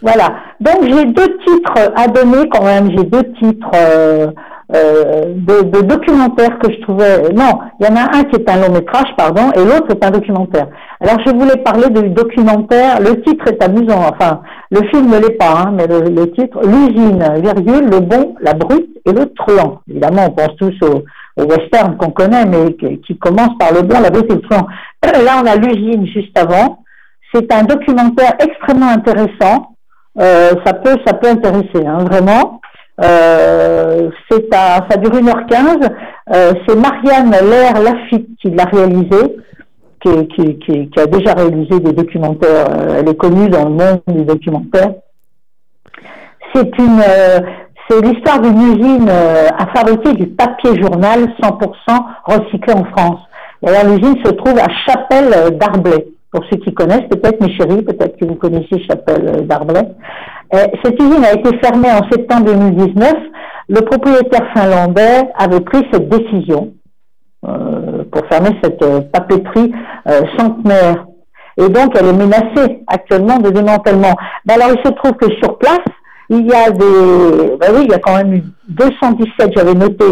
voilà. 0.01 0.37
Donc 0.61 0.85
j'ai 0.85 1.05
deux 1.05 1.37
titres 1.45 1.93
à 1.95 2.09
donner 2.09 2.49
quand 2.49 2.65
même. 2.65 2.91
J'ai 2.97 3.05
deux 3.05 3.31
titres 3.35 3.71
euh, 4.75 5.35
de, 5.35 5.63
de 5.69 5.81
documentaires 5.83 6.59
que 6.59 6.73
je 6.73 6.81
trouvais. 6.81 7.29
Non, 7.35 7.59
il 7.79 7.87
y 7.87 7.89
en 7.89 7.97
a 7.97 8.17
un 8.17 8.25
qui 8.25 8.37
est 8.37 8.51
un 8.51 8.57
long 8.57 8.73
métrage, 8.73 9.09
pardon, 9.17 9.51
et 9.55 9.65
l'autre 9.65 9.91
est 9.91 10.05
un 10.05 10.11
documentaire. 10.11 10.67
Alors 11.01 11.19
je 11.27 11.33
voulais 11.33 11.57
parler 11.59 11.91
du 11.91 12.09
documentaire. 12.11 13.01
Le 13.01 13.21
titre 13.23 13.49
est 13.49 13.63
amusant. 13.63 14.01
Enfin, 14.11 14.41
le 14.71 14.81
film 14.89 15.11
ne 15.11 15.19
l'est 15.19 15.37
pas, 15.37 15.65
hein, 15.65 15.75
mais 15.75 15.87
le, 15.87 16.09
le 16.09 16.31
titre 16.33 16.61
l'usine, 16.63 17.23
virgule, 17.43 17.91
le 17.91 18.01
bon, 18.01 18.35
la 18.41 18.55
brute 18.55 18.89
et 19.05 19.13
le 19.13 19.27
truand. 19.35 19.81
Évidemment, 19.91 20.27
on 20.29 20.31
pense 20.31 20.57
tous 20.57 20.75
au, 20.83 21.05
au 21.37 21.45
western 21.45 21.97
qu'on 21.97 22.11
connaît, 22.11 22.47
mais 22.47 22.73
qui, 22.75 23.01
qui 23.01 23.19
commence 23.19 23.57
par 23.59 23.73
le 23.73 23.83
bon, 23.83 24.01
la 24.01 24.11
brute 24.11 24.31
et 24.31 24.37
le 24.37 24.41
truand. 24.41 24.67
Là, 25.05 25.43
on 25.43 25.47
a 25.47 25.57
l'usine 25.57 26.07
juste 26.07 26.39
avant. 26.39 26.79
C'est 27.35 27.53
un 27.53 27.65
documentaire 27.65 28.35
extrêmement 28.41 28.91
intéressant. 28.91 29.75
Euh, 30.19 30.51
ça 30.65 30.75
peut, 30.75 30.97
ça 31.07 31.15
peut 31.15 31.29
intéresser, 31.29 31.87
hein, 31.87 32.05
vraiment. 32.05 32.61
Euh, 33.03 34.11
c'est 34.31 34.55
à, 34.55 34.87
ça 34.89 34.97
dure 34.97 35.13
1h15. 35.13 35.89
Euh, 36.35 36.53
c'est 36.67 36.77
Marianne 36.77 37.31
Lair 37.31 37.81
Lafitte 37.83 38.29
qui 38.41 38.51
l'a 38.51 38.65
réalisé, 38.65 39.37
qui, 40.01 40.29
qui, 40.29 40.59
qui, 40.59 40.91
qui 40.91 41.01
a 41.01 41.07
déjà 41.07 41.35
réalisé 41.35 41.81
des 41.81 41.93
documentaires. 41.93 42.67
Euh, 42.71 43.01
elle 43.01 43.09
est 43.09 43.17
connue 43.17 43.49
dans 43.49 43.65
le 43.65 43.71
monde 43.71 44.03
du 44.09 44.25
documentaire. 44.25 44.93
C'est 46.55 46.79
une, 46.79 47.01
euh, 47.01 47.41
c'est 47.89 48.01
l'histoire 48.03 48.41
d'une 48.41 48.61
usine 48.61 49.09
euh, 49.09 49.49
à 49.59 49.67
fabriquer 49.75 50.13
du 50.15 50.27
papier 50.29 50.81
journal 50.81 51.21
100% 51.43 52.05
recyclé 52.25 52.75
en 52.75 52.85
France. 52.85 53.21
D'ailleurs, 53.63 53.87
l'usine 53.87 54.17
se 54.25 54.31
trouve 54.33 54.59
à 54.59 54.69
Chapelle 54.87 55.57
d'Arblay. 55.59 56.07
Pour 56.31 56.43
ceux 56.51 56.57
qui 56.59 56.73
connaissent, 56.73 57.09
peut-être 57.11 57.41
mes 57.41 57.55
chéris, 57.55 57.83
peut-être 57.83 58.17
que 58.17 58.25
vous 58.25 58.37
connaissez 58.37 58.83
Chapelle 58.89 59.47
d'Arblay. 59.47 59.87
Euh, 60.55 60.67
cette 60.85 61.01
usine 61.01 61.25
a 61.25 61.33
été 61.33 61.57
fermée 61.59 61.91
en 61.91 62.09
septembre 62.11 62.53
2019. 62.53 63.15
Le 63.69 63.81
propriétaire 63.81 64.53
finlandais 64.55 65.29
avait 65.39 65.61
pris 65.61 65.83
cette 65.93 66.09
décision 66.09 66.73
euh, 67.47 68.05
pour 68.11 68.27
fermer 68.27 68.51
cette 68.63 68.83
euh, 68.83 69.01
papeterie 69.01 69.73
euh, 70.09 70.21
centenaire. 70.39 71.07
Et 71.57 71.69
donc, 71.69 71.97
elle 71.99 72.07
est 72.07 72.13
menacée 72.13 72.83
actuellement 72.87 73.39
de 73.39 73.51
démantèlement. 73.51 74.15
Ben 74.45 74.55
alors, 74.55 74.77
il 74.77 74.87
se 74.87 74.93
trouve 74.95 75.13
que 75.13 75.31
sur 75.43 75.59
place, 75.59 75.81
il 76.31 76.47
y 76.47 76.55
a 76.55 76.71
des, 76.71 77.57
ben 77.59 77.73
oui, 77.75 77.85
il 77.85 77.91
y 77.91 77.95
a 77.95 77.99
quand 77.99 78.17
même 78.17 78.35
eu 78.35 78.43
217, 78.69 79.53
j'avais 79.57 79.75
noté, 79.75 80.05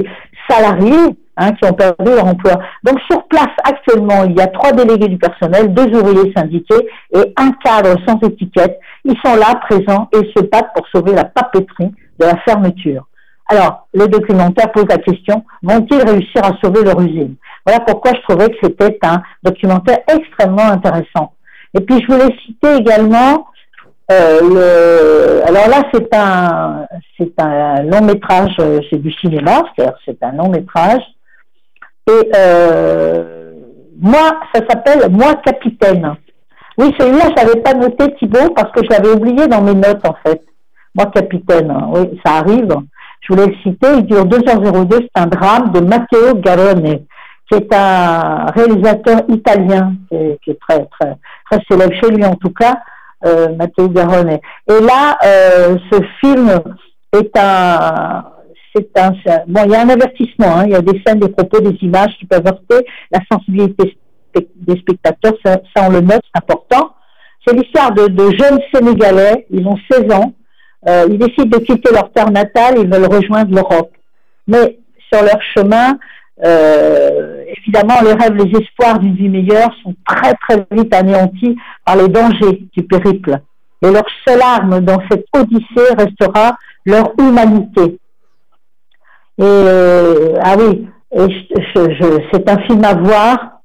salariés 0.49 1.16
hein, 1.41 1.53
qui 1.53 1.68
ont 1.68 1.72
perdu 1.72 2.05
leur 2.05 2.26
emploi. 2.26 2.53
Donc, 2.84 3.01
sur 3.11 3.24
place, 3.24 3.55
actuellement, 3.64 4.24
il 4.24 4.36
y 4.36 4.41
a 4.41 4.47
trois 4.47 4.72
délégués 4.72 5.09
du 5.09 5.18
personnel, 5.18 5.72
deux 5.74 5.88
ouvriers 5.99 6.32
syndiqués 6.36 6.86
et 7.14 7.34
un 7.36 7.51
cadre 7.64 7.97
sans 8.07 8.18
étiquette. 8.20 8.78
Ils 9.05 9.16
sont 9.24 9.34
là, 9.34 9.59
présents, 9.68 10.09
et 10.12 10.30
se 10.36 10.45
battent 10.45 10.72
pour 10.74 10.86
sauver 10.95 11.14
la 11.14 11.24
papeterie 11.24 11.93
de 12.18 12.24
la 12.26 12.36
fermeture. 12.45 13.07
Alors, 13.49 13.88
le 13.95 14.07
documentaire 14.07 14.70
pose 14.70 14.86
la 14.88 14.99
question, 14.99 15.43
vont-ils 15.62 16.03
réussir 16.03 16.45
à 16.45 16.53
sauver 16.62 16.84
leur 16.84 17.01
usine? 17.01 17.34
Voilà 17.66 17.80
pourquoi 17.80 18.12
je 18.14 18.20
trouvais 18.28 18.49
que 18.51 18.57
c'était 18.62 18.99
un 19.03 19.22
documentaire 19.43 19.99
extrêmement 20.07 20.68
intéressant. 20.70 21.32
Et 21.76 21.80
puis, 21.80 22.01
je 22.01 22.07
voulais 22.12 22.34
citer 22.45 22.76
également, 22.76 23.47
euh, 24.12 24.41
le... 24.43 25.49
alors 25.49 25.68
là, 25.68 25.82
c'est 25.93 26.14
un, 26.14 26.86
c'est 27.16 27.32
un 27.41 27.82
long 27.82 28.03
métrage, 28.03 28.55
euh, 28.61 28.80
c'est 28.88 29.01
du 29.01 29.12
cinéma, 29.12 29.62
c'est-à-dire 29.74 29.97
c'est 30.05 30.22
un 30.22 30.32
long 30.32 30.51
métrage. 30.51 31.03
Et 32.11 32.30
euh, 32.34 33.52
moi, 34.00 34.40
ça 34.54 34.62
s'appelle 34.68 35.11
Moi 35.11 35.34
Capitaine. 35.44 36.16
Oui, 36.78 36.94
celui-là, 36.98 37.24
je 37.30 37.44
l'avais 37.44 37.61
pas 37.61 37.74
noté, 37.74 38.14
Thibault, 38.14 38.52
parce 38.56 38.72
que 38.72 38.82
je 38.82 38.90
l'avais 38.90 39.12
oublié 39.12 39.46
dans 39.46 39.62
mes 39.62 39.74
notes, 39.74 40.04
en 40.04 40.16
fait. 40.24 40.42
Moi 40.94 41.06
Capitaine, 41.14 41.72
oui, 41.92 42.18
ça 42.24 42.36
arrive. 42.36 42.74
Je 43.20 43.32
voulais 43.32 43.46
le 43.46 43.54
citer, 43.62 43.98
il 43.98 44.06
dure 44.06 44.24
2h02, 44.24 44.92
c'est 44.92 45.22
un 45.22 45.26
drame 45.26 45.72
de 45.72 45.80
Matteo 45.80 46.34
Garone, 46.36 47.00
qui 47.50 47.58
est 47.58 47.74
un 47.74 48.46
réalisateur 48.46 49.20
italien, 49.28 49.92
qui 50.08 50.50
est, 50.50 50.61
très, 50.68 50.88
très, 50.98 51.61
célèbre 51.70 51.94
chez 52.00 52.11
lui 52.11 52.24
en 52.24 52.34
tout 52.36 52.50
cas, 52.50 52.78
euh, 53.26 53.54
Matteo 53.56 53.88
Garone. 53.88 54.38
Et 54.68 54.80
là, 54.80 55.18
euh, 55.24 55.76
ce 55.92 56.00
film 56.20 56.50
est 57.12 57.38
un, 57.38 58.24
c'est 58.74 58.98
un, 58.98 59.12
bon, 59.46 59.62
il 59.64 59.72
y 59.72 59.74
a 59.74 59.82
un 59.82 59.88
avertissement, 59.88 60.56
hein, 60.56 60.64
il 60.66 60.72
y 60.72 60.74
a 60.74 60.82
des 60.82 61.00
scènes, 61.04 61.20
des 61.20 61.28
propos, 61.28 61.60
des 61.60 61.76
images 61.82 62.16
qui 62.18 62.26
peuvent 62.26 62.46
heurter 62.46 62.86
la 63.10 63.20
sensibilité 63.30 63.96
des 64.34 64.76
spectateurs, 64.76 65.34
ça, 65.44 65.58
on 65.78 65.90
le 65.90 66.00
note, 66.00 66.22
c'est 66.32 66.42
important. 66.42 66.92
C'est 67.44 67.54
l'histoire 67.54 67.92
de, 67.92 68.06
de 68.06 68.30
jeunes 68.36 68.60
Sénégalais, 68.72 69.46
ils 69.50 69.66
ont 69.66 69.78
16 69.90 70.12
ans, 70.12 70.34
euh, 70.88 71.06
ils 71.10 71.18
décident 71.18 71.58
de 71.58 71.64
quitter 71.64 71.92
leur 71.92 72.12
terre 72.12 72.30
natale, 72.30 72.74
ils 72.78 72.88
veulent 72.88 73.12
rejoindre 73.12 73.54
l'Europe. 73.54 73.92
Mais 74.46 74.78
sur 75.12 75.22
leur 75.22 75.40
chemin, 75.54 75.98
euh, 76.44 77.44
évidemment, 77.58 78.00
les 78.02 78.12
rêves, 78.12 78.34
les 78.34 78.58
espoirs 78.58 78.98
d'une 78.98 79.14
vie 79.14 79.28
meilleure 79.28 79.70
sont 79.82 79.94
très 80.06 80.34
très 80.34 80.66
vite 80.70 80.94
anéantis 80.94 81.56
par 81.84 81.96
les 81.96 82.08
dangers 82.08 82.66
du 82.76 82.82
périple. 82.84 83.40
Et 83.82 83.90
leur 83.90 84.04
seule 84.26 84.42
arme 84.42 84.80
dans 84.80 85.00
cette 85.10 85.24
odyssée 85.32 85.94
restera 85.98 86.56
leur 86.84 87.12
humanité. 87.18 87.98
Et 89.41 89.45
euh, 89.45 90.34
ah 90.43 90.55
oui, 90.59 90.86
c'est 91.14 92.51
un 92.51 92.59
film 92.59 92.84
à 92.84 92.95
voir. 92.95 93.62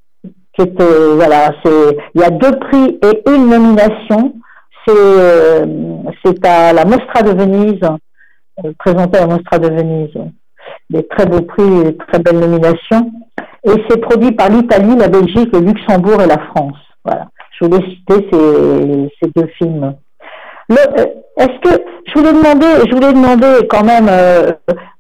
Euh, 0.58 1.92
il 2.16 2.22
y 2.22 2.24
a 2.24 2.30
deux 2.30 2.58
prix 2.60 2.98
et 3.04 3.30
une 3.30 3.50
nomination. 3.50 4.36
C'est 4.88 4.94
euh, 4.96 5.66
à 6.44 6.72
la 6.72 6.86
Mostra 6.86 7.24
de 7.24 7.32
Venise, 7.32 7.82
présenté 8.80 9.18
à 9.18 9.28
la 9.28 9.36
Mostra 9.36 9.60
de 9.60 9.68
Venise. 9.68 10.16
Des 10.90 11.06
très 11.08 11.26
beaux 11.26 11.42
prix, 11.42 11.88
et 11.88 11.98
très 12.08 12.20
belles 12.20 12.40
nominations. 12.40 13.12
Et 13.66 13.74
c'est 13.90 14.00
produit 14.00 14.32
par 14.32 14.48
l'Italie, 14.48 14.96
la 14.96 15.10
Belgique, 15.10 15.50
le 15.52 15.60
Luxembourg 15.60 16.22
et 16.22 16.28
la 16.28 16.38
France. 16.38 16.78
Voilà. 17.04 17.28
Je 17.60 17.66
voulais 17.66 17.86
citer 17.90 18.30
ces, 18.32 19.10
ces 19.20 19.32
deux 19.36 19.48
films. 19.58 19.94
Le, 20.70 21.25
est-ce 21.38 21.60
que 21.70 21.84
je 22.08 22.14
voulais 22.20 22.34
demander, 22.34 22.88
je 22.88 22.96
voulais 22.96 23.14
demander 23.14 23.68
quand 23.70 23.84
même, 23.84 24.08
euh, 24.10 24.52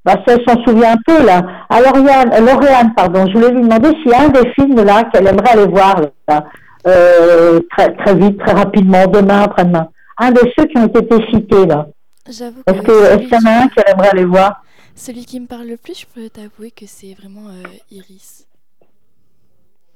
bah, 0.03 0.15
ça 0.27 0.35
elle 0.35 0.43
s'en 0.47 0.61
souvient 0.63 0.93
un 0.93 1.01
peu 1.05 1.25
là, 1.25 1.41
à 1.69 1.81
Lauriane, 1.81 2.31
euh, 2.33 2.39
Lauriane, 2.41 2.93
pardon, 2.95 3.25
je 3.27 3.33
voulais 3.33 3.51
lui 3.51 3.61
demander 3.61 3.89
s'il 4.01 4.11
y 4.11 4.13
a 4.13 4.21
un 4.21 4.29
des 4.29 4.49
films 4.51 4.83
là 4.83 5.03
qu'elle 5.05 5.27
aimerait 5.27 5.51
aller 5.51 5.67
voir 5.67 6.01
là, 6.27 6.43
euh, 6.87 7.59
très 7.75 7.95
très 7.95 8.15
vite, 8.15 8.37
très 8.39 8.53
rapidement, 8.53 9.07
demain, 9.07 9.43
après-demain. 9.43 9.89
Un 10.17 10.31
de 10.31 10.41
ceux 10.57 10.65
qui 10.65 10.77
ont 10.77 10.87
été 10.87 11.15
cités 11.31 11.65
là. 11.65 11.87
J'avoue 12.29 12.61
Est-ce 12.67 12.81
que 12.81 12.91
celui, 12.91 13.27
qu'il 13.27 13.33
y 13.33 13.37
en 13.37 13.45
a 13.45 13.63
un 13.63 13.67
qu'elle 13.67 13.93
aimerait 13.93 14.09
aller 14.09 14.25
voir? 14.25 14.63
Celui 14.95 15.25
qui 15.25 15.39
me 15.39 15.45
parle 15.45 15.67
le 15.67 15.77
plus, 15.77 15.99
je 16.01 16.05
peux 16.05 16.29
t'avouer 16.29 16.71
que 16.71 16.85
c'est 16.87 17.13
vraiment 17.13 17.49
euh, 17.49 17.67
Iris. 17.91 18.44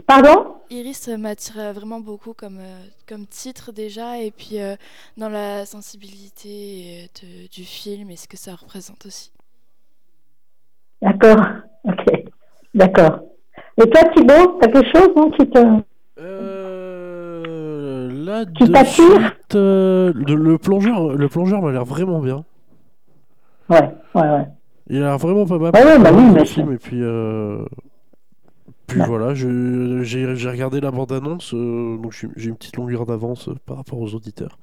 Pardon? 0.09 0.55
Iris 0.71 1.07
euh, 1.07 1.17
m'attire 1.17 1.59
euh, 1.59 1.71
vraiment 1.71 1.99
beaucoup 1.99 2.33
comme, 2.33 2.57
euh, 2.57 2.83
comme 3.07 3.27
titre 3.27 3.71
déjà, 3.71 4.17
et 4.17 4.31
puis 4.31 4.59
euh, 4.59 4.75
dans 5.17 5.29
la 5.29 5.67
sensibilité 5.67 7.11
de- 7.21 7.47
du 7.47 7.63
film 7.63 8.09
et 8.09 8.15
ce 8.15 8.27
que 8.27 8.35
ça 8.35 8.55
représente 8.55 9.05
aussi. 9.05 9.31
D'accord, 11.03 11.39
ok, 11.83 12.05
d'accord. 12.73 13.19
Et 13.77 13.87
toi 13.87 14.01
Thibaut, 14.15 14.57
t'as 14.59 14.67
quelque 14.71 14.97
chose 14.97 15.09
non, 15.15 15.29
qui 15.29 15.47
te... 15.47 15.59
Euh, 16.19 18.09
là, 18.11 18.45
Qui 18.45 18.67
de 18.67 18.85
suite, 18.85 19.53
euh, 19.53 20.11
le, 20.15 20.33
le 20.33 20.57
plongeur, 20.57 21.09
le 21.15 21.29
plongeur 21.29 21.61
m'a 21.61 21.71
l'air 21.71 21.85
vraiment 21.85 22.19
bien. 22.19 22.43
Ouais, 23.69 23.93
ouais, 24.15 24.21
ouais. 24.21 24.47
Il 24.89 24.97
a 24.97 24.99
l'air 25.01 25.17
vraiment 25.19 25.45
pas 25.45 25.59
mal. 25.59 25.71
Ouais, 25.75 25.83
ouais, 25.83 25.99
bah 25.99 26.09
oui, 26.11 26.23
mais 26.33 26.45
film, 26.45 26.73
et 26.73 26.77
puis, 26.77 26.99
euh, 26.99 27.63
puis 28.89 28.99
Ouais. 29.01 29.07
voilà, 29.07 29.33
j'ai 29.33 30.25
regardé 30.49 30.81
la 30.81 30.91
bande-annonce, 30.91 31.53
euh, 31.53 31.97
donc 31.97 32.13
j'ai 32.35 32.49
une 32.49 32.55
petite 32.57 32.75
longueur 32.77 33.05
d'avance 33.05 33.47
euh, 33.47 33.55
par 33.65 33.77
rapport 33.77 33.99
aux 33.99 34.13
auditeurs. 34.15 34.57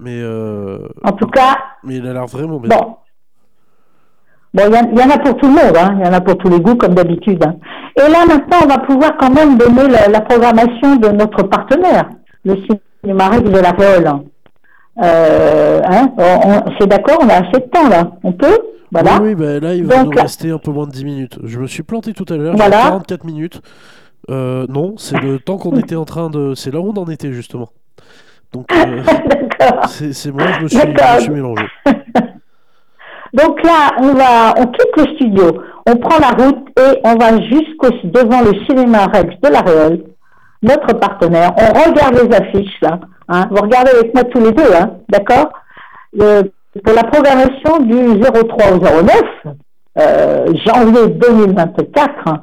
Mais, 0.00 0.20
euh, 0.20 0.88
En 1.04 1.12
tout 1.12 1.26
cas, 1.28 1.56
mais 1.84 1.96
il 1.96 2.06
a 2.06 2.12
l'air 2.12 2.26
vraiment 2.26 2.58
bien. 2.58 2.76
Bon. 2.76 2.96
Bon, 4.54 4.62
il 4.68 4.74
y, 4.74 4.78
en- 4.78 4.90
il 4.92 4.98
y 4.98 5.02
en 5.02 5.10
a 5.10 5.18
pour 5.18 5.36
tout 5.36 5.46
le 5.46 5.52
monde, 5.52 5.76
hein. 5.76 5.96
il 6.00 6.06
y 6.06 6.08
en 6.08 6.12
a 6.12 6.20
pour 6.20 6.36
tous 6.38 6.48
les 6.48 6.60
goûts, 6.60 6.76
comme 6.76 6.94
d'habitude. 6.94 7.42
hein. 7.44 7.56
Et 7.96 8.08
là, 8.10 8.24
maintenant, 8.26 8.58
on 8.64 8.66
va 8.68 8.78
pouvoir 8.78 9.16
quand 9.18 9.30
même 9.30 9.56
donner 9.58 9.88
la, 9.88 10.08
la 10.08 10.20
programmation 10.20 10.96
de 10.96 11.08
notre 11.08 11.42
partenaire, 11.44 12.08
le 12.44 12.56
cinéma 13.02 13.28
Rex 13.28 13.50
de 13.50 13.58
la 13.58 13.70
Réole. 13.72 14.10
Euh, 15.02 15.80
hein, 15.84 16.12
c'est 16.78 16.86
d'accord, 16.86 17.18
on 17.20 17.28
a 17.28 17.34
assez 17.34 17.58
de 17.60 17.68
temps 17.70 17.88
là. 17.88 18.12
On 18.22 18.32
peut? 18.32 18.58
Voilà. 18.94 19.20
Oui, 19.20 19.28
oui, 19.30 19.34
bah, 19.34 19.60
là, 19.60 19.74
il 19.74 19.84
va 19.84 20.04
Donc, 20.04 20.14
nous 20.14 20.20
rester 20.22 20.50
un 20.50 20.58
peu 20.58 20.70
moins 20.70 20.86
de 20.86 20.92
10 20.92 21.04
minutes. 21.04 21.38
Je 21.44 21.58
me 21.58 21.66
suis 21.66 21.82
planté 21.82 22.12
tout 22.14 22.24
à 22.32 22.36
l'heure, 22.36 22.54
Voilà. 22.56 22.78
j'ai 22.78 22.88
44 22.88 23.24
minutes. 23.24 23.60
Euh, 24.30 24.66
non, 24.68 24.94
c'est 24.96 25.20
le 25.20 25.38
temps 25.38 25.58
qu'on 25.58 25.76
était 25.76 25.96
en 25.96 26.04
train 26.04 26.30
de. 26.30 26.54
C'est 26.54 26.70
là 26.72 26.80
où 26.80 26.92
on 26.96 26.98
en 27.00 27.06
était, 27.10 27.32
justement. 27.32 27.68
Donc, 28.52 28.72
euh, 28.72 29.02
c'est 30.12 30.30
moi, 30.32 30.44
je 30.58 30.62
me 30.62 30.68
suis, 30.68 30.78
je 30.78 30.86
D'accord. 30.86 31.16
me 31.16 31.20
suis 31.20 31.30
mélangé. 31.32 31.64
Donc 33.34 33.62
là, 33.64 33.90
on 34.00 34.12
va, 34.14 34.54
on 34.58 34.66
quitte 34.66 34.96
le 34.96 35.14
studio, 35.16 35.60
on 35.88 35.96
prend 35.96 36.18
la 36.20 36.28
route 36.44 36.68
et 36.78 37.00
on 37.04 37.16
va 37.16 37.40
jusqu'au 37.42 37.88
devant 38.04 38.42
le 38.42 38.52
cinéma 38.64 39.06
Rex 39.06 39.34
de 39.42 39.48
la 39.48 39.60
Réole, 39.60 40.04
notre 40.62 40.92
partenaire. 41.00 41.50
On 41.58 41.90
regarde 41.90 42.14
les 42.14 42.32
affiches 42.36 42.80
là. 42.80 43.00
Hein. 43.28 43.48
Vous 43.50 43.60
regardez 43.60 43.90
avec 43.90 44.14
moi 44.14 44.22
tous 44.24 44.38
les 44.38 44.52
deux, 44.52 44.72
hein, 44.72 44.98
d'accord? 45.08 45.50
Pour 46.82 46.94
la 46.94 47.04
programmation 47.04 47.80
du 47.80 48.20
03 48.20 48.72
au 48.72 48.78
09, 48.78 49.22
euh, 50.00 50.46
janvier 50.66 51.06
2024. 51.08 52.10
hein. 52.26 52.42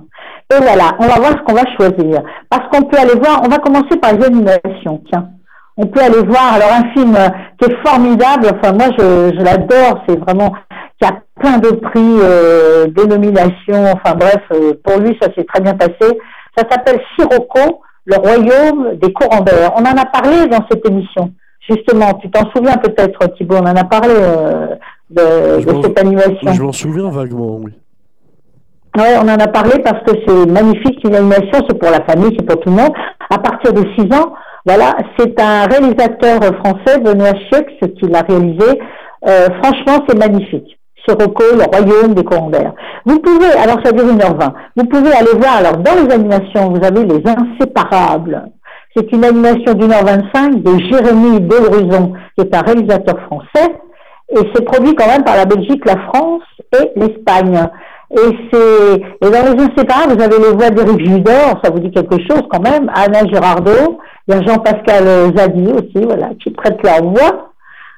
Et 0.53 0.57
voilà, 0.61 0.95
on 0.99 1.07
va 1.07 1.15
voir 1.15 1.31
ce 1.31 1.43
qu'on 1.43 1.53
va 1.53 1.65
choisir. 1.77 2.21
Parce 2.49 2.67
qu'on 2.69 2.83
peut 2.83 2.97
aller 2.97 3.19
voir, 3.19 3.41
on 3.43 3.49
va 3.49 3.57
commencer 3.57 3.97
par 4.01 4.13
les 4.13 4.25
animations, 4.25 5.01
tiens. 5.11 5.29
On 5.77 5.85
peut 5.87 6.01
aller 6.01 6.21
voir 6.27 6.53
alors 6.53 6.71
un 6.73 6.91
film 6.93 7.15
euh, 7.15 7.29
qui 7.57 7.71
est 7.71 7.75
formidable, 7.85 8.47
enfin 8.53 8.73
moi 8.73 8.87
je, 8.97 9.31
je 9.37 9.43
l'adore, 9.43 10.03
c'est 10.07 10.19
vraiment 10.19 10.53
qui 11.01 11.07
a 11.07 11.13
plein 11.39 11.57
de 11.57 11.69
prix, 11.69 12.17
euh, 12.21 12.87
des 12.87 13.07
nominations, 13.07 13.85
enfin 13.93 14.15
bref, 14.15 14.41
euh, 14.53 14.73
pour 14.83 14.99
lui 14.99 15.17
ça 15.21 15.29
s'est 15.33 15.45
très 15.45 15.61
bien 15.61 15.73
passé. 15.73 16.19
Ça 16.57 16.65
s'appelle 16.69 16.99
Sirocco, 17.15 17.81
le 18.05 18.17
royaume 18.17 18.97
des 19.01 19.13
courants 19.13 19.41
d'air. 19.41 19.71
On 19.75 19.81
en 19.81 19.97
a 19.97 20.05
parlé 20.05 20.47
dans 20.47 20.65
cette 20.69 20.85
émission, 20.87 21.31
justement, 21.71 22.13
tu 22.21 22.29
t'en 22.29 22.49
souviens 22.51 22.77
peut-être 22.77 23.19
Thibault, 23.37 23.57
on 23.57 23.67
en 23.67 23.75
a 23.75 23.83
parlé 23.83 24.13
euh, 24.15 24.75
de, 25.09 25.81
cette 25.83 25.99
animation. 25.99 26.53
Je 26.53 26.61
m'en 26.61 26.71
souviens 26.71 27.09
vaguement, 27.09 27.57
oui. 27.61 27.71
Oui, 28.97 29.05
on 29.17 29.23
en 29.23 29.39
a 29.39 29.47
parlé 29.47 29.79
parce 29.79 30.03
que 30.03 30.11
c'est 30.27 30.45
magnifique, 30.51 30.99
une 31.05 31.15
animation, 31.15 31.65
c'est 31.67 31.79
pour 31.79 31.89
la 31.89 32.03
famille, 32.03 32.35
c'est 32.37 32.45
pour 32.45 32.59
tout 32.59 32.69
le 32.69 32.75
monde. 32.75 32.93
À 33.29 33.37
partir 33.37 33.71
de 33.71 33.83
6 33.97 34.13
ans, 34.13 34.33
voilà, 34.65 34.97
c'est 35.17 35.39
un 35.39 35.65
réalisateur 35.65 36.39
français, 36.59 36.99
Benoît 36.99 37.33
Cheux, 37.51 37.65
qui 37.81 38.07
l'a 38.07 38.21
réalisé. 38.21 38.79
Euh, 39.27 39.47
franchement, 39.61 40.03
c'est 40.07 40.17
magnifique. 40.17 40.77
Sirocco, 41.07 41.43
le 41.53 41.63
royaume 41.63 42.13
des 42.13 42.23
d'air. 42.23 42.73
Vous 43.05 43.19
pouvez, 43.19 43.51
alors 43.53 43.79
ça 43.83 43.91
dure 43.91 44.05
1h20, 44.05 44.53
vous 44.75 44.85
pouvez 44.85 45.13
aller 45.13 45.33
voir, 45.39 45.57
alors 45.57 45.77
dans 45.77 45.95
les 45.95 46.13
animations, 46.13 46.69
vous 46.69 46.85
avez 46.85 47.05
Les 47.05 47.23
Inséparables. 47.25 48.43
C'est 48.95 49.09
une 49.13 49.23
animation 49.23 49.73
d'une 49.73 49.91
heure 49.91 50.05
25 50.05 50.63
de 50.63 50.77
Jérémy 50.89 51.39
Belruzon, 51.39 52.13
qui 52.35 52.45
est 52.45 52.55
un 52.55 52.61
réalisateur 52.61 53.19
français, 53.21 53.75
et 54.29 54.39
c'est 54.53 54.65
produit 54.65 54.95
quand 54.95 55.07
même 55.07 55.23
par 55.23 55.37
la 55.37 55.45
Belgique, 55.45 55.85
la 55.85 55.97
France 56.07 56.43
et 56.73 56.99
l'Espagne. 56.99 57.69
Et 58.11 58.37
c'est 58.51 58.95
et 58.95 59.29
dans 59.31 59.55
les 59.55 59.63
inséparables, 59.63 60.17
vous 60.17 60.23
avez 60.23 60.37
les 60.37 60.53
voix 60.53 60.69
d'Éric 60.69 61.05
Judor, 61.05 61.61
ça 61.63 61.71
vous 61.71 61.79
dit 61.79 61.91
quelque 61.91 62.17
chose 62.29 62.43
quand 62.49 62.61
même, 62.61 62.91
Anna 62.93 63.25
Girardot, 63.25 63.99
il 64.27 64.35
y 64.35 64.37
a 64.37 64.41
Jean-Pascal 64.41 65.05
Zadi 65.37 65.71
aussi, 65.71 66.05
voilà, 66.05 66.31
qui 66.43 66.49
prête 66.51 66.83
leur 66.83 67.01
voix. 67.03 67.50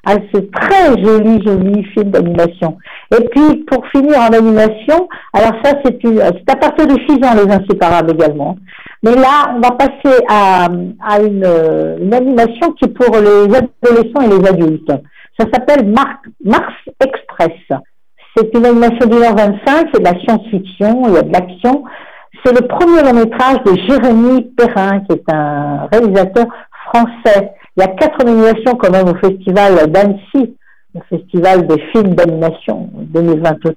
Ah, 0.05 0.15
c'est 0.33 0.51
très 0.51 1.01
joli, 1.01 1.41
joli 1.45 1.83
film 1.93 2.11
d'animation. 2.11 2.77
Et 3.17 3.23
puis, 3.29 3.63
pour 3.67 3.87
finir 3.87 4.17
en 4.19 4.33
animation, 4.33 5.07
alors 5.31 5.53
ça, 5.63 5.71
c'est 5.83 6.51
à 6.51 6.55
partir 6.57 6.87
de 6.87 6.97
6 7.07 7.13
ans, 7.25 7.35
les 7.35 7.49
inséparables 7.53 8.11
également. 8.11 8.57
Mais 9.01 9.15
là, 9.15 9.53
on 9.55 9.61
va 9.61 9.71
passer 9.71 10.23
à, 10.29 10.65
à 11.07 11.19
une, 11.21 11.45
une 12.01 12.13
animation 12.13 12.71
qui 12.73 12.85
est 12.85 12.93
pour 12.93 13.15
les 13.15 13.45
adolescents 13.55 14.21
et 14.21 14.39
les 14.41 14.47
adultes. 14.49 14.91
Ça 15.39 15.45
s'appelle 15.53 15.87
Mar- 15.89 16.21
Mars 16.43 16.73
Express. 17.01 17.79
C'est 18.35 18.53
une 18.55 18.65
animation 18.65 19.07
d'une 19.07 19.23
heure 19.23 19.35
25, 19.35 19.87
c'est 19.93 19.99
de 19.99 20.05
la 20.05 20.19
science-fiction, 20.19 21.03
il 21.07 21.13
y 21.13 21.17
a 21.17 21.21
de 21.21 21.31
l'action. 21.31 21.83
C'est 22.45 22.53
le 22.59 22.67
premier 22.67 23.01
long 23.03 23.13
métrage 23.13 23.57
de 23.65 23.75
Jérémy 23.87 24.51
Perrin, 24.57 24.99
qui 25.01 25.13
est 25.15 25.31
un 25.33 25.87
réalisateur 25.91 26.45
français. 26.87 27.51
Il 27.75 27.81
y 27.81 27.83
a 27.83 27.87
quatre 27.87 28.23
nominations 28.25 28.75
quand 28.75 28.91
même 28.91 29.09
au 29.09 29.15
festival 29.15 29.91
d'Annecy, 29.91 30.55
le 30.93 31.01
festival 31.09 31.65
des 31.67 31.79
films 31.91 32.13
d'animation 32.15 32.89
2023. 32.93 33.75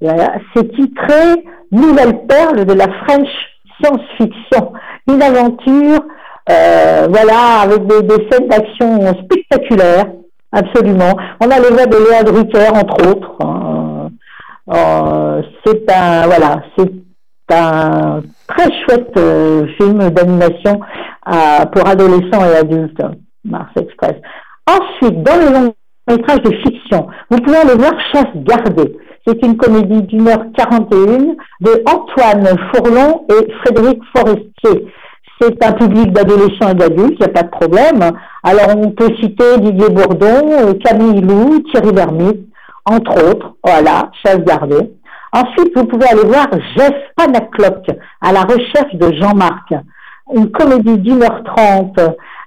Voilà. 0.00 0.34
C'est 0.54 0.70
titré 0.74 1.44
Nouvelle 1.70 2.26
perle 2.26 2.66
de 2.66 2.72
la 2.74 2.86
French 3.04 3.28
science-fiction. 3.80 4.72
Une 5.08 5.22
aventure, 5.22 6.04
euh, 6.50 7.06
voilà, 7.08 7.60
avec 7.62 7.86
des, 7.86 8.02
des 8.02 8.28
scènes 8.30 8.48
d'action 8.48 9.00
spectaculaires, 9.24 10.06
absolument. 10.52 11.16
On 11.40 11.50
a 11.50 11.58
les 11.58 11.70
voix 11.70 11.86
de 11.86 11.96
Léa 11.96 12.22
Drucker, 12.22 12.68
entre 12.74 13.10
autres. 13.10 13.36
hein. 13.40 14.10
Euh, 14.70 15.42
c'est 15.64 15.90
un, 15.90 16.26
voilà, 16.26 16.62
c'est 16.76 16.92
un 17.50 18.22
très 18.46 18.70
chouette 18.82 19.16
euh, 19.16 19.66
film 19.78 20.10
d'animation 20.10 20.80
pour 21.24 21.86
adolescents 21.86 22.44
et 22.44 22.56
adultes, 22.56 23.02
Mars 23.44 23.70
Express. 23.76 24.14
Ensuite, 24.66 25.22
dans 25.22 25.36
les 25.36 25.50
longs 25.50 25.74
métrages 26.08 26.42
de 26.42 26.52
fiction, 26.58 27.06
vous 27.30 27.38
pouvez 27.38 27.58
aller 27.58 27.74
voir 27.74 27.92
Chasse 28.12 28.34
gardée. 28.36 28.96
C'est 29.26 29.40
une 29.44 29.56
comédie 29.56 30.02
d'une 30.02 30.28
heure 30.28 30.44
41 30.56 31.36
de 31.60 31.82
Antoine 31.86 32.56
Fourlon 32.72 33.24
et 33.28 33.52
Frédéric 33.62 34.00
Forestier. 34.14 34.92
C'est 35.40 35.64
un 35.64 35.72
public 35.72 36.12
d'adolescents 36.12 36.70
et 36.70 36.74
d'adultes, 36.74 37.16
il 37.18 37.24
n'y 37.24 37.26
a 37.26 37.28
pas 37.28 37.42
de 37.42 37.50
problème. 37.50 38.00
Alors 38.42 38.76
on 38.76 38.90
peut 38.90 39.10
citer 39.20 39.58
Didier 39.58 39.90
Bourdon, 39.90 40.50
euh, 40.50 40.74
Camille 40.84 41.20
Lou, 41.20 41.60
Thierry 41.70 41.92
Lhermitte, 41.92 42.46
entre 42.84 43.30
autres. 43.30 43.54
Voilà, 43.64 44.10
chasse 44.24 44.40
gardée. 44.40 44.92
Ensuite, 45.32 45.72
vous 45.74 45.86
pouvez 45.86 46.06
aller 46.08 46.24
voir 46.24 46.46
Jeff 46.76 46.92
Panaclock, 47.16 47.86
à 48.20 48.32
la 48.32 48.42
recherche 48.42 48.94
de 48.94 49.14
Jean-Marc. 49.14 49.72
Une 50.34 50.50
comédie 50.50 50.98
d'une 50.98 51.22
heure 51.22 51.42
trente. 51.44 51.98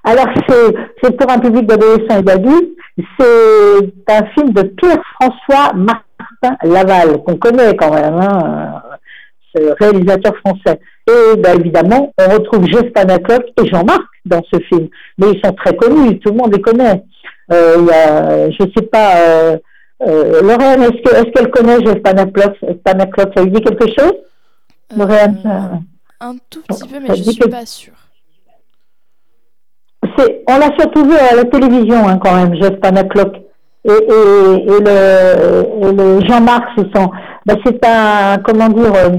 Alors 0.04 0.26
c'est 0.48 0.74
c'est 1.02 1.16
pour 1.16 1.30
un 1.30 1.38
public 1.38 1.66
d'adolescents 1.66 2.18
et 2.18 2.22
d'adultes. 2.22 2.72
C'est 3.18 3.92
un 4.08 4.24
film 4.34 4.52
de 4.52 4.62
Pierre-François 4.62 5.74
Martin 5.74 6.56
Laval, 6.62 7.18
qu'on 7.24 7.36
connaît 7.36 7.74
quand 7.76 7.92
même, 7.92 8.14
hein, 8.14 8.82
ce 9.54 9.62
réalisateur 9.78 10.34
français. 10.38 10.80
Et 11.08 11.36
ben, 11.36 11.58
évidemment, 11.60 12.12
on 12.18 12.32
retrouve 12.32 12.66
Jeff 12.66 12.90
Panaclock 12.92 13.44
et 13.62 13.66
Jean-Marc 13.66 14.02
dans 14.24 14.42
ce 14.52 14.58
film. 14.60 14.88
Mais 15.18 15.32
ils 15.32 15.40
sont 15.44 15.52
très 15.52 15.76
connus, 15.76 16.18
tout 16.20 16.30
le 16.30 16.36
monde 16.36 16.54
les 16.54 16.62
connaît. 16.62 17.02
Euh, 17.52 17.76
il 17.78 17.86
y 17.86 17.90
a, 17.92 18.50
je 18.50 18.62
sais 18.76 18.86
pas, 18.86 19.16
euh, 19.18 19.56
euh, 20.06 20.42
Lorraine, 20.42 20.82
est-ce 20.82 21.02
que- 21.02 21.14
est-ce 21.14 21.30
qu'elle 21.32 21.50
connaît 21.50 21.84
Jeff 21.84 22.02
Panaclock, 22.02 22.54
Panaclock? 22.84 23.32
Ça 23.36 23.42
lui 23.44 23.50
dit 23.52 23.60
quelque 23.60 23.86
chose? 23.88 24.14
Lorraine 24.96 25.38
euh, 25.44 25.76
Un 26.20 26.36
tout 26.50 26.62
petit 26.68 26.88
peu, 26.88 26.98
mais 27.00 27.14
je 27.14 27.22
dit 27.22 27.30
suis 27.32 27.38
que- 27.40 27.48
pas 27.48 27.66
sûre. 27.66 27.92
c'est- 30.16 30.42
on 30.48 30.58
l'a 30.58 30.70
surtout 30.78 31.04
vu 31.04 31.14
à 31.16 31.34
la 31.34 31.44
télévision 31.44 32.08
hein, 32.08 32.18
quand 32.18 32.34
même, 32.34 32.54
Jeff 32.56 32.78
Panaclock. 32.80 33.36
Et, 33.84 33.90
et, 33.90 33.92
et 33.92 34.80
le, 34.80 35.88
et 35.88 35.92
le 35.92 36.26
Jean-Marc, 36.26 36.64
c'est 36.76 36.86
son, 36.96 37.08
ben, 37.44 37.56
c'est 37.64 37.84
un, 37.86 38.38
comment 38.44 38.68
dire, 38.68 38.92
euh, 38.94 39.10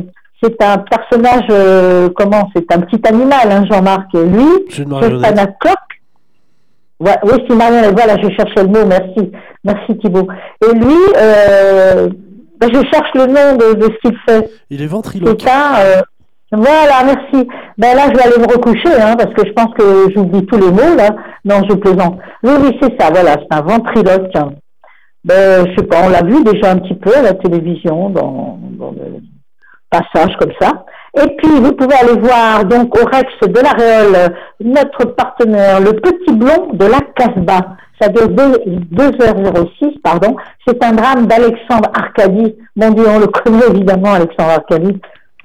c'est 0.43 0.61
un 0.61 0.77
personnage, 0.79 1.45
euh, 1.51 2.09
comment, 2.15 2.49
c'est 2.55 2.69
un 2.73 2.81
petit 2.81 2.99
animal, 3.07 3.49
hein, 3.51 3.65
Jean-Marc. 3.71 4.13
Et 4.15 4.25
lui, 4.25 4.45
Jeff. 4.69 4.85
Panaclock, 5.21 5.77
Ouais, 6.99 7.15
oui, 7.25 7.33
c'est 7.47 7.55
marionnette. 7.55 7.93
Voilà, 7.95 8.17
je 8.19 8.27
cherchais 8.35 8.63
le 8.63 8.69
mot. 8.69 8.83
Merci, 8.83 9.31
merci 9.63 9.95
Thibault. 9.99 10.27
Et 10.67 10.73
lui, 10.73 10.95
euh, 11.15 12.09
ben, 12.59 12.69
je 12.73 12.81
cherche 12.91 13.11
le 13.13 13.27
nom 13.27 13.55
de, 13.55 13.75
de 13.75 13.83
ce 13.83 13.99
qu'il 14.09 14.17
fait. 14.27 14.49
Il 14.71 14.81
est 14.81 14.87
ventriloque. 14.87 15.39
C'est 15.39 15.47
euh, 15.49 16.01
voilà, 16.51 17.03
merci. 17.05 17.47
Ben 17.77 17.95
là, 17.95 18.03
je 18.07 18.17
vais 18.17 18.23
aller 18.23 18.39
me 18.39 18.51
recoucher, 18.53 18.93
hein, 19.01 19.15
parce 19.17 19.33
que 19.33 19.45
je 19.45 19.51
pense 19.53 19.73
que 19.77 20.11
j'oublie 20.15 20.45
tous 20.45 20.57
les 20.57 20.71
mots 20.71 20.95
là. 20.95 21.09
Non, 21.45 21.61
je 21.69 21.75
plaisante. 21.75 22.19
Oui, 22.43 22.51
oui, 22.61 22.77
c'est 22.81 22.99
ça. 22.99 23.09
Voilà, 23.11 23.33
c'est 23.33 23.57
un 23.57 23.61
ventriloque. 23.61 24.35
hein. 24.35 24.51
Ben, 25.25 25.65
je 25.67 25.75
sais 25.75 25.87
pas, 25.87 26.03
on 26.05 26.09
l'a 26.09 26.23
vu 26.23 26.41
déjà 26.43 26.71
un 26.71 26.77
petit 26.77 26.95
peu 26.95 27.13
à 27.15 27.21
la 27.21 27.33
télévision, 27.33 28.09
dans, 28.09 28.57
dans 28.79 28.91
le 28.91 29.19
passage 29.89 30.35
comme 30.39 30.53
ça. 30.61 30.85
Et 31.21 31.27
puis, 31.37 31.49
vous 31.49 31.73
pouvez 31.73 31.95
aller 31.95 32.19
voir 32.21 32.63
donc 32.63 32.95
au 32.97 33.05
Rex 33.05 33.27
de 33.41 33.59
la 33.59 33.71
Réole 33.71 34.35
notre 34.63 35.05
partenaire, 35.15 35.81
le 35.81 35.93
Petit 35.93 36.33
Blond 36.33 36.69
de 36.73 36.85
la 36.85 36.99
Casbah. 37.15 37.75
Ça 37.99 38.09
dure 38.09 38.27
2h06, 38.29 39.99
pardon. 40.03 40.35
C'est 40.67 40.81
un 40.83 40.91
drame 40.91 41.25
d'Alexandre 41.25 41.89
Arcadi. 41.95 42.55
Mon 42.75 42.91
Dieu, 42.91 43.05
on 43.09 43.19
le 43.19 43.27
connaît 43.27 43.65
évidemment, 43.69 44.13
Alexandre 44.13 44.51
Arcadi. 44.51 44.99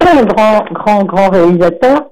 Un 0.05 0.25
grand, 0.25 0.65
grand, 0.73 1.05
grand 1.05 1.29
réalisateur. 1.31 2.11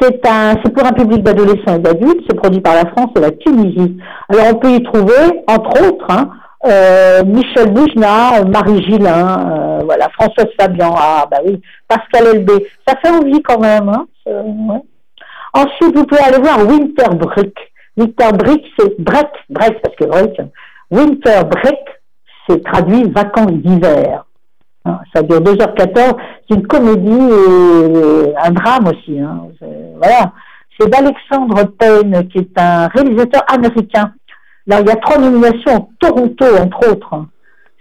C'est 0.00 0.20
pour 0.20 0.84
un 0.84 0.92
public 0.92 1.22
d'adolescents 1.22 1.76
et 1.76 1.78
d'adultes. 1.78 2.24
C'est 2.28 2.36
produit 2.36 2.60
par 2.60 2.74
la 2.74 2.86
France 2.86 3.10
et 3.16 3.20
la 3.20 3.30
Tunisie. 3.30 3.96
Alors, 4.28 4.46
on 4.52 4.54
peut 4.56 4.72
y 4.72 4.82
trouver, 4.82 5.42
entre 5.46 5.88
autres, 5.88 6.06
hein, 6.08 6.30
euh, 6.66 7.22
Michel 7.24 7.72
Boujna, 7.72 8.44
Marie 8.44 8.82
Gillin, 8.82 9.50
euh, 9.50 9.82
voilà, 9.84 10.08
Françoise 10.10 10.48
Fabian, 10.58 10.94
ah 10.98 11.26
bah 11.30 11.38
oui, 11.46 11.60
Pascal 11.86 12.36
Elbé. 12.36 12.66
Ça 12.86 12.96
fait 12.96 13.10
envie 13.10 13.40
quand 13.42 13.60
même. 13.60 13.88
Hein. 13.88 14.06
Ensuite, 15.54 15.96
vous 15.96 16.04
pouvez 16.04 16.20
aller 16.20 16.38
voir 16.38 16.66
Winter 16.66 17.14
Break. 17.14 17.54
Winter 17.96 18.32
Break, 18.32 18.64
c'est 18.78 19.00
break, 19.00 19.28
break, 19.48 19.80
parce 19.80 19.96
que 19.96 20.04
break. 20.04 20.40
Winter 20.90 21.42
Break, 21.48 21.78
c'est 22.48 22.62
traduit 22.64 23.04
vacances 23.10 23.52
d'hiver. 23.52 24.25
Hein, 24.86 25.00
ça 25.14 25.22
dure 25.22 25.40
2h14. 25.40 26.16
C'est 26.48 26.56
une 26.56 26.66
comédie 26.66 27.10
et 27.10 28.36
un 28.36 28.50
drame 28.50 28.86
aussi. 28.86 29.18
Hein, 29.18 29.48
voilà. 29.96 30.32
C'est 30.78 30.88
d'Alexandre 30.88 31.64
Payne, 31.78 32.28
qui 32.28 32.38
est 32.38 32.58
un 32.58 32.88
réalisateur 32.88 33.42
américain. 33.48 34.12
Là, 34.66 34.80
il 34.80 34.86
y 34.86 34.90
a 34.90 34.96
trois 34.96 35.18
nominations 35.18 35.88
Toronto, 35.98 36.44
entre 36.60 36.92
autres. 36.92 37.24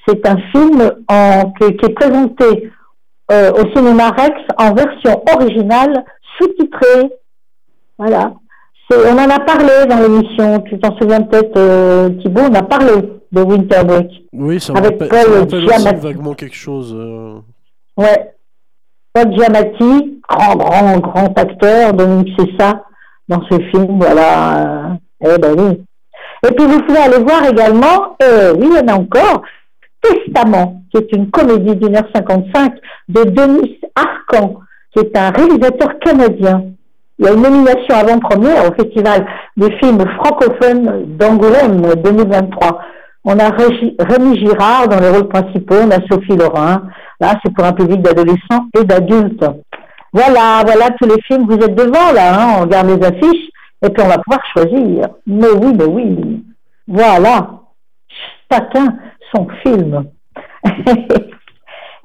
C'est 0.07 0.25
un 0.27 0.37
film 0.51 0.91
qui, 1.59 1.85
est 1.85 1.95
présenté 1.95 2.71
euh, 3.31 3.51
au 3.51 3.75
cinéma 3.75 4.11
Rex 4.11 4.39
en 4.57 4.73
version 4.73 5.23
originale, 5.33 6.05
sous-titrée. 6.37 7.09
Voilà. 7.97 8.33
On 8.91 9.17
en 9.17 9.29
a 9.29 9.39
parlé 9.39 9.85
dans 9.89 9.99
l'émission, 9.99 10.59
tu 10.61 10.79
t'en 10.79 10.95
souviens 10.97 11.21
peut-être, 11.21 11.57
euh, 11.57 12.09
Thibault, 12.21 12.43
on 12.51 12.53
a 12.53 12.61
parlé 12.61 12.91
de 13.31 13.41
Winter 13.41 13.83
Break. 13.83 14.07
Oui, 14.31 14.59
ça 14.59 14.73
me 14.73 14.79
rappelle, 14.79 15.79
ça 15.79 15.91
vaguement 15.93 16.33
quelque 16.33 16.55
chose. 16.55 16.95
Euh... 16.95 17.39
Ouais. 17.97 18.35
Paul 19.11 19.33
Giamatti, 19.33 20.21
grand, 20.29 20.55
grand, 20.55 20.99
grand 20.99 21.39
acteur, 21.39 21.93
Dominique 21.93 22.39
ça 22.59 22.83
dans 23.27 23.41
ce 23.49 23.57
film, 23.71 23.97
voilà. 23.99 24.97
Eh 25.21 25.37
ben 25.39 25.55
oui. 25.57 25.83
Et 26.47 26.53
puis 26.53 26.65
vous 26.65 26.81
pouvez 26.83 26.99
aller 26.99 27.23
voir 27.23 27.43
également, 27.49 28.15
euh, 28.21 28.53
oui, 28.55 28.67
il 28.69 28.77
y 28.77 28.79
en 28.79 28.93
a 28.93 28.99
encore, 28.99 29.41
Testament, 30.01 30.83
qui 30.91 30.97
est 30.97 31.11
une 31.11 31.31
comédie 31.31 31.75
d'une 31.75 31.95
heure 31.95 32.07
cinquante-cinq 32.13 32.73
de 33.09 33.23
Denis 33.23 33.79
Arcan, 33.95 34.59
qui 34.93 34.99
est 34.99 35.17
un 35.17 35.31
réalisateur 35.31 35.97
canadien. 35.99 36.65
Il 37.17 37.25
y 37.25 37.29
a 37.29 37.33
une 37.33 37.41
nomination 37.41 37.95
avant-première 37.95 38.69
au 38.69 38.73
Festival 38.73 39.25
des 39.55 39.71
films 39.77 40.03
francophones 40.17 41.15
d'Angoulême 41.17 41.81
2023. 42.03 42.81
On 43.23 43.39
a 43.39 43.49
Rémi 43.49 44.37
Girard 44.37 44.89
dans 44.89 44.99
les 44.99 45.09
rôles 45.09 45.29
principaux, 45.29 45.75
on 45.83 45.91
a 45.91 46.05
Sophie 46.11 46.35
Laurin. 46.35 46.83
Là, 47.21 47.35
c'est 47.43 47.53
pour 47.53 47.63
un 47.63 47.71
public 47.71 48.01
d'adolescents 48.01 48.67
et 48.77 48.83
d'adultes. 48.83 49.45
Voilà, 50.11 50.61
voilà 50.65 50.89
tous 50.99 51.07
les 51.07 51.21
films. 51.23 51.45
Vous 51.47 51.55
êtes 51.55 51.75
devant, 51.75 52.11
là, 52.13 52.33
hein, 52.33 52.55
on 52.57 52.61
regarde 52.63 52.87
les 52.87 53.05
affiches 53.05 53.49
et 53.81 53.89
puis 53.89 54.03
on 54.03 54.09
va 54.09 54.17
pouvoir 54.17 54.41
choisir. 54.53 55.07
Mais 55.25 55.51
oui, 55.51 55.73
mais 55.77 55.85
oui. 55.85 56.43
Voilà. 56.87 57.61
Chacun 58.51 58.97
son 59.33 59.47
film. 59.63 60.05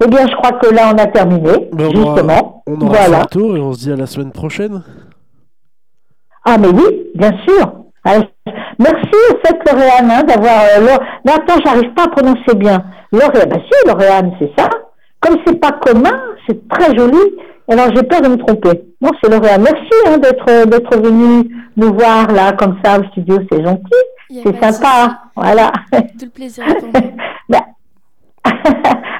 Eh 0.03 0.07
bien, 0.07 0.27
je 0.27 0.35
crois 0.35 0.53
que 0.53 0.73
là, 0.73 0.91
on 0.93 0.97
a 0.97 1.05
terminé, 1.05 1.69
justement. 1.77 2.63
On 2.65 2.81
aura 2.81 2.97
voilà. 2.97 3.19
fait 3.19 3.25
tour 3.27 3.55
et 3.55 3.59
on 3.59 3.73
se 3.73 3.79
dit 3.79 3.91
à 3.91 3.95
la 3.95 4.07
semaine 4.07 4.31
prochaine. 4.31 4.81
Ah, 6.43 6.57
mais 6.57 6.69
oui, 6.69 7.07
bien 7.13 7.31
sûr. 7.47 7.71
Merci, 8.03 9.13
au 9.29 9.37
fait, 9.45 9.71
Lauriane, 9.71 10.09
hein, 10.09 10.23
d'avoir... 10.23 10.61
Euh, 10.75 10.97
mais 11.23 11.33
attends, 11.33 11.61
j'arrive 11.63 11.93
pas 11.93 12.05
à 12.05 12.07
prononcer 12.07 12.55
bien. 12.55 12.83
Lauriane, 13.11 13.49
bah 13.49 13.57
si, 13.71 13.87
Lauriane, 13.87 14.31
c'est 14.39 14.51
ça. 14.57 14.69
Comme 15.19 15.37
c'est 15.45 15.59
pas 15.59 15.73
commun, 15.73 16.19
c'est 16.47 16.67
très 16.67 16.97
joli. 16.97 17.19
Alors, 17.69 17.89
j'ai 17.95 18.01
peur 18.01 18.21
de 18.21 18.29
me 18.29 18.37
tromper. 18.37 18.81
Non, 19.01 19.11
c'est 19.21 19.29
Lauriane. 19.29 19.61
Merci 19.61 19.93
hein, 20.07 20.17
d'être, 20.17 20.67
d'être 20.67 20.97
venu 20.97 21.55
nous 21.77 21.93
voir, 21.93 22.31
là, 22.31 22.53
comme 22.53 22.77
ça, 22.83 22.99
au 22.99 23.03
studio. 23.11 23.37
C'est 23.51 23.63
gentil. 23.63 24.41
C'est 24.43 24.59
sympa. 24.59 25.19
Voilà. 25.35 25.71
Tout 25.91 26.25
le 26.25 26.29
plaisir 26.29 26.65
bah, 27.49 27.65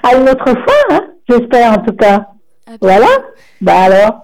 à 0.04 0.16
une 0.16 0.30
autre 0.30 0.46
fois, 0.46 0.84
hein, 0.92 1.02
j'espère, 1.30 1.74
en 1.74 1.78
tout 1.78 1.96
cas. 1.96 2.26
Voilà. 2.82 3.08
Bah 3.62 3.84
alors, 3.86 4.22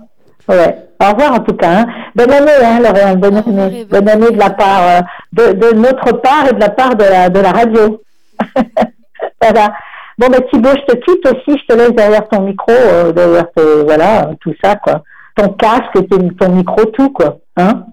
ouais. 0.49 0.87
Au 0.99 1.11
revoir 1.11 1.33
en 1.33 1.39
tout 1.39 1.53
cas. 1.55 1.81
Hein. 1.81 1.85
Bonne 2.15 2.31
année, 2.31 2.51
hein, 2.63 2.79
Lauriane. 2.79 3.19
Bonne 3.19 3.37
année. 3.37 3.85
Bonne 3.85 4.09
année 4.09 4.31
de 4.31 4.37
la 4.37 4.49
part 4.49 4.81
euh, 4.83 5.01
de, 5.33 5.53
de, 5.53 5.75
notre 5.75 6.11
part 6.21 6.47
et 6.49 6.53
de 6.53 6.59
la 6.59 6.69
part 6.69 6.95
de 6.95 7.03
la, 7.03 7.29
de 7.29 7.39
la 7.39 7.51
radio. 7.51 8.01
voilà. 9.41 9.73
Bon, 10.17 10.27
ben 10.29 10.41
Thibaut, 10.51 10.69
je 10.69 10.93
te 10.93 10.97
quitte 10.97 11.25
aussi. 11.27 11.59
Je 11.59 11.65
te 11.67 11.77
laisse 11.77 11.91
derrière 11.91 12.27
ton 12.27 12.41
micro, 12.41 12.71
euh, 12.71 13.11
derrière 13.11 13.45
voilà, 13.85 14.31
tout 14.41 14.53
ça, 14.63 14.75
quoi. 14.77 15.03
Ton 15.35 15.49
casque, 15.49 15.93
ton, 16.09 16.29
ton 16.29 16.49
micro, 16.49 16.85
tout, 16.85 17.11
quoi. 17.11 17.37
Hein 17.55 17.83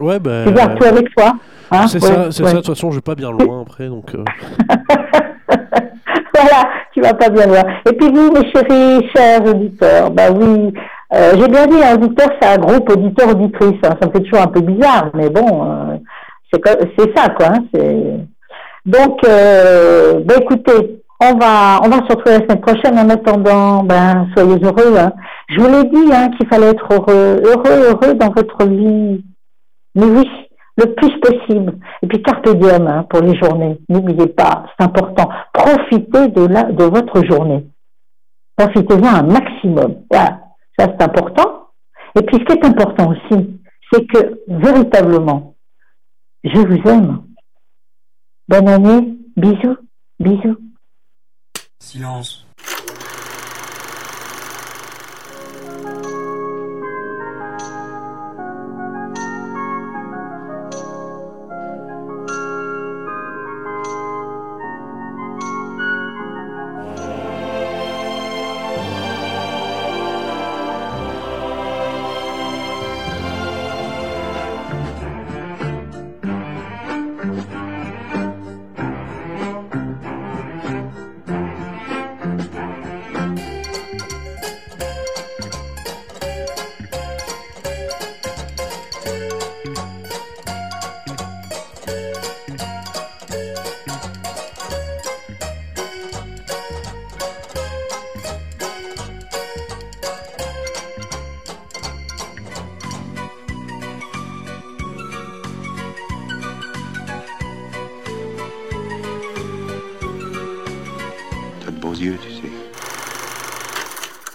Ouais, 0.00 0.18
ben. 0.18 0.44
Tu 0.46 0.52
gardes 0.52 0.76
tout 0.78 0.86
avec 0.86 1.14
toi. 1.14 1.34
Hein 1.70 1.86
c'est 1.86 2.00
ça, 2.00 2.32
c'est 2.32 2.44
ça. 2.44 2.52
De 2.52 2.56
toute 2.56 2.66
façon, 2.66 2.90
je 2.90 2.96
vais 2.96 3.02
pas 3.02 3.14
bien 3.14 3.30
loin 3.30 3.62
après, 3.62 3.86
donc. 3.86 4.14
Euh... 4.14 4.24
tu 6.98 7.04
vas 7.04 7.14
pas 7.14 7.28
bien 7.28 7.46
loin. 7.46 7.62
Et 7.88 7.92
puis 7.92 8.08
vous, 8.08 8.32
mes 8.32 8.50
chéris, 8.50 9.08
chers 9.14 9.44
auditeurs, 9.44 10.10
bah 10.10 10.30
oui, 10.32 10.72
euh, 11.14 11.32
j'ai 11.38 11.48
bien 11.48 11.66
dit, 11.66 11.82
un 11.82 11.94
auditeur, 11.94 12.28
c'est 12.40 12.48
un 12.48 12.58
groupe 12.58 12.90
auditeur-auditrice. 12.90 13.78
Hein. 13.84 13.94
Ça 14.00 14.08
me 14.08 14.12
fait 14.12 14.20
toujours 14.20 14.42
un 14.42 14.48
peu 14.48 14.60
bizarre, 14.60 15.10
mais 15.14 15.30
bon, 15.30 15.64
euh, 15.64 15.96
c'est 16.52 17.16
ça, 17.16 17.28
quoi. 17.30 17.48
Hein, 17.48 18.24
Donc, 18.84 19.20
euh, 19.26 20.20
ben, 20.24 20.40
écoutez, 20.40 21.00
on 21.20 21.34
va, 21.34 21.80
on 21.84 21.88
va 21.88 21.96
se 21.98 22.14
retrouver 22.14 22.38
la 22.38 22.44
semaine 22.44 22.60
prochaine. 22.60 22.98
En 22.98 23.08
attendant, 23.08 23.84
ben, 23.84 24.26
soyez 24.36 24.58
heureux. 24.62 24.96
Hein. 24.98 25.12
Je 25.48 25.60
vous 25.60 25.68
l'ai 25.68 25.84
dit 25.84 26.12
hein, 26.12 26.30
qu'il 26.36 26.48
fallait 26.48 26.70
être 26.70 26.86
heureux, 26.92 27.40
heureux, 27.44 27.90
heureux 27.90 28.14
dans 28.14 28.30
votre 28.30 28.66
vie. 28.66 29.24
Mais 29.94 30.06
oui, 30.06 30.28
le 30.78 30.94
plus 30.94 31.20
possible. 31.20 31.78
Et 32.02 32.06
puis 32.06 32.22
carpe 32.22 32.48
diem 32.56 32.86
hein, 32.86 33.04
pour 33.10 33.20
les 33.20 33.36
journées. 33.36 33.78
N'oubliez 33.88 34.28
pas, 34.28 34.66
c'est 34.78 34.84
important. 34.84 35.28
Profitez 35.52 36.28
de, 36.28 36.84
votre 36.84 37.24
journée. 37.26 37.66
Profitez-en 38.56 39.04
un 39.04 39.22
maximum. 39.24 39.96
Voilà. 40.10 40.40
Ça, 40.78 40.86
c'est 40.86 41.02
important. 41.02 41.70
Et 42.16 42.22
puis, 42.22 42.38
ce 42.38 42.44
qui 42.44 42.52
est 42.52 42.64
important 42.64 43.10
aussi, 43.10 43.60
c'est 43.92 44.06
que 44.06 44.40
véritablement, 44.48 45.54
je 46.44 46.58
vous 46.58 46.88
aime. 46.88 47.22
Bonne 48.48 48.68
année. 48.68 49.18
Bisous. 49.36 49.76
Bisous. 50.20 50.56
Silence. 51.80 52.47